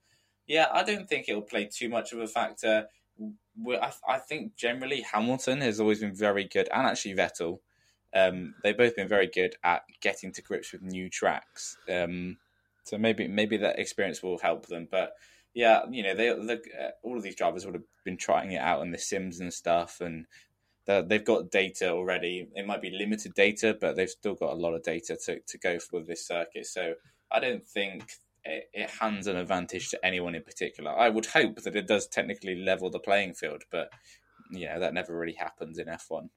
yeah, 0.48 0.68
I 0.72 0.84
don't 0.84 1.08
think 1.08 1.28
it'll 1.28 1.42
play 1.42 1.70
too 1.72 1.90
much 1.90 2.14
of 2.14 2.20
a 2.20 2.28
factor. 2.28 2.88
I, 3.70 3.92
I 4.08 4.18
think 4.20 4.56
generally 4.56 5.02
Hamilton 5.02 5.62
has 5.62 5.80
always 5.80 6.00
been 6.00 6.16
very 6.16 6.46
good, 6.46 6.68
and 6.74 6.88
actually 6.88 7.16
Vettel. 7.16 7.60
Um, 8.16 8.56
they've 8.64 8.78
both 8.78 8.96
been 8.96 9.08
very 9.08 9.28
good 9.28 9.56
at 9.64 9.84
getting 10.02 10.32
to 10.34 10.42
grips 10.42 10.72
with 10.72 10.82
new 10.82 11.10
tracks. 11.10 11.78
Um, 11.90 12.38
so 12.86 12.98
maybe 12.98 13.28
maybe 13.28 13.58
that 13.58 13.80
experience 13.80 14.24
will 14.24 14.40
help 14.40 14.68
them. 14.68 14.88
But 14.90 15.12
yeah, 15.58 15.82
you 15.90 16.04
know, 16.04 16.14
they, 16.14 16.30
uh, 16.30 16.92
all 17.02 17.18
of 17.18 17.24
these 17.24 17.36
drivers 17.36 17.66
would 17.66 17.74
have 17.74 17.84
been 18.06 18.16
trying 18.16 18.52
it 18.52 18.62
out 18.62 18.80
on 18.80 18.92
the 18.92 18.98
sims 19.00 19.40
and 19.40 19.52
stuff, 19.52 20.02
and 20.02 20.28
they've 20.86 21.26
got 21.26 21.50
data 21.50 21.90
already. 21.90 22.48
It 22.54 22.68
might 22.68 22.80
be 22.80 22.92
limited 22.92 23.34
data, 23.34 23.76
but 23.82 23.96
they've 23.96 24.08
still 24.08 24.36
got 24.36 24.54
a 24.54 24.56
lot 24.56 24.76
of 24.76 24.84
data 24.84 25.18
to, 25.26 25.40
to 25.40 25.58
go 25.58 25.80
with 25.92 26.06
this 26.08 26.28
circuit. 26.28 26.68
So 26.68 26.94
I 27.32 27.40
don't 27.40 27.68
think 27.68 28.04
it, 28.44 28.70
it 28.72 28.92
hands 28.92 29.26
an 29.26 29.36
advantage 29.36 29.90
to 29.90 30.06
anyone 30.06 30.36
in 30.36 30.44
particular. 30.44 30.92
I 30.92 31.10
would 31.10 31.26
hope 31.26 31.64
that 31.64 31.76
it 31.76 31.88
does 31.88 32.06
technically 32.06 32.54
level 32.54 32.92
the 32.92 33.00
playing 33.00 33.34
field, 33.34 33.64
but 33.72 33.90
you 34.52 34.68
know 34.68 34.80
that 34.80 34.94
never 34.94 35.18
really 35.18 35.34
happens 35.40 35.80
in 35.80 35.88
F1. 35.88 36.30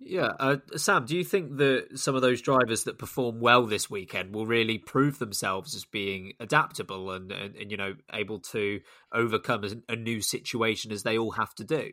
Yeah, 0.00 0.32
uh, 0.38 0.56
Sam, 0.76 1.06
do 1.06 1.16
you 1.16 1.24
think 1.24 1.56
that 1.56 1.98
some 1.98 2.14
of 2.14 2.22
those 2.22 2.40
drivers 2.40 2.84
that 2.84 2.98
perform 2.98 3.40
well 3.40 3.66
this 3.66 3.90
weekend 3.90 4.32
will 4.32 4.46
really 4.46 4.78
prove 4.78 5.18
themselves 5.18 5.74
as 5.74 5.84
being 5.84 6.34
adaptable 6.38 7.10
and, 7.10 7.32
and, 7.32 7.56
and 7.56 7.70
you 7.70 7.76
know 7.76 7.94
able 8.12 8.38
to 8.52 8.80
overcome 9.12 9.64
a, 9.88 9.96
new 9.96 10.20
situation 10.20 10.92
as 10.92 11.02
they 11.02 11.18
all 11.18 11.32
have 11.32 11.52
to 11.56 11.64
do? 11.64 11.90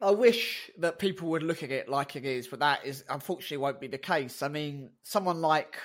I 0.00 0.10
wish 0.10 0.70
that 0.78 0.98
people 0.98 1.28
would 1.28 1.44
look 1.44 1.62
at 1.62 1.70
it 1.70 1.88
like 1.88 2.16
it 2.16 2.24
is, 2.24 2.48
but 2.48 2.58
that 2.58 2.84
is 2.84 3.04
unfortunately 3.08 3.58
won't 3.58 3.80
be 3.80 3.86
the 3.86 3.98
case. 3.98 4.42
I 4.42 4.48
mean, 4.48 4.90
someone 5.04 5.40
like 5.40 5.78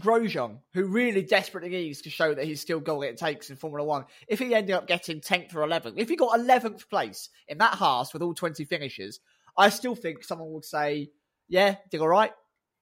Grosjean, 0.00 0.58
who 0.72 0.86
really 0.86 1.22
desperately 1.22 1.70
needs 1.70 2.02
to 2.02 2.10
show 2.10 2.34
that 2.34 2.44
he's 2.44 2.60
still 2.60 2.80
got 2.80 2.96
what 2.96 3.08
it 3.08 3.18
takes 3.18 3.50
in 3.50 3.56
Formula 3.56 3.86
One, 3.86 4.06
if 4.26 4.38
he 4.38 4.54
ended 4.54 4.74
up 4.74 4.86
getting 4.86 5.20
10th 5.20 5.54
or 5.54 5.66
11th, 5.66 5.94
if 5.96 6.08
he 6.08 6.16
got 6.16 6.38
11th 6.38 6.88
place 6.88 7.28
in 7.46 7.58
that 7.58 7.74
Haas 7.74 8.12
with 8.12 8.22
all 8.22 8.34
20 8.34 8.64
finishes, 8.64 9.20
I 9.56 9.70
still 9.70 9.94
think 9.94 10.24
someone 10.24 10.52
would 10.52 10.64
say, 10.64 11.10
yeah, 11.48 11.76
did 11.90 12.00
all 12.00 12.08
right, 12.08 12.32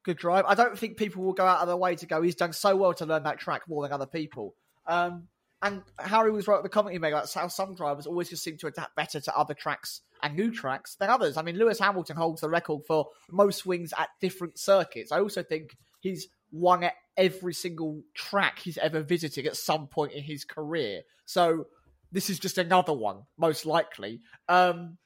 good 0.04 0.16
drive. 0.16 0.44
I 0.46 0.54
don't 0.54 0.78
think 0.78 0.96
people 0.96 1.22
will 1.22 1.32
go 1.32 1.46
out 1.46 1.60
of 1.60 1.66
their 1.66 1.76
way 1.76 1.96
to 1.96 2.06
go, 2.06 2.22
he's 2.22 2.34
done 2.34 2.52
so 2.52 2.76
well 2.76 2.94
to 2.94 3.06
learn 3.06 3.24
that 3.24 3.38
track 3.38 3.62
more 3.68 3.82
than 3.82 3.92
other 3.92 4.06
people. 4.06 4.54
Um, 4.86 5.28
and 5.62 5.82
Harry 5.98 6.30
was 6.30 6.46
right 6.46 6.58
at 6.58 6.62
the 6.62 6.68
comment 6.68 6.92
he 6.92 6.98
made 6.98 7.12
about 7.12 7.32
how 7.32 7.48
some 7.48 7.74
drivers 7.74 8.06
always 8.06 8.28
just 8.28 8.44
seem 8.44 8.58
to 8.58 8.66
adapt 8.66 8.94
better 8.96 9.18
to 9.18 9.36
other 9.36 9.54
tracks 9.54 10.02
and 10.22 10.36
new 10.36 10.50
tracks 10.52 10.94
than 10.96 11.08
others. 11.08 11.38
I 11.38 11.42
mean, 11.42 11.56
Lewis 11.56 11.78
Hamilton 11.78 12.16
holds 12.16 12.42
the 12.42 12.50
record 12.50 12.82
for 12.86 13.08
most 13.30 13.64
wins 13.64 13.94
at 13.96 14.10
different 14.20 14.58
circuits. 14.58 15.10
I 15.10 15.20
also 15.20 15.42
think 15.42 15.74
he's 16.00 16.28
won 16.52 16.84
at 16.84 16.92
every 17.16 17.54
single 17.54 18.02
track 18.14 18.58
he's 18.58 18.76
ever 18.76 19.02
visited 19.02 19.46
at 19.46 19.56
some 19.56 19.86
point 19.86 20.12
in 20.12 20.22
his 20.22 20.44
career. 20.44 21.00
So 21.24 21.64
this 22.12 22.28
is 22.28 22.38
just 22.38 22.58
another 22.58 22.92
one, 22.92 23.22
most 23.38 23.64
likely. 23.64 24.20
Um, 24.50 24.98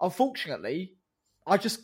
unfortunately, 0.00 0.94
I 1.46 1.56
just 1.56 1.80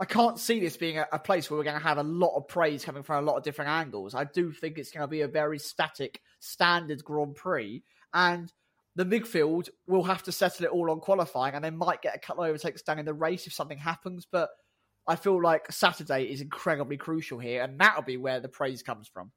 I 0.00 0.04
can't 0.04 0.38
see 0.38 0.60
this 0.60 0.76
being 0.76 0.98
a, 0.98 1.06
a 1.12 1.18
place 1.18 1.50
where 1.50 1.58
we're 1.58 1.64
going 1.64 1.78
to 1.78 1.86
have 1.86 1.98
a 1.98 2.02
lot 2.02 2.36
of 2.36 2.48
praise 2.48 2.84
coming 2.84 3.02
from 3.02 3.22
a 3.22 3.26
lot 3.26 3.36
of 3.36 3.44
different 3.44 3.70
angles. 3.70 4.14
I 4.14 4.24
do 4.24 4.52
think 4.52 4.78
it's 4.78 4.90
going 4.90 5.02
to 5.02 5.08
be 5.08 5.20
a 5.20 5.28
very 5.28 5.58
static, 5.58 6.20
standard 6.40 7.04
Grand 7.04 7.34
Prix, 7.34 7.82
and 8.12 8.52
the 8.96 9.04
midfield 9.04 9.68
will 9.86 10.04
have 10.04 10.22
to 10.24 10.32
settle 10.32 10.66
it 10.66 10.70
all 10.70 10.90
on 10.90 11.00
qualifying, 11.00 11.54
and 11.54 11.64
they 11.64 11.70
might 11.70 12.02
get 12.02 12.16
a 12.16 12.18
couple 12.18 12.44
of 12.44 12.50
overtakes 12.50 12.82
done 12.82 12.98
in 12.98 13.04
the 13.04 13.14
race 13.14 13.46
if 13.46 13.52
something 13.52 13.78
happens. 13.78 14.26
But 14.30 14.50
I 15.06 15.16
feel 15.16 15.42
like 15.42 15.70
Saturday 15.72 16.24
is 16.24 16.40
incredibly 16.40 16.96
crucial 16.96 17.38
here, 17.38 17.62
and 17.62 17.78
that'll 17.78 18.02
be 18.02 18.16
where 18.16 18.40
the 18.40 18.48
praise 18.48 18.82
comes 18.82 19.08
from. 19.08 19.32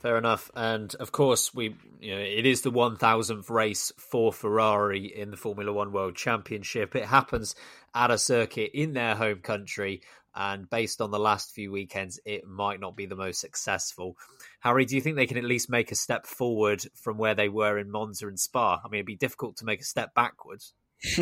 Fair 0.00 0.16
enough, 0.16 0.50
and 0.54 0.94
of 0.96 1.10
course, 1.10 1.52
we 1.52 1.76
you 2.00 2.14
know 2.14 2.20
it 2.20 2.46
is 2.46 2.62
the 2.62 2.70
one 2.70 2.96
thousandth 2.96 3.50
race 3.50 3.92
for 3.96 4.32
Ferrari 4.32 5.06
in 5.06 5.32
the 5.32 5.36
Formula 5.36 5.72
One 5.72 5.92
World 5.92 6.14
Championship. 6.14 6.94
It 6.94 7.06
happens 7.06 7.56
at 7.94 8.12
a 8.12 8.18
circuit 8.18 8.70
in 8.74 8.92
their 8.92 9.16
home 9.16 9.40
country, 9.40 10.02
and 10.36 10.70
based 10.70 11.00
on 11.00 11.10
the 11.10 11.18
last 11.18 11.52
few 11.52 11.72
weekends, 11.72 12.20
it 12.24 12.46
might 12.46 12.78
not 12.78 12.94
be 12.94 13.06
the 13.06 13.16
most 13.16 13.40
successful. 13.40 14.16
Harry, 14.60 14.84
do 14.84 14.94
you 14.94 15.00
think 15.00 15.16
they 15.16 15.26
can 15.26 15.36
at 15.36 15.42
least 15.42 15.68
make 15.68 15.90
a 15.90 15.96
step 15.96 16.26
forward 16.26 16.84
from 16.94 17.18
where 17.18 17.34
they 17.34 17.48
were 17.48 17.76
in 17.76 17.90
Monza 17.90 18.28
and 18.28 18.38
Spa? 18.38 18.80
I 18.84 18.88
mean, 18.88 19.00
it'd 19.00 19.06
be 19.06 19.16
difficult 19.16 19.56
to 19.56 19.64
make 19.64 19.80
a 19.80 19.84
step 19.84 20.14
backwards. 20.14 20.74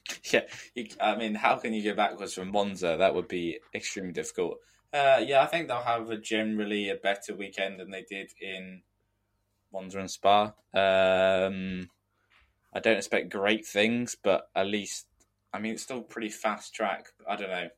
yeah, 0.32 0.42
you, 0.74 0.88
I 1.00 1.16
mean, 1.16 1.34
how 1.34 1.56
can 1.56 1.72
you 1.72 1.82
go 1.82 1.94
backwards 1.94 2.34
from 2.34 2.50
Monza? 2.50 2.96
That 2.98 3.14
would 3.14 3.28
be 3.28 3.60
extremely 3.74 4.12
difficult. 4.12 4.58
Uh, 4.92 5.22
yeah, 5.24 5.42
I 5.42 5.46
think 5.46 5.68
they'll 5.68 5.82
have 5.82 6.10
a 6.10 6.16
generally 6.16 6.88
a 6.88 6.96
better 6.96 7.34
weekend 7.34 7.78
than 7.78 7.90
they 7.90 8.02
did 8.02 8.32
in 8.40 8.82
Monza 9.72 10.00
and 10.00 10.10
Spa. 10.10 10.52
Um, 10.74 11.90
I 12.72 12.80
don't 12.80 12.96
expect 12.96 13.30
great 13.30 13.66
things, 13.66 14.16
but 14.20 14.48
at 14.54 14.66
least 14.66 15.06
I 15.52 15.58
mean 15.58 15.74
it's 15.74 15.82
still 15.82 16.02
pretty 16.02 16.28
fast 16.28 16.74
track. 16.74 17.06
I 17.28 17.36
don't 17.36 17.50
know. 17.50 17.68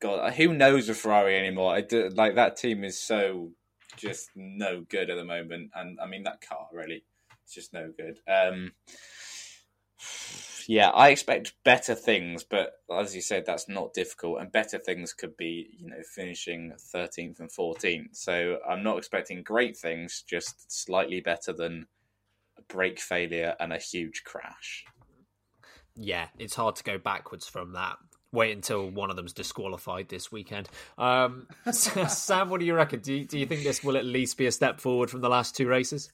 God, 0.00 0.34
who 0.34 0.52
knows 0.52 0.88
with 0.88 0.98
Ferrari 0.98 1.36
anymore? 1.36 1.74
I 1.74 1.80
do, 1.80 2.08
like 2.10 2.34
that 2.34 2.56
team 2.56 2.84
is 2.84 3.00
so 3.00 3.52
just 3.96 4.30
no 4.34 4.84
good 4.88 5.10
at 5.10 5.16
the 5.16 5.24
moment, 5.24 5.70
and 5.74 5.98
I 6.00 6.06
mean 6.06 6.24
that 6.24 6.40
car 6.40 6.68
really, 6.72 7.04
it's 7.44 7.54
just 7.54 7.72
no 7.72 7.92
good. 7.96 8.20
Um, 8.28 8.72
yeah, 10.66 10.90
I 10.90 11.10
expect 11.10 11.54
better 11.64 11.94
things, 11.94 12.44
but 12.44 12.74
as 12.92 13.14
you 13.14 13.20
said, 13.20 13.44
that's 13.46 13.68
not 13.68 13.94
difficult. 13.94 14.40
And 14.40 14.52
better 14.52 14.78
things 14.78 15.12
could 15.12 15.36
be, 15.36 15.68
you 15.78 15.88
know, 15.88 16.02
finishing 16.14 16.72
13th 16.94 17.40
and 17.40 17.50
14th. 17.50 18.16
So 18.16 18.58
I'm 18.68 18.82
not 18.82 18.98
expecting 18.98 19.42
great 19.42 19.76
things, 19.76 20.22
just 20.26 20.70
slightly 20.70 21.20
better 21.20 21.52
than 21.52 21.86
a 22.58 22.62
brake 22.62 23.00
failure 23.00 23.54
and 23.58 23.72
a 23.72 23.78
huge 23.78 24.22
crash. 24.24 24.84
Yeah, 25.96 26.28
it's 26.38 26.54
hard 26.54 26.76
to 26.76 26.84
go 26.84 26.98
backwards 26.98 27.46
from 27.46 27.72
that. 27.72 27.96
Wait 28.32 28.54
until 28.54 28.90
one 28.90 29.10
of 29.10 29.16
them's 29.16 29.32
disqualified 29.32 30.08
this 30.08 30.32
weekend. 30.32 30.68
Um, 30.98 31.46
Sam, 31.72 32.48
what 32.48 32.58
do 32.58 32.66
you 32.66 32.74
reckon? 32.74 33.00
Do 33.00 33.14
you, 33.14 33.24
do 33.24 33.38
you 33.38 33.46
think 33.46 33.62
this 33.62 33.84
will 33.84 33.96
at 33.96 34.04
least 34.04 34.36
be 34.36 34.46
a 34.46 34.52
step 34.52 34.80
forward 34.80 35.08
from 35.08 35.20
the 35.20 35.28
last 35.28 35.56
two 35.56 35.68
races? 35.68 36.10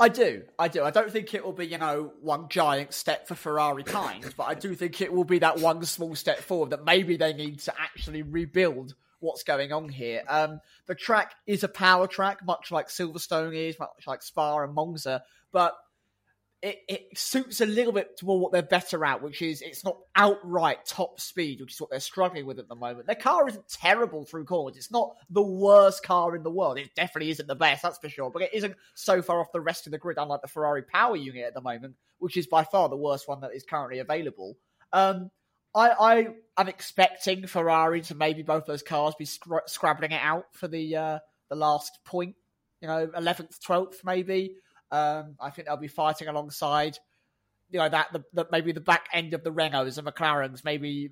I 0.00 0.08
do, 0.08 0.42
I 0.58 0.68
do. 0.68 0.84
I 0.84 0.90
don't 0.90 1.10
think 1.10 1.34
it 1.34 1.44
will 1.44 1.52
be, 1.52 1.66
you 1.66 1.78
know, 1.78 2.12
one 2.20 2.48
giant 2.48 2.94
step 2.94 3.26
for 3.26 3.34
Ferrari 3.34 3.82
kind, 3.82 4.24
but 4.36 4.44
I 4.44 4.54
do 4.54 4.74
think 4.74 5.00
it 5.00 5.12
will 5.12 5.24
be 5.24 5.40
that 5.40 5.58
one 5.58 5.84
small 5.84 6.14
step 6.14 6.38
forward 6.38 6.70
that 6.70 6.84
maybe 6.84 7.16
they 7.16 7.32
need 7.32 7.58
to 7.60 7.74
actually 7.80 8.22
rebuild 8.22 8.94
what's 9.18 9.42
going 9.42 9.72
on 9.72 9.88
here. 9.88 10.22
Um, 10.28 10.60
the 10.86 10.94
track 10.94 11.34
is 11.48 11.64
a 11.64 11.68
power 11.68 12.06
track, 12.06 12.44
much 12.46 12.70
like 12.70 12.88
Silverstone 12.88 13.56
is, 13.56 13.76
much 13.80 14.06
like 14.06 14.22
Spa 14.22 14.60
and 14.60 14.72
Monza, 14.72 15.24
but 15.50 15.74
it, 16.60 16.78
it 16.88 17.18
suits 17.18 17.60
a 17.60 17.66
little 17.66 17.92
bit 17.92 18.18
more 18.22 18.40
what 18.40 18.52
they're 18.52 18.62
better 18.62 19.04
at, 19.04 19.22
which 19.22 19.42
is 19.42 19.62
it's 19.62 19.84
not 19.84 19.96
outright 20.16 20.84
top 20.84 21.20
speed, 21.20 21.60
which 21.60 21.74
is 21.74 21.80
what 21.80 21.90
they're 21.90 22.00
struggling 22.00 22.46
with 22.46 22.58
at 22.58 22.68
the 22.68 22.74
moment. 22.74 23.06
Their 23.06 23.14
car 23.16 23.46
isn't 23.48 23.68
terrible 23.68 24.24
through 24.24 24.44
corners. 24.44 24.76
It's 24.76 24.90
not 24.90 25.14
the 25.30 25.42
worst 25.42 26.02
car 26.02 26.34
in 26.34 26.42
the 26.42 26.50
world. 26.50 26.78
It 26.78 26.94
definitely 26.96 27.30
isn't 27.30 27.46
the 27.46 27.54
best, 27.54 27.82
that's 27.82 27.98
for 27.98 28.08
sure. 28.08 28.30
But 28.30 28.42
it 28.42 28.54
isn't 28.54 28.74
so 28.94 29.22
far 29.22 29.40
off 29.40 29.52
the 29.52 29.60
rest 29.60 29.86
of 29.86 29.92
the 29.92 29.98
grid, 29.98 30.18
unlike 30.18 30.42
the 30.42 30.48
Ferrari 30.48 30.82
power 30.82 31.14
unit 31.14 31.44
at 31.44 31.54
the 31.54 31.60
moment, 31.60 31.94
which 32.18 32.36
is 32.36 32.48
by 32.48 32.64
far 32.64 32.88
the 32.88 32.96
worst 32.96 33.28
one 33.28 33.40
that 33.42 33.54
is 33.54 33.62
currently 33.62 34.00
available. 34.00 34.56
Um, 34.92 35.30
I, 35.74 35.90
I 35.90 36.28
am 36.56 36.68
expecting 36.68 37.46
Ferrari 37.46 38.00
to 38.02 38.16
maybe 38.16 38.42
both 38.42 38.66
those 38.66 38.82
cars 38.82 39.14
be 39.16 39.26
scr- 39.26 39.58
scrabbling 39.66 40.12
it 40.12 40.20
out 40.20 40.46
for 40.52 40.66
the 40.66 40.96
uh, 40.96 41.18
the 41.50 41.56
last 41.56 42.00
point. 42.04 42.34
You 42.80 42.88
know, 42.88 43.10
eleventh, 43.16 43.62
twelfth, 43.62 44.00
maybe. 44.04 44.56
Um, 44.90 45.36
I 45.40 45.50
think 45.50 45.68
they'll 45.68 45.76
be 45.76 45.88
fighting 45.88 46.28
alongside, 46.28 46.98
you 47.70 47.78
know, 47.78 47.88
that 47.88 48.12
the, 48.12 48.24
the, 48.32 48.46
maybe 48.50 48.72
the 48.72 48.80
back 48.80 49.08
end 49.12 49.34
of 49.34 49.44
the 49.44 49.52
Renaults 49.52 49.98
and 49.98 50.06
McLarens, 50.06 50.64
maybe 50.64 51.10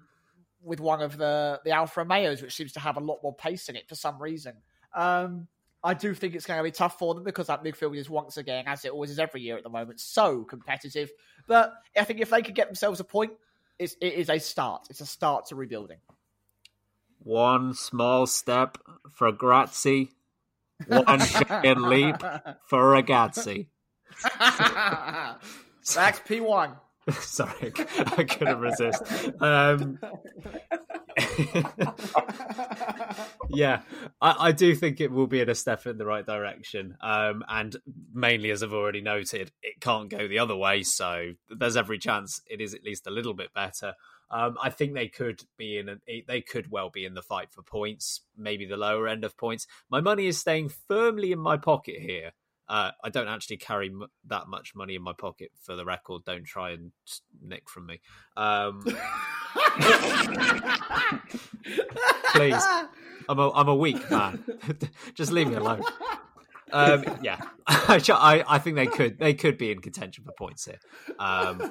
with 0.63 0.81
one 0.81 1.03
of 1.03 1.17
the 1.17 1.61
the 1.65 1.71
Alfa 1.71 2.01
Romeos, 2.01 2.43
which 2.43 2.55
seems 2.55 2.73
to 2.73 2.81
have 2.81 2.97
a 2.97 3.01
lot 3.01 3.21
more 3.23 3.35
pace 3.35 3.69
in 3.69 3.77
it 3.77 3.89
for 3.89 3.95
some 3.95 4.21
reason. 4.21 4.55
Um, 4.95 5.49
I 5.85 5.95
do 5.95 6.15
think 6.15 6.35
it's 6.35 6.47
going 6.47 6.59
to 6.59 6.65
be 6.65 6.73
tough 6.73 6.99
for 6.99 7.15
them 7.15 7.23
because 7.23 7.47
that 7.47 7.63
midfield 7.63 7.97
is 7.97 8.11
once 8.11 8.39
again, 8.39 8.65
as 8.67 8.85
it 8.85 8.91
always 8.91 9.11
is 9.11 9.21
every 9.21 9.43
year 9.43 9.57
at 9.57 9.63
the 9.63 9.69
moment, 9.69 10.01
so 10.01 10.43
competitive. 10.43 11.13
But 11.47 11.75
I 11.97 12.03
think 12.03 12.21
if 12.21 12.31
they 12.31 12.43
could 12.43 12.57
get 12.57 12.67
themselves 12.67 12.99
a 12.99 13.05
point, 13.05 13.33
it's, 13.79 13.95
it 14.01 14.15
is 14.15 14.29
a 14.29 14.41
start. 14.41 14.89
It's 14.91 15.01
a 15.01 15.07
start 15.07 15.47
to 15.47 15.55
rebuilding. 15.55 15.99
One 17.21 17.75
small 17.75 18.27
step 18.27 18.79
for 19.13 19.31
Grazzi, 19.33 20.09
one 20.87 21.21
giant 21.21 21.83
leap 21.83 22.21
for 22.67 22.83
Ragazzi. 22.83 23.69
That's 24.39 26.21
P1. 26.21 26.77
Sorry, 27.21 27.73
I 28.17 28.25
couldn't 28.25 28.59
resist. 28.59 29.01
Um, 29.41 30.01
yeah, 33.49 33.83
I, 34.21 34.49
I, 34.49 34.53
do 34.53 34.75
think 34.75 35.01
it 35.01 35.13
will 35.13 35.29
be 35.29 35.41
in 35.41 35.49
a 35.49 35.55
step 35.55 35.87
in 35.87 35.99
the 35.99 36.05
right 36.05 36.27
direction. 36.27 36.97
Um, 37.01 37.45
and 37.49 37.77
mainly, 38.13 38.51
as 38.51 38.65
I've 38.65 38.73
already 38.73 39.03
noted, 39.03 39.53
it 39.63 39.81
can't 39.81 40.09
go 40.09 40.27
the 40.27 40.41
other 40.41 40.57
way. 40.57 40.83
So 40.83 41.35
there's 41.49 41.77
every 41.77 41.99
chance 41.99 42.41
it 42.51 42.61
is 42.61 42.75
at 42.75 42.83
least 42.83 43.07
a 43.07 43.13
little 43.13 43.35
bit 43.35 43.55
better. 43.55 43.95
Um, 44.31 44.57
I 44.61 44.71
think 44.71 44.95
they 44.95 45.09
could 45.09 45.43
be 45.57 45.79
in. 45.79 45.89
A, 45.89 46.25
they 46.27 46.41
could 46.41 46.71
well 46.71 46.91
be 46.91 47.05
in 47.05 47.15
the 47.15 47.23
fight 47.23 47.53
for 47.53 47.63
points, 47.63 48.23
maybe 48.37 48.67
the 48.67 48.77
lower 48.77 49.07
end 49.07 49.25
of 49.25 49.37
points. 49.37 49.67
My 49.89 50.01
money 50.01 50.27
is 50.27 50.39
staying 50.39 50.71
firmly 50.89 51.33
in 51.33 51.39
my 51.39 51.57
pocket 51.57 52.01
here. 52.01 52.33
Uh, 52.69 52.91
I 53.05 53.11
don't 53.11 53.29
actually 53.29 53.59
carry 53.59 53.89
m- 53.89 54.09
that 54.27 54.49
much 54.49 54.75
money 54.75 54.97
in 54.97 55.03
my 55.03 55.13
pocket 55.13 55.53
for 55.63 55.77
the 55.77 55.85
record. 55.85 56.25
Don't 56.25 56.45
try 56.45 56.71
and 56.71 56.91
nick 57.41 57.71
from 57.71 57.87
me. 57.87 58.01
Um, 58.37 58.83
please, 62.35 62.65
I'm 63.29 63.39
a 63.39 63.53
I'm 63.53 63.69
a 63.69 63.77
weak 63.77 64.11
man. 64.11 64.43
Just 65.15 65.31
leave 65.31 65.49
me 65.49 65.55
alone. 65.55 65.85
Um, 66.73 67.05
yeah, 67.23 67.41
I, 67.69 68.45
I 68.47 68.59
think 68.59 68.75
they 68.75 68.89
could 68.89 69.19
they 69.21 69.35
could 69.35 69.59
be 69.59 69.71
in 69.71 69.79
contention 69.79 70.25
for 70.25 70.33
points 70.33 70.65
here. 70.65 70.81
Um, 71.21 71.71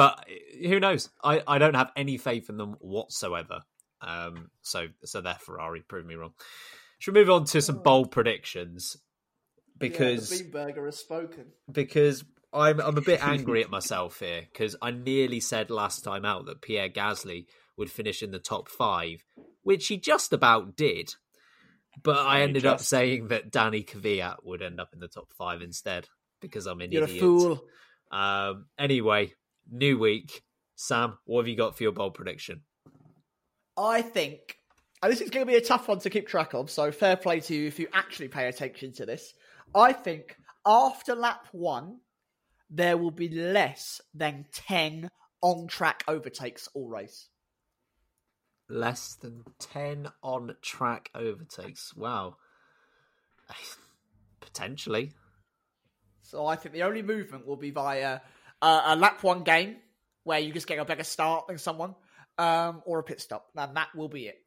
but 0.00 0.24
who 0.60 0.80
knows? 0.80 1.10
I, 1.22 1.42
I 1.46 1.58
don't 1.58 1.74
have 1.74 1.92
any 1.96 2.16
faith 2.16 2.48
in 2.48 2.56
them 2.56 2.76
whatsoever. 2.80 3.60
Um, 4.00 4.50
so 4.62 4.86
so 5.04 5.20
that 5.20 5.42
Ferrari 5.42 5.82
proved 5.86 6.06
me 6.06 6.14
wrong. 6.14 6.32
Should 6.98 7.14
we 7.14 7.20
move 7.20 7.30
on 7.30 7.44
to 7.46 7.60
some 7.60 7.82
bold 7.82 8.10
predictions? 8.10 8.96
because 9.80 10.30
yeah, 10.30 10.70
has 10.84 10.98
spoken. 10.98 11.46
Because 11.72 12.22
I'm 12.52 12.80
I'm 12.80 12.96
a 12.96 13.02
bit 13.02 13.26
angry 13.26 13.64
at 13.64 13.70
myself 13.78 14.20
here 14.20 14.42
because 14.52 14.76
I 14.80 14.92
nearly 14.92 15.40
said 15.40 15.70
last 15.70 16.04
time 16.04 16.24
out 16.24 16.46
that 16.46 16.62
Pierre 16.62 16.88
Gasly 16.88 17.46
would 17.76 17.90
finish 17.90 18.22
in 18.22 18.30
the 18.30 18.38
top 18.38 18.68
five, 18.68 19.24
which 19.62 19.88
he 19.88 19.96
just 19.96 20.32
about 20.32 20.76
did. 20.76 21.14
But 22.02 22.18
I 22.18 22.42
ended 22.42 22.66
up 22.66 22.80
saying 22.80 23.28
that 23.28 23.50
Danny 23.50 23.82
Kvyat 23.82 24.36
would 24.44 24.62
end 24.62 24.78
up 24.78 24.90
in 24.92 25.00
the 25.00 25.08
top 25.08 25.32
five 25.36 25.60
instead 25.60 26.06
because 26.40 26.66
I'm 26.66 26.80
an 26.80 26.92
You're 26.92 27.04
idiot. 27.04 27.18
a 27.18 27.20
fool. 27.20 27.60
Um, 28.12 28.66
anyway, 28.78 29.32
new 29.70 29.98
week. 29.98 30.42
Sam, 30.76 31.18
what 31.24 31.42
have 31.42 31.48
you 31.48 31.56
got 31.56 31.76
for 31.76 31.82
your 31.82 31.92
bold 31.92 32.14
prediction? 32.14 32.62
I 33.76 34.02
think, 34.02 34.56
and 35.02 35.12
this 35.12 35.20
is 35.20 35.30
going 35.30 35.46
to 35.46 35.50
be 35.50 35.58
a 35.58 35.64
tough 35.64 35.88
one 35.88 36.00
to 36.00 36.10
keep 36.10 36.26
track 36.26 36.54
of, 36.54 36.70
so 36.70 36.90
fair 36.92 37.16
play 37.16 37.40
to 37.40 37.54
you 37.54 37.66
if 37.66 37.78
you 37.78 37.88
actually 37.92 38.28
pay 38.28 38.48
attention 38.48 38.92
to 38.94 39.06
this. 39.06 39.34
I 39.74 39.92
think 39.92 40.36
after 40.66 41.14
lap 41.14 41.46
one, 41.52 41.98
there 42.68 42.96
will 42.96 43.10
be 43.10 43.28
less 43.28 44.00
than 44.14 44.46
10 44.52 45.08
on 45.42 45.66
track 45.66 46.04
overtakes 46.06 46.68
all 46.74 46.88
race. 46.88 47.28
Less 48.68 49.14
than 49.14 49.44
10 49.58 50.08
on 50.22 50.54
track 50.62 51.10
overtakes. 51.14 51.94
Wow. 51.96 52.36
Potentially. 54.40 55.12
So 56.22 56.46
I 56.46 56.54
think 56.54 56.74
the 56.74 56.84
only 56.84 57.02
movement 57.02 57.46
will 57.46 57.56
be 57.56 57.70
via 57.70 58.20
uh, 58.62 58.82
a 58.86 58.96
lap 58.96 59.22
one 59.22 59.42
game 59.42 59.76
where 60.24 60.38
you 60.38 60.52
just 60.52 60.66
get 60.66 60.78
a 60.78 60.84
better 60.84 61.04
start 61.04 61.46
than 61.48 61.58
someone, 61.58 61.94
um, 62.38 62.82
or 62.84 62.98
a 62.98 63.02
pit 63.02 63.20
stop, 63.20 63.46
and 63.56 63.76
that 63.76 63.88
will 63.94 64.08
be 64.08 64.26
it. 64.26 64.38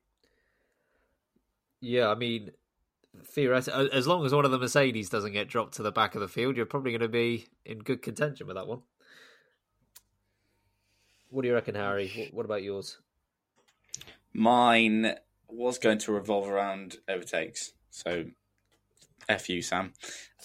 Yeah, 1.81 2.09
I 2.09 2.15
mean, 2.15 2.51
theoretically, 3.25 3.91
as 3.91 4.07
long 4.07 4.25
as 4.25 4.33
one 4.33 4.45
of 4.45 4.51
the 4.51 4.59
Mercedes 4.59 5.09
doesn't 5.09 5.33
get 5.33 5.49
dropped 5.49 5.75
to 5.75 5.83
the 5.83 5.91
back 5.91 6.15
of 6.15 6.21
the 6.21 6.27
field, 6.27 6.55
you're 6.55 6.65
probably 6.65 6.91
going 6.91 7.01
to 7.01 7.09
be 7.09 7.47
in 7.65 7.79
good 7.79 8.01
contention 8.01 8.47
with 8.47 8.55
that 8.55 8.67
one. 8.67 8.81
What 11.29 11.41
do 11.41 11.47
you 11.47 11.53
reckon, 11.55 11.75
Harry? 11.75 12.29
What 12.31 12.45
about 12.45 12.63
yours? 12.63 12.99
Mine 14.33 15.15
was 15.47 15.77
going 15.77 15.97
to 15.99 16.11
revolve 16.11 16.47
around 16.47 16.97
overtakes. 17.07 17.73
So, 17.89 18.25
F 19.27 19.49
you, 19.49 19.61
Sam. 19.61 19.93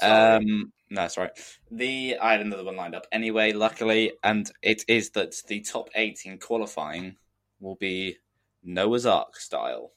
Um, 0.03 0.47
no, 0.47 0.65
that's 0.91 1.17
right. 1.19 1.31
The 1.71 2.17
I 2.21 2.33
had 2.33 2.41
another 2.41 2.65
one 2.65 2.77
lined 2.77 2.95
up 2.95 3.07
anyway, 3.13 3.53
luckily, 3.53 4.13
and 4.23 4.51
it 4.63 4.85
is 4.89 5.11
that 5.11 5.35
the 5.47 5.61
top 5.61 5.89
eight 5.95 6.21
in 6.25 6.39
qualifying 6.39 7.17
will 7.61 7.77
be 7.77 8.17
Noah's 8.63 9.07
Ark 9.07 9.37
style. 9.37 9.93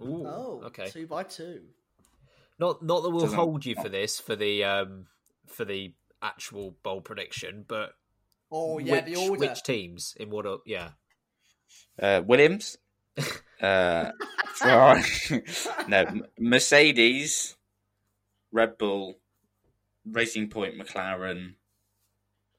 Ooh, 0.00 0.24
oh, 0.26 0.62
okay. 0.66 0.88
Two 0.88 1.06
by 1.06 1.24
two. 1.24 1.62
Not 2.58 2.82
not 2.82 3.02
that 3.02 3.10
we'll 3.10 3.22
Doesn't... 3.22 3.38
hold 3.38 3.64
you 3.64 3.74
for 3.74 3.88
this 3.88 4.18
for 4.20 4.36
the 4.36 4.64
um 4.64 5.06
for 5.46 5.64
the 5.64 5.94
actual 6.22 6.76
bowl 6.82 7.00
prediction, 7.00 7.64
but 7.66 7.92
oh 8.50 8.78
yeah, 8.78 8.92
which, 8.92 9.04
the 9.06 9.16
order. 9.16 9.40
Which 9.40 9.62
teams 9.62 10.14
in 10.18 10.30
what? 10.30 10.46
Yeah, 10.66 10.90
uh, 12.00 12.22
Williams, 12.24 12.78
uh, 13.60 14.10
Ferrari, 14.54 15.02
no 15.88 16.22
Mercedes, 16.38 17.56
Red 18.52 18.78
Bull, 18.78 19.18
Racing 20.12 20.48
Point, 20.48 20.78
McLaren. 20.78 21.54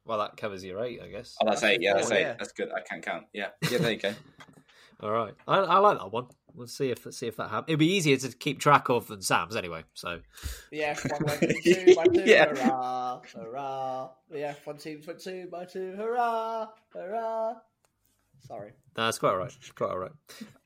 Well, 0.05 0.19
that 0.19 0.37
covers 0.37 0.63
your 0.63 0.83
eight, 0.83 1.01
I 1.01 1.07
guess. 1.07 1.35
Oh, 1.41 1.45
that's, 1.45 1.61
that's 1.61 1.73
eight. 1.73 1.81
Yeah, 1.81 1.93
that's 1.93 2.11
eight. 2.11 2.21
Yeah. 2.21 2.35
That's 2.37 2.51
good. 2.51 2.69
I 2.75 2.81
can't 2.81 3.03
count. 3.03 3.25
Yeah, 3.33 3.49
yeah. 3.69 3.77
There 3.77 3.91
you 3.91 3.99
go. 3.99 4.13
All 5.01 5.11
right, 5.11 5.33
I, 5.47 5.59
I 5.59 5.77
like 5.77 5.97
that 5.97 6.11
one. 6.11 6.27
We'll 6.53 6.67
see 6.67 6.89
if 6.89 7.07
see 7.13 7.27
if 7.27 7.37
that 7.37 7.49
happens. 7.49 7.65
It'll 7.69 7.79
be 7.79 7.93
easier 7.93 8.17
to 8.17 8.35
keep 8.35 8.59
track 8.59 8.89
of 8.89 9.07
than 9.07 9.21
Sam's 9.21 9.55
anyway. 9.55 9.83
So 9.93 10.19
yeah, 10.71 10.97
one, 11.09 11.23
one, 11.23 11.39
two, 11.63 11.93
one, 11.95 12.13
two, 12.13 12.23
yeah. 12.25 12.47
hurrah, 12.47 13.21
hurrah. 13.33 14.09
Yeah, 14.33 14.55
one 14.65 14.77
team, 14.77 15.01
one, 15.05 15.17
two, 15.17 15.47
by 15.49 15.65
two, 15.65 15.93
hurrah, 15.95 16.67
hurrah. 16.93 17.53
Sorry. 18.47 18.71
That's 18.95 19.19
quite 19.19 19.31
all 19.31 19.37
right. 19.37 19.53
Quite 19.75 19.89
all 19.91 19.99
right. 19.99 20.11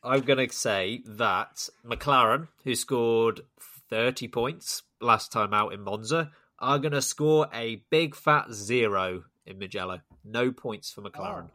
I'm 0.04 0.22
going 0.22 0.48
to 0.48 0.56
say 0.56 1.02
that 1.06 1.70
McLaren, 1.86 2.48
who 2.64 2.76
scored 2.76 3.42
30 3.90 4.28
points 4.30 4.84
last 5.02 5.32
time 5.32 5.54
out 5.54 5.74
in 5.74 5.82
Monza, 5.82 6.32
are 6.64 6.80
going 6.80 6.94
to 6.94 7.02
score 7.02 7.48
a 7.54 7.84
big 7.90 8.16
fat 8.16 8.52
zero 8.52 9.24
in 9.46 9.60
Mugello. 9.60 10.02
No 10.24 10.52
points 10.52 10.92
for 10.92 11.02
McLaren. 11.02 11.50
Oh. 11.50 11.52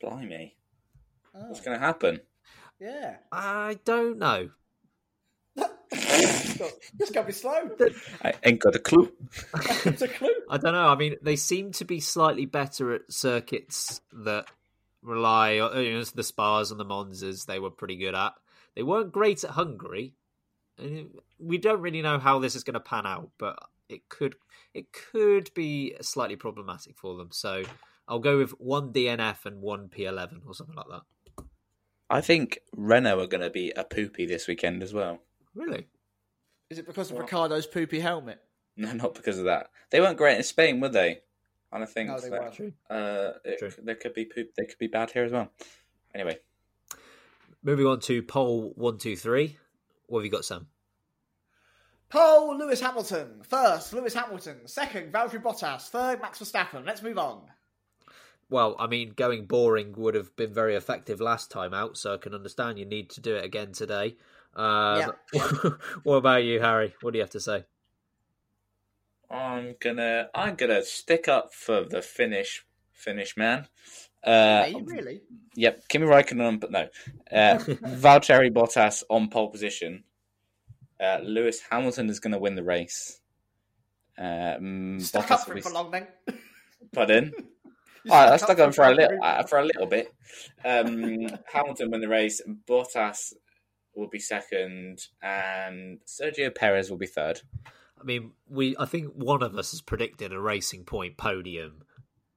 Blimey. 0.00 0.56
Oh. 1.34 1.48
What's 1.48 1.60
going 1.60 1.78
to 1.78 1.84
happen? 1.84 2.20
Yeah. 2.80 3.16
I 3.30 3.78
don't 3.84 4.18
know. 4.18 4.50
Just 6.98 7.12
gotta 7.12 7.26
be 7.26 7.32
slow. 7.32 7.70
I 8.24 8.34
ain't 8.42 8.60
got 8.60 8.74
a 8.74 8.78
clue. 8.78 9.12
it's 9.84 10.02
a 10.02 10.08
clue. 10.08 10.34
I 10.50 10.56
don't 10.56 10.72
know. 10.72 10.88
I 10.88 10.96
mean, 10.96 11.16
they 11.22 11.36
seem 11.36 11.72
to 11.72 11.84
be 11.84 12.00
slightly 12.00 12.46
better 12.46 12.92
at 12.94 13.12
circuits 13.12 14.00
that 14.12 14.46
rely 15.02 15.58
on 15.58 15.82
you 15.82 15.92
know, 15.94 16.04
the 16.04 16.22
Spas 16.22 16.70
and 16.70 16.80
the 16.80 16.84
Monzas. 16.84 17.46
They 17.46 17.58
were 17.58 17.70
pretty 17.70 17.96
good 17.96 18.14
at. 18.14 18.32
They 18.74 18.82
weren't 18.82 19.12
great 19.12 19.44
at 19.44 19.50
Hungary. 19.50 20.14
We 21.38 21.58
don't 21.58 21.80
really 21.80 22.02
know 22.02 22.18
how 22.18 22.38
this 22.40 22.56
is 22.56 22.64
going 22.64 22.74
to 22.74 22.80
pan 22.80 23.06
out, 23.06 23.30
but 23.38 23.58
it 23.88 24.08
could 24.08 24.36
it 24.72 24.86
could 24.92 25.52
be 25.54 25.94
slightly 26.00 26.36
problematic 26.36 26.96
for 26.96 27.16
them. 27.16 27.28
So 27.32 27.64
I'll 28.08 28.18
go 28.18 28.38
with 28.38 28.50
one 28.52 28.92
DNF 28.92 29.46
and 29.46 29.60
one 29.60 29.88
P11 29.88 30.46
or 30.46 30.54
something 30.54 30.76
like 30.76 30.88
that. 30.90 31.02
I 32.10 32.20
think 32.20 32.58
Renault 32.76 33.20
are 33.20 33.26
going 33.26 33.40
to 33.42 33.50
be 33.50 33.70
a 33.70 33.84
poopy 33.84 34.26
this 34.26 34.46
weekend 34.46 34.82
as 34.82 34.92
well. 34.92 35.20
Really? 35.54 35.86
Is 36.70 36.78
it 36.78 36.86
because 36.86 37.10
of 37.10 37.16
what? 37.16 37.22
Ricciardo's 37.22 37.66
poopy 37.66 38.00
helmet? 38.00 38.40
No, 38.76 38.92
not 38.92 39.14
because 39.14 39.38
of 39.38 39.44
that. 39.44 39.68
They 39.90 40.00
weren't 40.00 40.18
great 40.18 40.36
in 40.36 40.42
Spain, 40.42 40.80
were 40.80 40.88
they? 40.88 41.20
And 41.72 41.82
I 41.82 41.86
think 41.86 42.08
no, 42.08 42.18
they 42.20 42.28
that, 42.30 42.54
True. 42.54 42.72
Uh, 42.90 43.32
it, 43.44 43.58
True. 43.58 43.70
they 43.82 43.94
could 43.94 44.14
be 44.14 44.24
poop. 44.24 44.54
They 44.56 44.64
could 44.64 44.78
be 44.78 44.86
bad 44.86 45.10
here 45.10 45.24
as 45.24 45.32
well. 45.32 45.50
Anyway, 46.14 46.38
moving 47.62 47.86
on 47.86 48.00
to 48.00 48.22
pole 48.22 48.72
one, 48.76 48.98
two, 48.98 49.16
three. 49.16 49.58
What 50.06 50.20
have 50.20 50.24
you 50.24 50.30
got, 50.30 50.44
Sam? 50.44 50.68
Pole 52.14 52.56
Lewis 52.56 52.80
Hamilton 52.80 53.42
first. 53.42 53.92
Lewis 53.92 54.14
Hamilton 54.14 54.66
second. 54.66 55.12
Valtteri 55.12 55.42
Bottas 55.42 55.88
third. 55.88 56.20
Max 56.22 56.38
Verstappen. 56.38 56.86
Let's 56.86 57.02
move 57.02 57.18
on 57.18 57.42
well, 58.50 58.76
I 58.78 58.86
mean, 58.86 59.12
going 59.16 59.46
boring 59.46 59.94
would 59.96 60.14
have 60.14 60.34
been 60.36 60.52
very 60.52 60.76
effective 60.76 61.20
last 61.20 61.50
time 61.50 61.74
out, 61.74 61.96
so 61.96 62.14
I 62.14 62.18
can 62.18 62.34
understand 62.34 62.78
you 62.78 62.84
need 62.84 63.10
to 63.10 63.20
do 63.20 63.34
it 63.36 63.44
again 63.44 63.72
today. 63.72 64.16
Um, 64.54 65.12
yeah. 65.32 65.50
what 66.02 66.16
about 66.16 66.44
you, 66.44 66.60
Harry? 66.60 66.94
What 67.00 67.12
do 67.12 67.18
you 67.18 67.22
have 67.22 67.30
to 67.30 67.40
say? 67.40 67.64
I'm 69.30 69.74
gonna, 69.80 70.28
I'm 70.34 70.54
gonna 70.54 70.84
stick 70.84 71.26
up 71.28 71.52
for 71.52 71.82
the 71.84 72.02
Finnish, 72.02 72.64
Finnish 72.92 73.36
man. 73.36 73.66
Uh, 74.22 74.70
really? 74.84 75.22
Yep, 75.56 75.88
Kimi 75.88 76.06
Raikkonen, 76.06 76.60
but 76.60 76.70
no. 76.70 76.88
Uh, 77.32 77.58
Valtteri 77.58 78.52
Bottas 78.52 79.02
on 79.10 79.28
pole 79.28 79.50
position. 79.50 80.04
Uh, 81.04 81.18
Lewis 81.22 81.60
Hamilton 81.70 82.08
is 82.08 82.20
going 82.20 82.32
to 82.32 82.38
win 82.38 82.54
the 82.54 82.62
race. 82.62 83.20
Uh, 84.16 84.56
Stuck 84.98 85.30
up 85.30 85.40
for, 85.40 85.54
be... 85.54 85.60
for 85.60 85.70
long 85.70 85.90
then. 85.90 86.06
Pardon? 86.94 87.32
I 88.10 88.36
stuck 88.36 88.58
on 88.58 88.72
for 88.72 88.84
a 88.84 88.94
little 88.94 89.18
uh, 89.22 89.42
for 89.44 89.58
a 89.58 89.64
little 89.64 89.86
bit. 89.86 90.12
Um, 90.64 91.26
Hamilton 91.52 91.90
win 91.90 92.00
the 92.00 92.08
race. 92.08 92.42
Bottas 92.68 93.32
will 93.94 94.08
be 94.08 94.18
second, 94.18 95.00
and 95.22 96.00
Sergio 96.06 96.54
Perez 96.54 96.90
will 96.90 96.98
be 96.98 97.06
third. 97.06 97.40
I 97.98 98.04
mean, 98.04 98.32
we 98.48 98.76
I 98.78 98.84
think 98.84 99.12
one 99.14 99.42
of 99.42 99.56
us 99.56 99.70
has 99.70 99.80
predicted 99.80 100.32
a 100.32 100.40
Racing 100.40 100.84
Point 100.84 101.16
podium 101.16 101.84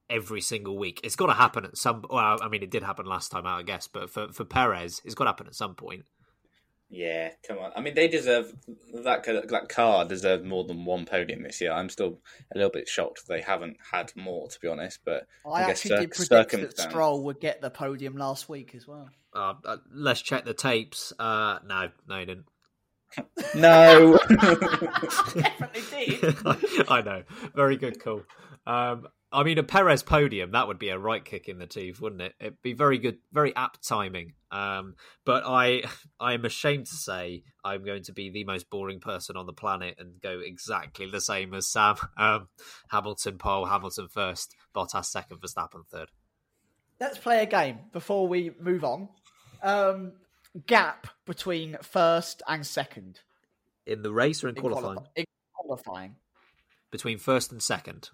every 0.09 0.41
single 0.41 0.78
week. 0.78 1.01
It's 1.03 1.18
got 1.18 1.28
to 1.28 1.34
happen 1.34 1.65
at 1.65 1.78
some. 1.78 2.05
Well, 2.09 2.38
I 2.41 2.47
mean, 2.47 2.63
it 2.63 2.72
did 2.72 2.84
happen 2.84 3.05
last 3.05 3.30
time 3.30 3.45
out, 3.45 3.59
I 3.59 3.63
guess, 3.63 3.88
but 3.88 4.09
for 4.09 4.32
for 4.32 4.45
Perez, 4.45 5.01
it's 5.03 5.15
got 5.15 5.26
to 5.26 5.32
happen 5.32 5.47
at 5.47 5.55
some 5.55 5.76
point. 5.76 6.05
Yeah, 6.89 7.31
come 7.45 7.57
on. 7.59 7.71
I 7.75 7.81
mean, 7.81 7.95
they 7.95 8.07
deserve 8.07 8.53
that. 8.93 9.23
That 9.23 9.69
car 9.69 10.05
deserved 10.05 10.45
more 10.45 10.63
than 10.63 10.85
one 10.85 11.05
podium 11.05 11.43
this 11.43 11.59
year. 11.59 11.73
I'm 11.73 11.89
still 11.89 12.19
a 12.53 12.57
little 12.57 12.71
bit 12.71 12.88
shocked 12.88 13.27
they 13.27 13.41
haven't 13.41 13.77
had 13.91 14.13
more, 14.15 14.47
to 14.47 14.59
be 14.61 14.69
honest. 14.69 14.99
But 15.03 15.27
I, 15.45 15.49
I 15.49 15.61
actually 15.63 15.97
did 15.97 16.11
predict 16.11 16.51
that 16.51 16.79
Stroll 16.79 17.23
would 17.25 17.41
get 17.41 17.61
the 17.61 17.69
podium 17.69 18.15
last 18.15 18.47
week 18.47 18.73
as 18.73 18.88
well. 18.88 19.09
Uh, 19.33 19.55
uh, 19.65 19.77
let's 19.93 20.21
check 20.21 20.45
the 20.45 20.53
tapes. 20.53 21.11
Uh, 21.19 21.59
no, 21.65 21.89
no, 22.07 22.19
he 22.19 22.25
didn't. 22.25 22.45
no, 23.55 24.17
definitely 24.29 25.81
did. 25.89 26.35
I 26.88 27.01
know. 27.01 27.23
Very 27.53 27.75
good 27.75 28.01
call. 28.01 28.21
Um, 28.65 29.07
I 29.32 29.43
mean, 29.43 29.57
a 29.57 29.63
Perez 29.63 30.03
podium, 30.03 30.51
that 30.51 30.67
would 30.67 30.80
be 30.80 30.89
a 30.89 30.97
right 30.97 31.23
kick 31.23 31.49
in 31.49 31.59
the 31.59 31.67
teeth, 31.67 31.99
wouldn't 31.99 32.21
it? 32.21 32.34
It'd 32.39 32.61
be 32.61 32.73
very 32.73 32.97
good, 32.97 33.17
very 33.34 33.53
apt 33.55 33.86
timing. 33.86 34.34
Um, 34.51 34.95
but 35.25 35.43
I, 35.45 35.84
I 36.19 36.34
am 36.34 36.45
ashamed 36.45 36.86
to 36.88 36.95
say 36.95 37.43
I'm 37.63 37.84
going 37.84 38.03
to 38.03 38.13
be 38.13 38.30
the 38.30 38.45
most 38.45 38.69
boring 38.69 38.99
person 38.99 39.36
on 39.36 39.45
the 39.45 39.53
planet 39.53 39.95
and 39.99 40.21
go 40.21 40.39
exactly 40.39 41.09
the 41.09 41.21
same 41.21 41.53
as 41.53 41.67
Sam. 41.67 41.95
Um, 42.17 42.47
Hamilton 42.89 43.38
pole, 43.38 43.65
Hamilton 43.65 44.07
first, 44.07 44.55
Bottas 44.75 45.05
second, 45.05 45.38
Verstappen 45.39 45.86
third. 45.91 46.09
Let's 46.99 47.17
play 47.17 47.43
a 47.43 47.45
game 47.45 47.78
before 47.91 48.28
we 48.28 48.51
move 48.59 48.84
on. 48.84 49.09
Um, 49.61 50.13
gap 50.65 51.07
between 51.25 51.78
first 51.84 52.41
and 52.47 52.65
second 52.65 53.19
in 53.86 54.01
the 54.01 54.11
race 54.11 54.43
or 54.43 54.49
in, 54.49 54.55
in 54.55 54.61
qualifying? 54.61 54.99
in 55.15 55.25
qualifying. 55.53 56.15
Between 56.91 57.17
first 57.17 57.51
and 57.51 57.61
second. 57.61 58.09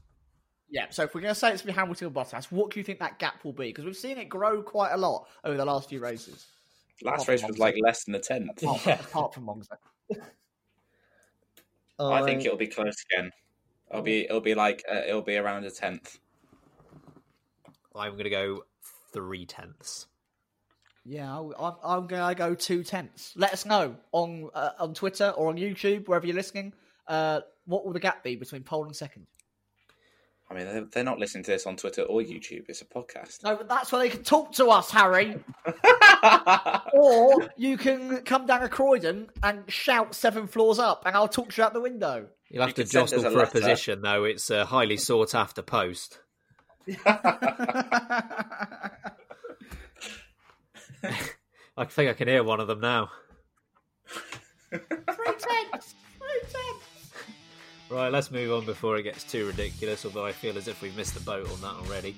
Yeah, 0.73 0.87
so 0.89 1.03
if 1.03 1.13
we're 1.13 1.21
going 1.21 1.35
to 1.35 1.39
say 1.39 1.51
it's 1.51 1.61
between 1.61 1.75
Hamilton 1.75 2.07
and 2.07 2.15
Bottas, 2.15 2.45
what 2.45 2.71
do 2.71 2.79
you 2.79 2.83
think 2.83 2.97
that 2.97 3.19
gap 3.19 3.45
will 3.45 3.53
be? 3.53 3.65
Because 3.65 3.85
we've 3.85 3.95
seen 3.95 4.17
it 4.17 4.27
grow 4.27 4.63
quite 4.63 4.91
a 4.91 4.97
lot 4.97 5.27
over 5.43 5.55
the 5.55 5.65
last 5.65 5.87
few 5.87 5.99
races. 5.99 6.47
Last 7.03 7.27
race 7.27 7.43
was 7.47 7.59
like 7.59 7.75
less 7.79 8.05
than 8.05 8.15
a 8.15 8.19
tenth. 8.19 8.63
Apart, 8.63 8.81
yeah. 8.83 8.99
apart 8.99 9.35
from 9.35 9.43
Monza. 9.43 9.77
I 11.99 12.23
think 12.23 12.43
it'll 12.43 12.57
be 12.57 12.65
close 12.65 12.95
again. 13.11 13.29
It'll 13.91 14.01
be 14.01 14.21
it'll 14.21 14.41
be 14.41 14.55
like 14.55 14.83
uh, 14.91 15.01
it'll 15.07 15.21
be 15.21 15.37
around 15.37 15.65
a 15.65 15.69
tenth. 15.69 16.17
I'm 17.95 18.13
going 18.13 18.23
to 18.23 18.31
go 18.31 18.63
three 19.13 19.45
tenths. 19.45 20.07
Yeah, 21.05 21.37
I'm, 21.37 21.75
I'm 21.83 22.07
going 22.07 22.27
to 22.27 22.35
go 22.35 22.55
two 22.55 22.83
tenths. 22.83 23.33
Let 23.35 23.53
us 23.53 23.67
know 23.67 23.95
on 24.11 24.49
uh, 24.55 24.71
on 24.79 24.95
Twitter 24.95 25.29
or 25.29 25.49
on 25.49 25.57
YouTube, 25.57 26.07
wherever 26.07 26.25
you're 26.25 26.35
listening. 26.35 26.73
Uh, 27.07 27.41
what 27.65 27.85
will 27.85 27.93
the 27.93 27.99
gap 27.99 28.23
be 28.23 28.35
between 28.35 28.63
pole 28.63 28.85
and 28.85 28.95
second? 28.95 29.27
I 30.53 30.63
mean, 30.63 30.89
they're 30.91 31.03
not 31.03 31.17
listening 31.17 31.43
to 31.45 31.51
this 31.51 31.65
on 31.65 31.75
Twitter 31.75 32.03
or 32.03 32.21
YouTube. 32.21 32.65
It's 32.69 32.81
a 32.81 32.85
podcast. 32.85 33.43
No, 33.43 33.55
but 33.55 33.67
that's 33.67 33.91
where 33.91 34.01
they 34.01 34.09
can 34.09 34.23
talk 34.23 34.51
to 34.53 34.67
us, 34.67 34.91
Harry. 34.91 35.35
or 36.93 37.49
you 37.57 37.77
can 37.77 38.21
come 38.21 38.45
down 38.45 38.61
to 38.61 38.69
Croydon 38.69 39.29
and 39.41 39.63
shout 39.67 40.13
seven 40.13 40.47
floors 40.47 40.77
up, 40.77 41.03
and 41.05 41.15
I'll 41.15 41.27
talk 41.27 41.51
to 41.53 41.61
you 41.61 41.65
out 41.65 41.73
the 41.73 41.81
window. 41.81 42.27
You'll 42.49 42.61
have 42.61 42.77
you 42.77 42.83
to 42.83 42.89
jostle 42.89 43.23
for 43.23 43.39
a, 43.39 43.43
a 43.43 43.47
position, 43.47 44.03
though. 44.03 44.25
It's 44.25 44.51
a 44.51 44.65
highly 44.65 44.97
sought 44.97 45.33
after 45.33 45.63
post. 45.63 46.19
I 47.05 48.89
think 51.85 52.11
I 52.11 52.13
can 52.13 52.27
hear 52.27 52.43
one 52.43 52.59
of 52.59 52.67
them 52.67 52.79
now. 52.79 53.09
Three 54.69 54.79
tenths. 54.79 55.15
Three 55.15 55.33
tenths. 55.39 55.95
Right, 57.93 58.11
let's 58.11 58.31
move 58.31 58.51
on 58.51 58.65
before 58.65 58.97
it 58.97 59.03
gets 59.03 59.23
too 59.23 59.45
ridiculous. 59.45 60.03
Although 60.03 60.25
I 60.25 60.31
feel 60.31 60.57
as 60.57 60.67
if 60.67 60.81
we've 60.81 60.97
missed 60.97 61.13
the 61.13 61.19
boat 61.19 61.47
on 61.51 61.61
that 61.61 61.75
already. 61.75 62.15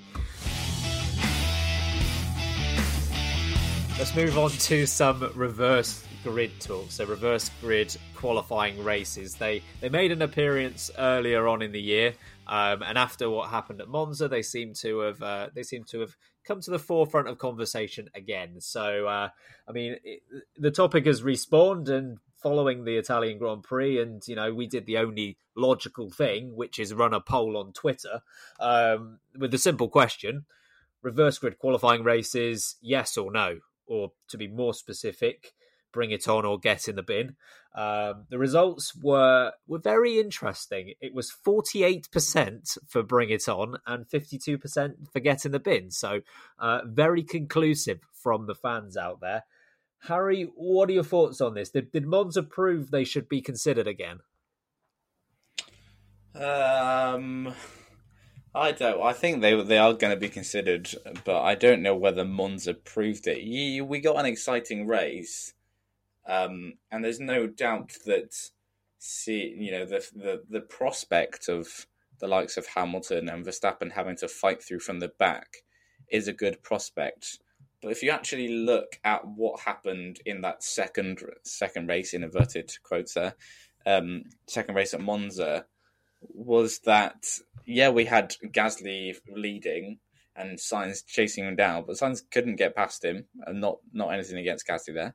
Let's 3.98 4.16
move 4.16 4.38
on 4.38 4.50
to 4.52 4.86
some 4.86 5.30
reverse 5.34 6.02
grid 6.24 6.58
talk. 6.60 6.90
So 6.90 7.04
reverse 7.04 7.50
grid 7.60 7.94
qualifying 8.14 8.82
races. 8.82 9.34
They 9.34 9.62
they 9.82 9.90
made 9.90 10.12
an 10.12 10.22
appearance 10.22 10.90
earlier 10.96 11.46
on 11.46 11.60
in 11.60 11.72
the 11.72 11.82
year, 11.82 12.14
um, 12.46 12.82
and 12.82 12.96
after 12.96 13.28
what 13.28 13.50
happened 13.50 13.82
at 13.82 13.88
Monza, 13.88 14.28
they 14.28 14.40
seem 14.40 14.72
to 14.80 15.00
have 15.00 15.22
uh, 15.22 15.48
they 15.54 15.62
seem 15.62 15.84
to 15.90 16.00
have 16.00 16.16
come 16.46 16.62
to 16.62 16.70
the 16.70 16.78
forefront 16.78 17.28
of 17.28 17.36
conversation 17.36 18.08
again. 18.14 18.60
So, 18.60 19.06
uh, 19.06 19.28
I 19.68 19.72
mean, 19.72 19.96
it, 20.04 20.22
the 20.56 20.70
topic 20.70 21.04
has 21.04 21.20
respawned 21.20 21.90
and 21.90 22.18
following 22.46 22.84
the 22.84 22.96
Italian 22.96 23.38
Grand 23.38 23.64
Prix, 23.64 24.00
and 24.00 24.22
you 24.28 24.36
know, 24.36 24.54
we 24.54 24.68
did 24.68 24.86
the 24.86 24.98
only 24.98 25.36
logical 25.56 26.10
thing, 26.10 26.54
which 26.54 26.78
is 26.78 26.94
run 26.94 27.12
a 27.12 27.20
poll 27.20 27.56
on 27.56 27.72
Twitter 27.72 28.20
um, 28.60 29.18
with 29.36 29.50
the 29.50 29.58
simple 29.58 29.88
question: 29.88 30.44
reverse 31.02 31.38
grid 31.38 31.58
qualifying 31.58 32.04
races, 32.04 32.76
yes 32.80 33.16
or 33.16 33.32
no, 33.32 33.58
or 33.88 34.12
to 34.28 34.38
be 34.38 34.46
more 34.46 34.74
specific, 34.74 35.54
bring 35.92 36.12
it 36.12 36.28
on 36.28 36.44
or 36.44 36.56
get 36.56 36.86
in 36.86 36.94
the 36.94 37.02
bin. 37.02 37.34
Um, 37.74 38.26
the 38.30 38.38
results 38.38 38.94
were 38.94 39.50
were 39.66 39.80
very 39.80 40.20
interesting. 40.20 40.94
It 41.00 41.12
was 41.12 41.32
forty 41.32 41.82
eight 41.82 42.08
percent 42.12 42.78
for 42.86 43.02
bring 43.02 43.30
it 43.30 43.48
on 43.48 43.78
and 43.88 44.08
fifty 44.08 44.38
two 44.38 44.56
percent 44.56 45.08
for 45.12 45.18
get 45.18 45.44
in 45.44 45.50
the 45.50 45.58
bin. 45.58 45.90
So 45.90 46.20
uh, 46.60 46.82
very 46.86 47.24
conclusive 47.24 47.98
from 48.14 48.46
the 48.46 48.54
fans 48.54 48.96
out 48.96 49.20
there. 49.20 49.42
Harry, 50.04 50.48
what 50.54 50.88
are 50.88 50.92
your 50.92 51.04
thoughts 51.04 51.40
on 51.40 51.54
this? 51.54 51.70
Did, 51.70 51.90
did 51.92 52.06
Monza 52.06 52.42
prove 52.42 52.90
they 52.90 53.04
should 53.04 53.28
be 53.28 53.40
considered 53.40 53.88
again? 53.88 54.20
Um, 56.34 57.54
I 58.54 58.72
don't. 58.72 59.02
I 59.02 59.12
think 59.14 59.40
they 59.40 59.60
they 59.62 59.78
are 59.78 59.94
going 59.94 60.14
to 60.14 60.20
be 60.20 60.28
considered, 60.28 60.90
but 61.24 61.42
I 61.42 61.54
don't 61.54 61.82
know 61.82 61.96
whether 61.96 62.24
Monza 62.24 62.74
proved 62.74 63.26
it. 63.26 63.42
We 63.86 64.00
got 64.00 64.18
an 64.18 64.26
exciting 64.26 64.86
race 64.86 65.54
um, 66.26 66.74
and 66.90 67.04
there's 67.04 67.20
no 67.20 67.46
doubt 67.46 67.92
that 68.04 68.34
see 68.98 69.54
you 69.56 69.70
know 69.70 69.84
the, 69.84 70.04
the 70.14 70.42
the 70.48 70.60
prospect 70.60 71.48
of 71.48 71.86
the 72.18 72.26
likes 72.26 72.56
of 72.56 72.66
Hamilton 72.66 73.28
and 73.28 73.44
Verstappen 73.44 73.92
having 73.92 74.16
to 74.16 74.28
fight 74.28 74.62
through 74.62 74.80
from 74.80 75.00
the 75.00 75.08
back 75.08 75.58
is 76.10 76.26
a 76.26 76.32
good 76.32 76.62
prospect. 76.62 77.38
But 77.82 77.92
if 77.92 78.02
you 78.02 78.10
actually 78.10 78.48
look 78.48 78.98
at 79.04 79.26
what 79.26 79.60
happened 79.60 80.20
in 80.24 80.40
that 80.40 80.62
second 80.62 81.22
second 81.44 81.88
race 81.88 82.14
in 82.14 82.22
inverted 82.24 82.72
quotes 82.82 83.14
there, 83.14 83.34
um, 83.84 84.24
second 84.46 84.74
race 84.74 84.94
at 84.94 85.00
Monza, 85.00 85.66
was 86.20 86.80
that 86.80 87.26
yeah 87.64 87.90
we 87.90 88.04
had 88.06 88.34
Gasly 88.46 89.16
leading 89.28 89.98
and 90.36 90.58
Sainz 90.58 91.04
chasing 91.06 91.46
him 91.46 91.56
down, 91.56 91.84
but 91.86 91.96
Sainz 91.96 92.22
couldn't 92.30 92.56
get 92.56 92.76
past 92.76 93.04
him, 93.04 93.24
and 93.46 93.60
not 93.60 93.78
not 93.92 94.12
anything 94.12 94.38
against 94.38 94.66
Gasly 94.66 94.94
there. 94.94 95.14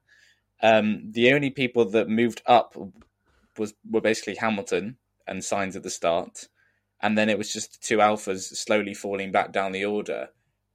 Um, 0.61 1.11
the 1.11 1.33
only 1.33 1.49
people 1.49 1.85
that 1.85 2.09
moved 2.09 2.41
up 2.45 2.75
was 3.57 3.73
were 3.89 4.01
basically 4.01 4.35
Hamilton 4.35 4.97
and 5.27 5.41
Sainz 5.41 5.75
at 5.75 5.83
the 5.83 5.89
start, 5.89 6.47
and 7.01 7.17
then 7.17 7.29
it 7.29 7.37
was 7.37 7.51
just 7.51 7.73
the 7.73 7.87
two 7.87 7.97
Alfas 7.97 8.55
slowly 8.55 8.93
falling 8.93 9.31
back 9.31 9.51
down 9.51 9.71
the 9.71 9.85
order. 9.85 10.29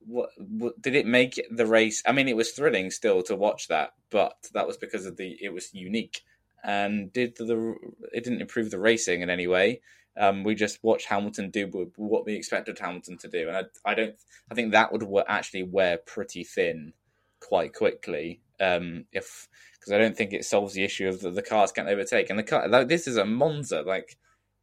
What, 0.06 0.30
what, 0.38 0.80
did 0.80 0.94
it 0.94 1.06
make 1.06 1.40
the 1.50 1.66
race? 1.66 2.02
I 2.06 2.12
mean, 2.12 2.28
it 2.28 2.36
was 2.36 2.52
thrilling 2.52 2.90
still 2.90 3.22
to 3.24 3.34
watch 3.34 3.68
that, 3.68 3.94
but 4.10 4.36
that 4.54 4.66
was 4.66 4.76
because 4.76 5.04
of 5.04 5.16
the 5.16 5.36
it 5.40 5.52
was 5.52 5.74
unique. 5.74 6.22
And 6.64 7.12
did 7.12 7.36
the 7.36 7.74
it 8.12 8.24
didn't 8.24 8.40
improve 8.40 8.70
the 8.70 8.78
racing 8.78 9.22
in 9.22 9.30
any 9.30 9.46
way? 9.46 9.80
Um, 10.18 10.44
we 10.44 10.54
just 10.54 10.82
watched 10.82 11.08
Hamilton 11.08 11.50
do 11.50 11.66
what 11.96 12.24
we 12.24 12.34
expected 12.34 12.78
Hamilton 12.78 13.18
to 13.18 13.28
do, 13.28 13.48
and 13.48 13.56
I, 13.56 13.90
I 13.90 13.94
don't. 13.94 14.14
I 14.50 14.54
think 14.54 14.72
that 14.72 14.92
would 14.92 15.06
actually 15.28 15.64
wear 15.64 15.98
pretty 15.98 16.44
thin 16.44 16.92
quite 17.40 17.74
quickly 17.74 18.40
um, 18.60 19.04
if 19.12 19.48
because 19.74 19.92
I 19.92 19.98
don't 19.98 20.16
think 20.16 20.32
it 20.32 20.44
solves 20.44 20.74
the 20.74 20.84
issue 20.84 21.08
of 21.08 21.20
the, 21.20 21.30
the 21.30 21.42
cars 21.42 21.72
can't 21.72 21.88
overtake. 21.88 22.30
And 22.30 22.38
the 22.38 22.42
car, 22.42 22.68
like, 22.68 22.88
this 22.88 23.06
is 23.06 23.16
a 23.16 23.24
Monza, 23.24 23.82
like 23.82 24.16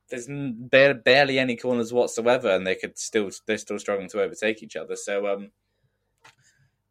there's 0.09 0.27
bare, 0.29 0.93
barely 0.93 1.39
any 1.39 1.55
corners 1.55 1.93
whatsoever, 1.93 2.49
and 2.49 2.65
they 2.65 2.75
could 2.75 2.97
still 2.97 3.29
they're 3.45 3.57
still 3.57 3.79
struggling 3.79 4.09
to 4.09 4.21
overtake 4.21 4.61
each 4.63 4.75
other. 4.75 4.95
So, 4.95 5.27
um, 5.27 5.51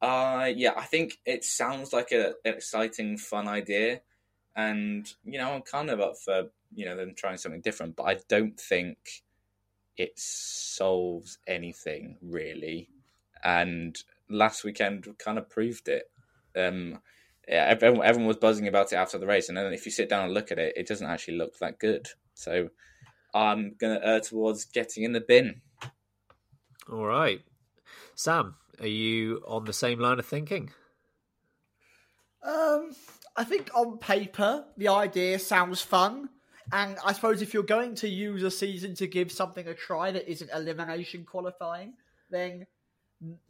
uh, 0.00 0.50
yeah, 0.54 0.72
I 0.76 0.84
think 0.84 1.18
it 1.24 1.44
sounds 1.44 1.92
like 1.92 2.12
a, 2.12 2.34
an 2.44 2.54
exciting, 2.54 3.18
fun 3.18 3.48
idea, 3.48 4.00
and 4.56 5.12
you 5.24 5.38
know, 5.38 5.52
I'm 5.52 5.62
kind 5.62 5.90
of 5.90 6.00
up 6.00 6.14
for 6.24 6.48
you 6.74 6.86
know 6.86 6.96
them 6.96 7.14
trying 7.14 7.36
something 7.36 7.60
different, 7.60 7.96
but 7.96 8.04
I 8.04 8.16
don't 8.28 8.58
think 8.58 8.98
it 9.96 10.18
solves 10.18 11.38
anything 11.46 12.16
really. 12.22 12.88
And 13.44 13.96
last 14.30 14.64
weekend 14.64 15.06
kind 15.18 15.36
of 15.36 15.50
proved 15.50 15.88
it. 15.88 16.10
Um, 16.56 17.00
yeah, 17.48 17.66
everyone, 17.68 18.06
everyone 18.06 18.28
was 18.28 18.36
buzzing 18.36 18.68
about 18.68 18.92
it 18.92 18.96
after 18.96 19.18
the 19.18 19.26
race, 19.26 19.48
and 19.48 19.58
then 19.58 19.72
if 19.72 19.84
you 19.84 19.92
sit 19.92 20.08
down 20.08 20.24
and 20.24 20.34
look 20.34 20.50
at 20.50 20.58
it, 20.58 20.74
it 20.76 20.86
doesn't 20.86 21.06
actually 21.06 21.36
look 21.36 21.58
that 21.58 21.78
good. 21.78 22.08
So 22.34 22.70
I'm 23.34 23.74
going 23.78 23.98
to 23.98 24.06
err 24.06 24.20
towards 24.20 24.64
getting 24.64 25.04
in 25.04 25.12
the 25.12 25.20
bin. 25.20 25.62
All 26.90 27.04
right, 27.04 27.40
Sam, 28.14 28.56
are 28.80 28.86
you 28.86 29.42
on 29.46 29.64
the 29.64 29.72
same 29.72 29.98
line 29.98 30.18
of 30.18 30.26
thinking? 30.26 30.70
Um, 32.42 32.90
I 33.36 33.44
think 33.44 33.70
on 33.74 33.98
paper 33.98 34.64
the 34.76 34.88
idea 34.88 35.38
sounds 35.38 35.80
fun, 35.80 36.28
and 36.72 36.96
I 37.04 37.12
suppose 37.12 37.40
if 37.40 37.54
you're 37.54 37.62
going 37.62 37.94
to 37.96 38.08
use 38.08 38.42
a 38.42 38.50
season 38.50 38.94
to 38.96 39.06
give 39.06 39.30
something 39.30 39.66
a 39.68 39.74
try 39.74 40.10
that 40.10 40.30
isn't 40.30 40.50
elimination 40.52 41.24
qualifying, 41.24 41.94
then 42.30 42.66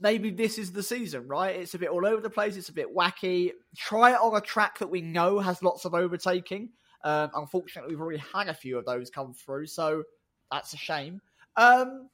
maybe 0.01 0.30
this 0.30 0.59
is 0.59 0.72
the 0.72 0.83
season, 0.83 1.26
right? 1.26 1.57
It's 1.57 1.74
a 1.74 1.78
bit 1.78 1.89
all 1.89 2.07
over 2.07 2.20
the 2.20 2.30
place. 2.30 2.57
It's 2.57 2.68
a 2.68 2.74
bit 2.74 2.95
wacky. 2.95 3.53
Try 3.76 4.12
it 4.12 4.20
on 4.20 4.37
a 4.37 4.41
track 4.41 4.78
that 4.78 4.91
we 4.91 5.01
know 5.01 5.39
has 5.39 5.62
lots 5.62 5.85
of 5.85 5.95
overtaking. 5.95 6.70
Um, 7.05 7.30
unfortunately, 7.34 7.94
we've 7.94 8.00
already 8.00 8.22
had 8.32 8.48
a 8.48 8.55
few 8.55 8.78
of 8.78 8.84
those 8.84 9.11
come 9.11 9.34
through, 9.34 9.66
so 9.66 10.05
that's 10.50 10.72
a 10.72 10.76
shame. 10.76 11.20
Um, 11.57 12.09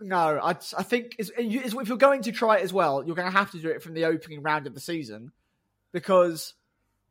no, 0.00 0.38
I, 0.42 0.50
I 0.50 0.82
think 0.82 1.16
if 1.18 1.88
you're 1.88 1.96
going 1.96 2.22
to 2.22 2.32
try 2.32 2.58
it 2.58 2.62
as 2.62 2.72
well, 2.72 3.04
you're 3.04 3.16
going 3.16 3.30
to 3.30 3.36
have 3.36 3.50
to 3.52 3.58
do 3.58 3.68
it 3.68 3.82
from 3.82 3.94
the 3.94 4.04
opening 4.04 4.42
round 4.42 4.66
of 4.66 4.74
the 4.74 4.80
season 4.80 5.32
because 5.92 6.54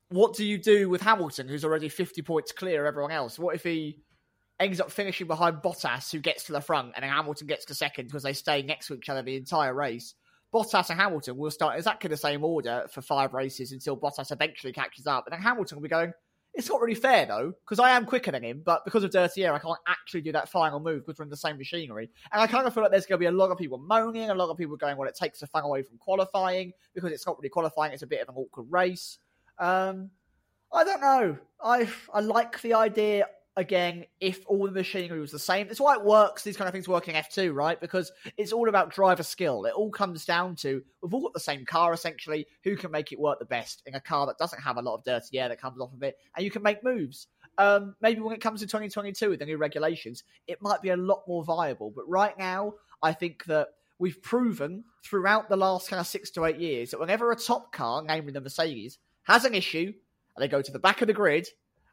what 0.10 0.36
do 0.36 0.46
you 0.46 0.58
do 0.58 0.90
with 0.90 1.02
Hamilton, 1.02 1.48
who's 1.48 1.64
already 1.64 1.90
50 1.90 2.22
points 2.22 2.52
clear 2.52 2.82
of 2.82 2.88
everyone 2.88 3.12
else? 3.12 3.40
What 3.40 3.56
if 3.56 3.64
he 3.64 4.00
ends 4.60 4.82
up 4.82 4.92
finishing 4.92 5.28
behind 5.28 5.58
Bottas, 5.58 6.12
who 6.12 6.20
gets 6.20 6.44
to 6.46 6.52
the 6.52 6.62
front, 6.62 6.94
and 6.96 7.04
then 7.04 7.12
Hamilton 7.12 7.48
gets 7.48 7.66
to 7.66 7.76
second 7.76 8.08
because 8.08 8.24
they 8.24 8.34
stay 8.34 8.62
next 8.62 8.88
to 8.88 8.96
each 8.96 9.10
other 9.10 9.22
the 9.22 9.38
entire 9.38 9.74
race? 9.74 10.14
Bottas 10.54 10.90
and 10.90 11.00
Hamilton 11.00 11.38
will 11.38 11.52
start 11.52 11.78
exactly 11.78 12.10
the 12.10 12.18
same 12.18 12.44
order 12.44 12.86
for 12.92 13.02
five 13.02 13.34
races 13.34 13.72
until 13.72 13.98
Bottas 13.98 14.32
eventually 14.32 14.74
catches 14.74 15.08
up, 15.08 15.26
and 15.26 15.34
then 15.34 15.42
Hamilton 15.42 15.78
will 15.78 15.84
be 15.84 15.90
going, 15.90 16.14
it's 16.54 16.70
not 16.70 16.82
really 16.82 16.96
fair 16.96 17.26
though, 17.26 17.54
because 17.64 17.80
I 17.80 17.92
am 17.92 18.06
quicker 18.06 18.32
than 18.32 18.44
him, 18.44 18.62
but 18.66 18.84
because 18.84 19.04
of 19.04 19.12
dirty 19.12 19.46
air, 19.46 19.54
I 19.54 19.60
can't 19.60 19.80
actually 19.88 20.22
do 20.22 20.34
that 20.34 20.50
final 20.50 20.82
move 20.82 21.06
because 21.06 21.18
we're 21.18 21.24
in 21.24 21.30
the 21.30 21.38
same 21.38 21.58
machinery. 21.58 22.10
And 22.32 22.42
I 22.42 22.48
kind 22.48 22.68
of 22.68 22.74
feel 22.74 22.84
like 22.84 22.92
there's 22.92 23.06
going 23.06 23.18
to 23.18 23.24
be 23.24 23.28
a 23.28 23.32
lot 23.32 23.52
of 23.52 23.58
people 23.58 23.78
moaning, 23.78 24.30
a 24.30 24.36
lot 24.36 24.50
of 24.50 24.58
people 24.58 24.76
going, 24.76 24.98
well, 24.98 25.08
it 25.08 25.16
takes 25.16 25.40
the 25.40 25.48
fun 25.48 25.64
away 25.64 25.84
from 25.84 25.98
qualifying 25.98 26.74
because 26.94 27.12
it's 27.12 27.26
not 27.26 27.38
really 27.38 27.50
qualifying, 27.50 27.94
it's 27.94 28.04
a 28.04 28.08
bit 28.08 28.22
of 28.22 28.30
an 28.30 28.36
awkward 28.36 28.68
race. 28.70 29.18
Um, 29.60 30.10
I 30.74 30.84
don't 30.84 31.02
know. 31.02 31.38
I 31.64 31.90
I 32.14 32.22
like 32.22 32.62
the 32.62 32.74
idea 32.74 33.28
again, 33.58 34.06
if 34.20 34.44
all 34.48 34.66
the 34.66 34.72
machinery 34.72 35.20
was 35.20 35.32
the 35.32 35.40
same, 35.40 35.68
it's 35.70 35.80
why 35.80 35.96
it 35.96 36.04
works. 36.04 36.44
These 36.44 36.58
kind 36.58 36.68
of 36.68 36.74
things 36.74 36.88
work 36.88 37.08
in 37.08 37.16
F2, 37.16 37.54
right? 37.54 37.80
Because 37.80 38.12
it's 38.38 38.54
all 38.54 38.70
about 38.70 38.94
driver 38.94 39.24
skill. 39.24 39.66
It 39.66 39.74
all 39.74 39.92
comes 39.92 40.26
down 40.26 40.56
to 40.58 40.82
we've 41.02 41.14
all 41.14 41.22
got 41.22 41.34
the 41.34 41.40
same 41.40 41.66
car 41.66 41.94
essentially. 41.94 42.48
Who 42.64 42.76
can 42.76 42.92
make 42.92 43.12
it 43.12 43.20
work 43.20 43.40
the 43.40 43.46
best 43.46 43.84
in 43.86 43.96
a 43.96 44.02
car 44.02 44.26
that 44.28 44.38
doesn't 44.38 44.62
have 44.62 44.78
a 44.78 44.82
lot 44.82 44.96
of 44.96 45.04
dirty 45.04 45.40
air 45.40 45.50
that 45.50 45.62
comes 45.62 45.80
off 45.80 45.94
of 45.94 46.04
it, 46.04 46.18
and 46.36 46.46
you 46.46 46.52
can 46.52 46.64
make 46.64 46.84
moves. 46.84 47.28
Um, 47.58 47.96
maybe 48.02 48.22
when 48.22 48.34
it 48.34 48.42
comes 48.42 48.62
to 48.62 48.68
2022 48.68 49.30
with 49.30 49.40
the 49.40 49.46
new 49.46 49.58
regulations, 49.58 50.24
it 50.48 50.62
might 50.62 50.82
be 50.82 50.90
a 50.90 50.98
lot 50.98 51.24
more 51.28 51.44
viable. 51.44 51.92
But 51.94 52.08
right 52.08 52.38
now, 52.38 52.74
I 53.04 53.14
think 53.14 53.44
that 53.46 53.68
we've 54.00 54.22
proven 54.22 54.84
throughout 55.04 55.50
the 55.50 55.58
last 55.58 55.90
kind 55.90 56.00
of 56.00 56.08
six 56.08 56.32
to 56.32 56.46
eight 56.46 56.58
years 56.58 56.92
that 56.92 57.00
whenever 57.00 57.32
a 57.32 57.36
top 57.36 57.74
car, 57.74 58.02
namely 58.02 58.32
the 58.32 58.42
Mercedes, 58.42 58.98
has 59.24 59.46
an 59.46 59.54
issue, 59.54 59.94
and 60.36 60.44
they 60.44 60.48
go 60.48 60.62
to 60.62 60.72
the 60.72 60.80
back 60.80 61.02
of 61.02 61.08
the 61.08 61.14
grid 61.14 61.48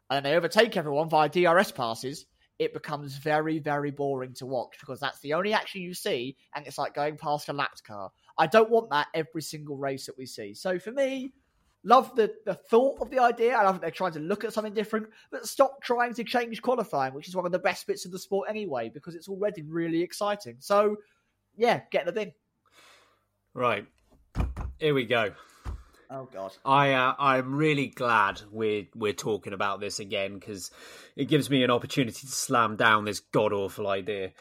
and 0.09 0.25
they 0.25 0.35
overtake 0.35 0.75
everyone 0.77 1.09
via 1.09 1.29
DRS 1.29 1.71
passes, 1.71 2.25
it 2.57 2.73
becomes 2.73 3.15
very, 3.15 3.59
very 3.59 3.91
boring 3.91 4.33
to 4.33 4.45
watch 4.45 4.75
because 4.79 4.99
that's 4.99 5.19
the 5.21 5.33
only 5.33 5.53
action 5.53 5.81
you 5.81 5.93
see, 5.93 6.35
and 6.53 6.67
it's 6.67 6.77
like 6.77 6.93
going 6.93 7.17
past 7.17 7.47
a 7.49 7.53
lapped 7.53 7.83
car. 7.83 8.11
I 8.37 8.47
don't 8.47 8.69
want 8.69 8.89
that 8.89 9.07
every 9.13 9.41
single 9.41 9.77
race 9.77 10.05
that 10.07 10.17
we 10.17 10.25
see. 10.25 10.53
So 10.53 10.77
for 10.77 10.91
me, 10.91 11.33
love 11.83 12.13
the, 12.15 12.33
the 12.45 12.55
thought 12.55 12.99
of 13.01 13.09
the 13.09 13.19
idea. 13.19 13.55
I 13.55 13.63
love 13.63 13.79
they're 13.79 13.91
trying 13.91 14.13
to 14.13 14.19
look 14.19 14.43
at 14.43 14.53
something 14.53 14.73
different, 14.73 15.07
but 15.31 15.47
stop 15.47 15.81
trying 15.81 16.13
to 16.15 16.23
change 16.23 16.61
qualifying, 16.61 17.13
which 17.13 17.29
is 17.29 17.35
one 17.35 17.45
of 17.45 17.51
the 17.53 17.59
best 17.59 17.87
bits 17.87 18.05
of 18.05 18.11
the 18.11 18.19
sport 18.19 18.49
anyway, 18.49 18.89
because 18.93 19.15
it's 19.15 19.29
already 19.29 19.61
really 19.61 20.01
exciting. 20.01 20.57
So, 20.59 20.97
yeah, 21.55 21.81
get 21.91 22.05
the 22.05 22.11
bin. 22.11 22.33
Right. 23.53 23.85
Here 24.79 24.93
we 24.93 25.05
go. 25.05 25.31
Oh 26.11 26.27
God. 26.33 26.51
I 26.65 26.93
uh, 26.93 27.13
I'm 27.19 27.55
really 27.55 27.87
glad 27.87 28.41
we're 28.51 28.87
we're 28.95 29.13
talking 29.13 29.53
about 29.53 29.79
this 29.79 29.99
again 29.99 30.39
because 30.39 30.71
it 31.15 31.25
gives 31.25 31.49
me 31.49 31.63
an 31.63 31.69
opportunity 31.69 32.19
to 32.21 32.27
slam 32.27 32.75
down 32.75 33.05
this 33.05 33.19
god 33.19 33.53
awful 33.53 33.87
idea. 33.87 34.31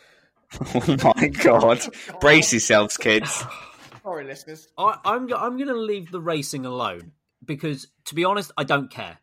Oh 0.74 0.96
my 1.14 1.28
God! 1.28 1.82
Brace 2.22 2.54
yourselves, 2.54 2.96
kids. 2.96 3.44
Sorry, 4.02 4.24
listeners. 4.24 4.66
I, 4.78 4.96
I'm 5.04 5.30
I'm 5.34 5.58
going 5.58 5.68
to 5.68 5.76
leave 5.76 6.10
the 6.10 6.22
racing 6.22 6.64
alone 6.64 7.12
because, 7.44 7.88
to 8.06 8.14
be 8.14 8.24
honest, 8.24 8.50
I 8.56 8.64
don't 8.64 8.90
care. 8.90 9.18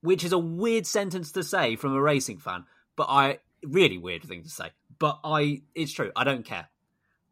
Which 0.00 0.24
is 0.24 0.32
a 0.32 0.38
weird 0.38 0.84
sentence 0.84 1.30
to 1.32 1.44
say 1.44 1.76
from 1.76 1.94
a 1.94 2.02
racing 2.02 2.38
fan, 2.38 2.64
but 2.96 3.06
I 3.08 3.38
really 3.62 3.98
weird 3.98 4.24
thing 4.24 4.42
to 4.42 4.48
say. 4.48 4.70
But 4.98 5.20
I, 5.22 5.62
it's 5.76 5.92
true. 5.92 6.10
I 6.16 6.24
don't 6.24 6.44
care. 6.44 6.68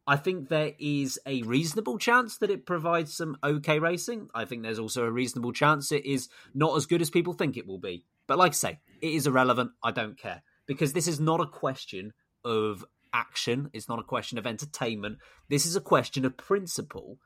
I 0.05 0.17
think 0.17 0.49
there 0.49 0.73
is 0.79 1.17
a 1.25 1.43
reasonable 1.43 1.97
chance 1.97 2.37
that 2.39 2.49
it 2.49 2.65
provides 2.65 3.15
some 3.15 3.37
okay 3.43 3.79
racing. 3.79 4.29
I 4.35 4.45
think 4.45 4.61
there's 4.61 4.79
also 4.79 5.05
a 5.05 5.11
reasonable 5.11 5.53
chance 5.53 5.91
it 5.91 6.05
is 6.05 6.27
not 6.53 6.75
as 6.75 6.85
good 6.85 7.01
as 7.01 7.09
people 7.09 7.33
think 7.33 7.55
it 7.55 7.65
will 7.65 7.77
be. 7.77 8.03
But 8.27 8.37
like 8.37 8.51
I 8.51 8.55
say, 8.55 8.79
it 9.01 9.13
is 9.13 9.27
irrelevant. 9.27 9.71
I 9.81 9.91
don't 9.91 10.17
care. 10.17 10.43
Because 10.65 10.93
this 10.93 11.07
is 11.07 11.19
not 11.19 11.39
a 11.39 11.45
question 11.45 12.13
of 12.43 12.85
action, 13.13 13.69
it's 13.73 13.87
not 13.87 13.99
a 13.99 14.03
question 14.03 14.37
of 14.37 14.47
entertainment. 14.47 15.19
This 15.49 15.65
is 15.65 15.75
a 15.75 15.81
question 15.81 16.25
of 16.25 16.35
principle. 16.35 17.17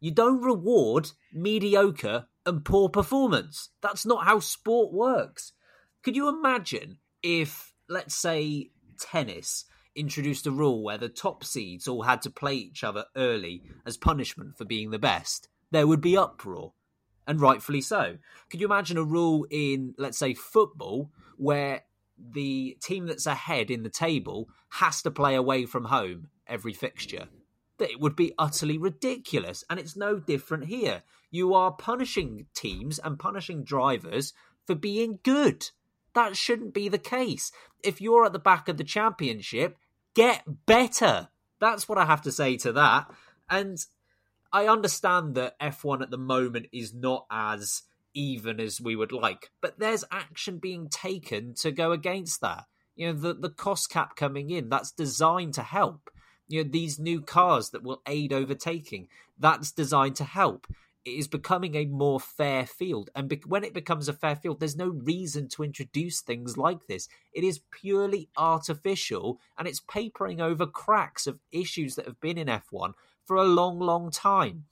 You 0.00 0.10
don't 0.10 0.42
reward 0.42 1.10
mediocre 1.32 2.26
and 2.46 2.64
poor 2.64 2.88
performance. 2.88 3.70
That's 3.82 4.06
not 4.06 4.24
how 4.24 4.40
sport 4.40 4.92
works. 4.92 5.52
Could 6.02 6.16
you 6.16 6.28
imagine 6.28 6.98
if, 7.22 7.74
let's 7.88 8.14
say, 8.14 8.70
tennis 8.98 9.64
introduced 9.96 10.46
a 10.46 10.50
rule 10.50 10.82
where 10.82 10.98
the 10.98 11.08
top 11.08 11.42
seeds 11.42 11.88
all 11.88 12.02
had 12.02 12.22
to 12.22 12.30
play 12.30 12.54
each 12.54 12.84
other 12.84 13.06
early 13.16 13.62
as 13.84 13.96
punishment 13.96 14.56
for 14.56 14.64
being 14.64 14.90
the 14.90 14.98
best, 14.98 15.48
there 15.70 15.86
would 15.86 16.00
be 16.00 16.16
uproar. 16.16 16.72
And 17.26 17.40
rightfully 17.40 17.80
so. 17.80 18.18
Could 18.50 18.60
you 18.60 18.66
imagine 18.66 18.96
a 18.96 19.02
rule 19.02 19.46
in, 19.50 19.94
let's 19.98 20.18
say, 20.18 20.32
football 20.34 21.10
where 21.36 21.82
the 22.16 22.76
team 22.80 23.06
that's 23.06 23.26
ahead 23.26 23.70
in 23.70 23.82
the 23.82 23.90
table 23.90 24.48
has 24.68 25.02
to 25.02 25.10
play 25.10 25.34
away 25.34 25.66
from 25.66 25.86
home 25.86 26.28
every 26.46 26.72
fixture? 26.72 27.26
That 27.78 27.90
it 27.90 28.00
would 28.00 28.14
be 28.14 28.32
utterly 28.38 28.78
ridiculous. 28.78 29.64
And 29.68 29.80
it's 29.80 29.96
no 29.96 30.20
different 30.20 30.66
here. 30.66 31.02
You 31.32 31.52
are 31.54 31.72
punishing 31.72 32.46
teams 32.54 33.00
and 33.00 33.18
punishing 33.18 33.64
drivers 33.64 34.32
for 34.64 34.76
being 34.76 35.18
good. 35.24 35.70
That 36.14 36.36
shouldn't 36.36 36.74
be 36.74 36.88
the 36.88 36.96
case. 36.98 37.50
If 37.82 38.00
you're 38.00 38.24
at 38.24 38.32
the 38.32 38.38
back 38.38 38.68
of 38.68 38.76
the 38.76 38.84
championship, 38.84 39.76
get 40.16 40.42
better. 40.66 41.28
That's 41.60 41.88
what 41.88 41.98
I 41.98 42.06
have 42.06 42.22
to 42.22 42.32
say 42.32 42.56
to 42.58 42.72
that. 42.72 43.08
And 43.48 43.78
I 44.52 44.66
understand 44.66 45.36
that 45.36 45.60
F1 45.60 46.02
at 46.02 46.10
the 46.10 46.18
moment 46.18 46.66
is 46.72 46.92
not 46.92 47.26
as 47.30 47.82
even 48.14 48.58
as 48.58 48.80
we 48.80 48.96
would 48.96 49.12
like, 49.12 49.50
but 49.60 49.78
there's 49.78 50.04
action 50.10 50.58
being 50.58 50.88
taken 50.88 51.54
to 51.54 51.70
go 51.70 51.92
against 51.92 52.40
that. 52.40 52.64
You 52.96 53.12
know, 53.12 53.18
the, 53.18 53.34
the 53.34 53.50
cost 53.50 53.90
cap 53.90 54.16
coming 54.16 54.50
in, 54.50 54.70
that's 54.70 54.90
designed 54.90 55.52
to 55.54 55.62
help. 55.62 56.10
You 56.48 56.64
know, 56.64 56.70
these 56.70 56.98
new 56.98 57.20
cars 57.20 57.70
that 57.70 57.82
will 57.82 58.00
aid 58.06 58.32
overtaking, 58.32 59.08
that's 59.38 59.70
designed 59.70 60.16
to 60.16 60.24
help 60.24 60.66
is 61.06 61.28
becoming 61.28 61.74
a 61.74 61.86
more 61.86 62.18
fair 62.18 62.66
field. 62.66 63.10
And 63.14 63.28
be- 63.28 63.42
when 63.46 63.64
it 63.64 63.74
becomes 63.74 64.08
a 64.08 64.12
fair 64.12 64.36
field, 64.36 64.60
there's 64.60 64.76
no 64.76 64.88
reason 64.88 65.48
to 65.50 65.62
introduce 65.62 66.20
things 66.20 66.56
like 66.56 66.86
this. 66.88 67.08
It 67.32 67.44
is 67.44 67.60
purely 67.70 68.28
artificial 68.36 69.40
and 69.56 69.68
it's 69.68 69.80
papering 69.80 70.40
over 70.40 70.66
cracks 70.66 71.26
of 71.26 71.40
issues 71.52 71.94
that 71.94 72.06
have 72.06 72.20
been 72.20 72.38
in 72.38 72.48
F1 72.48 72.92
for 73.24 73.36
a 73.36 73.44
long, 73.44 73.78
long 73.78 74.10
time. 74.10 74.64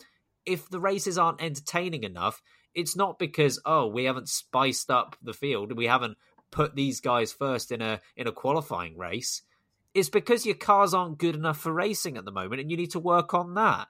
If 0.45 0.68
the 0.68 0.80
races 0.80 1.16
aren't 1.16 1.43
entertaining 1.43 2.05
enough, 2.05 2.43
it's 2.74 2.97
not 2.97 3.18
because, 3.18 3.61
oh, 3.64 3.87
we 3.87 4.05
haven't 4.05 4.28
spiced 4.28 4.91
up 4.91 5.16
the 5.22 5.32
field, 5.32 5.76
we 5.76 5.87
haven't 5.87 6.18
put 6.51 6.74
these 6.74 7.01
guys 7.01 7.32
first 7.32 7.72
in 7.72 7.80
a 7.80 8.01
in 8.16 8.26
a 8.26 8.32
qualifying 8.32 8.97
race. 8.97 9.43
It's 9.95 10.09
because 10.09 10.45
your 10.45 10.57
cars 10.57 10.93
aren't 10.93 11.18
good 11.18 11.37
enough 11.37 11.59
for 11.59 11.72
racing 11.72 12.16
at 12.16 12.24
the 12.24 12.32
moment 12.32 12.61
and 12.61 12.70
you 12.70 12.76
need 12.76 12.91
to 12.93 13.01
work 13.01 13.32
on 13.32 13.55
that 13.55 13.89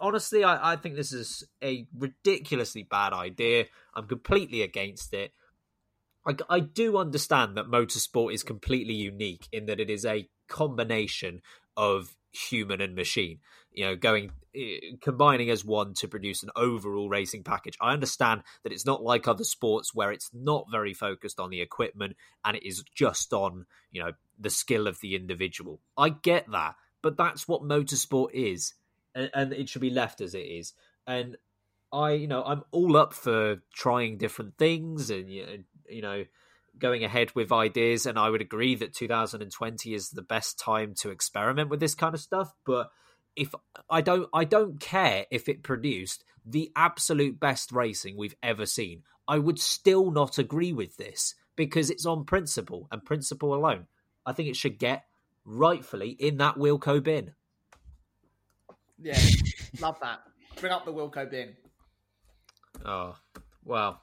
honestly, 0.00 0.44
I, 0.44 0.72
I 0.72 0.76
think 0.76 0.96
this 0.96 1.12
is 1.12 1.44
a 1.62 1.86
ridiculously 1.96 2.82
bad 2.82 3.12
idea. 3.12 3.66
I'm 3.94 4.06
completely 4.06 4.62
against 4.62 5.14
it. 5.14 5.32
I, 6.26 6.36
I 6.48 6.60
do 6.60 6.98
understand 6.98 7.56
that 7.56 7.66
motorsport 7.66 8.34
is 8.34 8.42
completely 8.42 8.94
unique 8.94 9.48
in 9.52 9.66
that 9.66 9.80
it 9.80 9.90
is 9.90 10.04
a 10.04 10.28
combination 10.48 11.40
of 11.76 12.16
human 12.32 12.80
and 12.80 12.94
machine 12.94 13.38
you 13.72 13.84
know 13.84 13.96
going 13.96 14.30
eh, 14.54 14.78
combining 15.00 15.50
as 15.50 15.64
one 15.64 15.94
to 15.94 16.06
produce 16.06 16.42
an 16.42 16.50
overall 16.54 17.08
racing 17.08 17.42
package 17.42 17.76
i 17.80 17.92
understand 17.92 18.42
that 18.62 18.72
it's 18.72 18.86
not 18.86 19.02
like 19.02 19.26
other 19.26 19.44
sports 19.44 19.94
where 19.94 20.12
it's 20.12 20.30
not 20.32 20.66
very 20.70 20.94
focused 20.94 21.40
on 21.40 21.50
the 21.50 21.60
equipment 21.60 22.16
and 22.44 22.56
it 22.56 22.64
is 22.64 22.84
just 22.94 23.32
on 23.32 23.66
you 23.90 24.02
know 24.02 24.12
the 24.38 24.50
skill 24.50 24.86
of 24.86 25.00
the 25.00 25.16
individual 25.16 25.80
i 25.96 26.08
get 26.08 26.48
that 26.50 26.74
but 27.02 27.16
that's 27.16 27.48
what 27.48 27.62
motorsport 27.62 28.28
is 28.32 28.74
and, 29.14 29.30
and 29.34 29.52
it 29.52 29.68
should 29.68 29.82
be 29.82 29.90
left 29.90 30.20
as 30.20 30.34
it 30.34 30.40
is. 30.40 30.74
And 31.06 31.36
I, 31.92 32.12
you 32.12 32.28
know, 32.28 32.42
I'm 32.44 32.62
all 32.70 32.96
up 32.96 33.12
for 33.12 33.62
trying 33.72 34.18
different 34.18 34.56
things 34.58 35.10
and 35.10 35.30
you 35.30 36.02
know, 36.02 36.24
going 36.78 37.04
ahead 37.04 37.34
with 37.34 37.52
ideas. 37.52 38.06
And 38.06 38.18
I 38.18 38.30
would 38.30 38.40
agree 38.40 38.74
that 38.76 38.94
2020 38.94 39.94
is 39.94 40.10
the 40.10 40.22
best 40.22 40.58
time 40.58 40.94
to 41.00 41.10
experiment 41.10 41.68
with 41.68 41.80
this 41.80 41.94
kind 41.94 42.14
of 42.14 42.20
stuff. 42.20 42.52
But 42.64 42.90
if 43.36 43.54
I 43.88 44.00
don't, 44.00 44.28
I 44.32 44.44
don't 44.44 44.80
care 44.80 45.26
if 45.30 45.48
it 45.48 45.62
produced 45.62 46.24
the 46.44 46.70
absolute 46.76 47.38
best 47.38 47.72
racing 47.72 48.16
we've 48.16 48.36
ever 48.42 48.66
seen. 48.66 49.02
I 49.28 49.38
would 49.38 49.60
still 49.60 50.10
not 50.10 50.38
agree 50.38 50.72
with 50.72 50.96
this 50.96 51.34
because 51.56 51.90
it's 51.90 52.06
on 52.06 52.24
principle 52.24 52.88
and 52.90 53.04
principle 53.04 53.54
alone. 53.54 53.86
I 54.26 54.32
think 54.32 54.48
it 54.48 54.56
should 54.56 54.78
get 54.78 55.04
rightfully 55.44 56.10
in 56.10 56.38
that 56.38 56.56
Wilco 56.56 57.02
bin. 57.02 57.32
Yeah, 59.02 59.18
love 59.80 59.96
that. 60.02 60.20
Bring 60.60 60.72
up 60.72 60.84
the 60.84 60.92
Wilco 60.92 61.30
bin. 61.30 61.56
Oh, 62.84 63.16
well, 63.64 64.00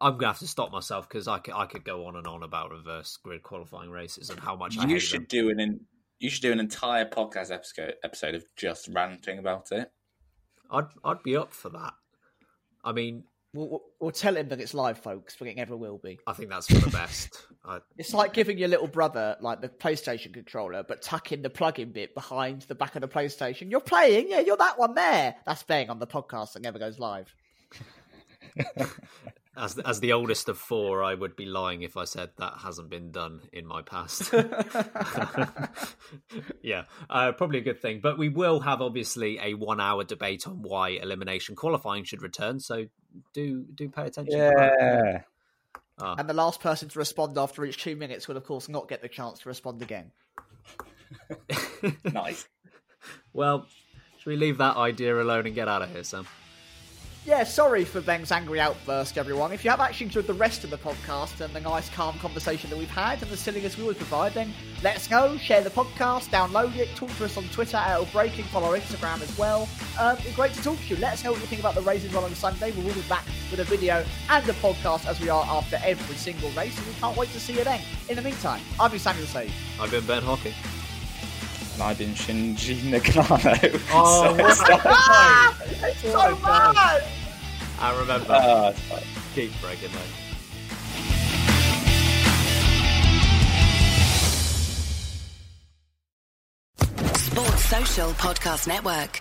I'm 0.00 0.14
gonna 0.14 0.28
have 0.28 0.38
to 0.40 0.46
stop 0.46 0.70
myself 0.72 1.08
because 1.08 1.28
I 1.28 1.38
could, 1.38 1.54
I 1.54 1.66
could 1.66 1.84
go 1.84 2.06
on 2.06 2.16
and 2.16 2.26
on 2.26 2.42
about 2.42 2.70
reverse 2.70 3.16
grid 3.22 3.42
qualifying 3.42 3.90
races 3.90 4.30
and 4.30 4.38
how 4.40 4.56
much 4.56 4.78
I 4.78 4.82
You 4.82 4.94
hate 4.94 4.98
should 5.00 5.20
them. 5.20 5.26
do 5.28 5.50
an 5.50 5.80
you 6.18 6.30
should 6.30 6.42
do 6.42 6.52
an 6.52 6.60
entire 6.60 7.04
podcast 7.04 7.50
episode 7.52 7.94
episode 8.02 8.34
of 8.34 8.44
just 8.56 8.88
ranting 8.88 9.38
about 9.38 9.72
it. 9.72 9.90
I'd 10.70 10.86
I'd 11.04 11.22
be 11.22 11.36
up 11.36 11.52
for 11.52 11.68
that. 11.70 11.94
I 12.84 12.92
mean, 12.92 13.24
We'll, 13.54 13.68
we'll, 13.68 13.82
we'll 13.98 14.10
tell 14.10 14.36
him 14.36 14.48
that 14.48 14.60
it's 14.60 14.74
live, 14.74 14.98
folks, 14.98 15.36
but 15.38 15.48
it 15.48 15.56
never 15.56 15.76
will 15.76 15.98
be. 15.98 16.18
I 16.26 16.34
think 16.34 16.50
that's 16.50 16.66
for 16.66 16.78
the 16.78 16.90
best. 16.90 17.46
I, 17.64 17.78
It's 17.96 18.12
like 18.12 18.32
giving 18.34 18.58
your 18.58 18.68
little 18.68 18.88
brother 18.88 19.36
like 19.40 19.60
the 19.60 19.68
PlayStation 19.68 20.34
controller, 20.34 20.82
but 20.82 21.00
tucking 21.02 21.42
the 21.42 21.50
plug-in 21.50 21.92
bit 21.92 22.14
behind 22.14 22.62
the 22.62 22.74
back 22.74 22.94
of 22.94 23.00
the 23.00 23.08
PlayStation. 23.08 23.70
You're 23.70 23.80
playing, 23.80 24.28
yeah, 24.28 24.40
you're 24.40 24.56
that 24.58 24.78
one 24.78 24.94
there. 24.94 25.34
That's 25.46 25.62
playing 25.62 25.88
on 25.88 25.98
the 25.98 26.06
podcast 26.06 26.52
that 26.52 26.62
never 26.62 26.78
goes 26.78 26.98
live. 26.98 27.34
as 29.58 29.78
as 29.78 30.00
the 30.00 30.12
oldest 30.12 30.48
of 30.48 30.58
four, 30.58 31.02
I 31.02 31.14
would 31.14 31.36
be 31.36 31.46
lying 31.46 31.82
if 31.82 31.96
I 31.96 32.04
said 32.04 32.30
that 32.36 32.54
hasn't 32.62 32.88
been 32.88 33.10
done 33.10 33.40
in 33.52 33.66
my 33.66 33.82
past. 33.82 34.32
yeah, 36.62 36.84
uh, 37.10 37.32
probably 37.32 37.58
a 37.58 37.62
good 37.62 37.80
thing. 37.80 38.00
But 38.00 38.18
we 38.18 38.28
will 38.28 38.60
have 38.60 38.80
obviously 38.80 39.38
a 39.40 39.54
one-hour 39.54 40.04
debate 40.04 40.46
on 40.46 40.62
why 40.62 40.90
elimination 40.90 41.56
qualifying 41.56 42.04
should 42.04 42.22
return. 42.22 42.60
So 42.60 42.86
do 43.32 43.64
do 43.74 43.88
pay 43.88 44.06
attention. 44.06 44.38
to 44.38 44.54
that. 44.56 44.72
Yeah. 44.80 45.22
And 46.00 46.28
the 46.28 46.34
last 46.34 46.60
person 46.60 46.88
to 46.88 46.98
respond 46.98 47.36
after 47.36 47.64
each 47.64 47.82
two 47.82 47.96
minutes 47.96 48.28
will, 48.28 48.36
of 48.36 48.44
course, 48.44 48.68
not 48.68 48.88
get 48.88 49.02
the 49.02 49.08
chance 49.08 49.40
to 49.40 49.48
respond 49.48 49.82
again. 49.82 50.12
Nice. 52.12 52.46
Well, 53.32 53.66
should 54.18 54.30
we 54.30 54.36
leave 54.36 54.58
that 54.58 54.76
idea 54.76 55.22
alone 55.22 55.46
and 55.46 55.54
get 55.54 55.68
out 55.68 55.82
of 55.82 55.90
here, 55.90 56.02
Sam? 56.02 56.26
Yeah, 57.28 57.44
sorry 57.44 57.84
for 57.84 58.00
Ben's 58.00 58.32
angry 58.32 58.58
outburst, 58.58 59.18
everyone. 59.18 59.52
If 59.52 59.62
you 59.62 59.68
have 59.70 59.80
actually 59.80 60.06
enjoyed 60.06 60.26
the 60.26 60.32
rest 60.32 60.64
of 60.64 60.70
the 60.70 60.78
podcast 60.78 61.42
and 61.42 61.52
the 61.52 61.60
nice, 61.60 61.90
calm 61.90 62.18
conversation 62.20 62.70
that 62.70 62.78
we've 62.78 62.88
had 62.88 63.20
and 63.20 63.30
the 63.30 63.36
silliness 63.36 63.76
we 63.76 63.82
always 63.82 63.98
provide, 63.98 64.32
then 64.32 64.50
let 64.82 64.96
us 64.96 65.06
go. 65.06 65.36
Share 65.36 65.60
the 65.62 65.68
podcast, 65.68 66.28
download 66.30 66.74
it, 66.76 66.88
talk 66.96 67.14
to 67.18 67.26
us 67.26 67.36
on 67.36 67.44
Twitter 67.48 67.76
at 67.76 68.10
Breaking, 68.12 68.46
follow 68.46 68.68
our 68.68 68.78
Instagram 68.78 69.20
as 69.20 69.36
well. 69.36 69.68
Um, 70.00 70.16
it's 70.20 70.34
great 70.34 70.54
to 70.54 70.62
talk 70.62 70.78
to 70.78 70.84
you. 70.86 70.96
Let 70.96 71.12
us 71.12 71.22
know 71.22 71.32
what 71.32 71.40
you 71.42 71.46
think 71.48 71.60
about 71.60 71.74
the 71.74 71.82
races 71.82 72.14
on 72.14 72.34
Sunday. 72.34 72.70
We 72.70 72.82
will 72.82 72.94
be 72.94 73.02
back 73.02 73.26
with 73.50 73.60
a 73.60 73.64
video 73.64 74.06
and 74.30 74.48
a 74.48 74.54
podcast 74.54 75.06
as 75.06 75.20
we 75.20 75.28
are 75.28 75.44
after 75.44 75.78
every 75.84 76.16
single 76.16 76.48
race, 76.52 76.78
and 76.78 76.86
we 76.86 76.94
can't 76.94 77.14
wait 77.14 77.28
to 77.32 77.40
see 77.40 77.58
you 77.58 77.64
then. 77.64 77.82
In 78.08 78.16
the 78.16 78.22
meantime, 78.22 78.62
I've 78.80 78.90
been 78.92 79.00
Samuel 79.00 79.26
Sage. 79.26 79.52
I've 79.78 79.90
been 79.90 80.06
Ben 80.06 80.22
Hockey. 80.22 80.54
And 81.74 81.82
I've 81.82 81.98
been 81.98 82.14
Shinji 82.14 82.84
Nakano. 82.84 83.78
Oh, 83.92 84.34
So- 84.54 84.72
what 84.72 84.80
Ah, 84.86 85.56
it's 85.82 86.00
so 86.00 87.17
I 87.80 87.98
remember. 88.00 88.26
Ah, 88.30 88.68
it's 88.68 88.80
fine. 88.80 89.02
Keep 89.34 89.52
breaking 89.60 89.90
them. 89.92 90.02
Sports 97.14 97.64
Social 97.64 98.10
Podcast 98.12 98.66
Network. 98.66 99.20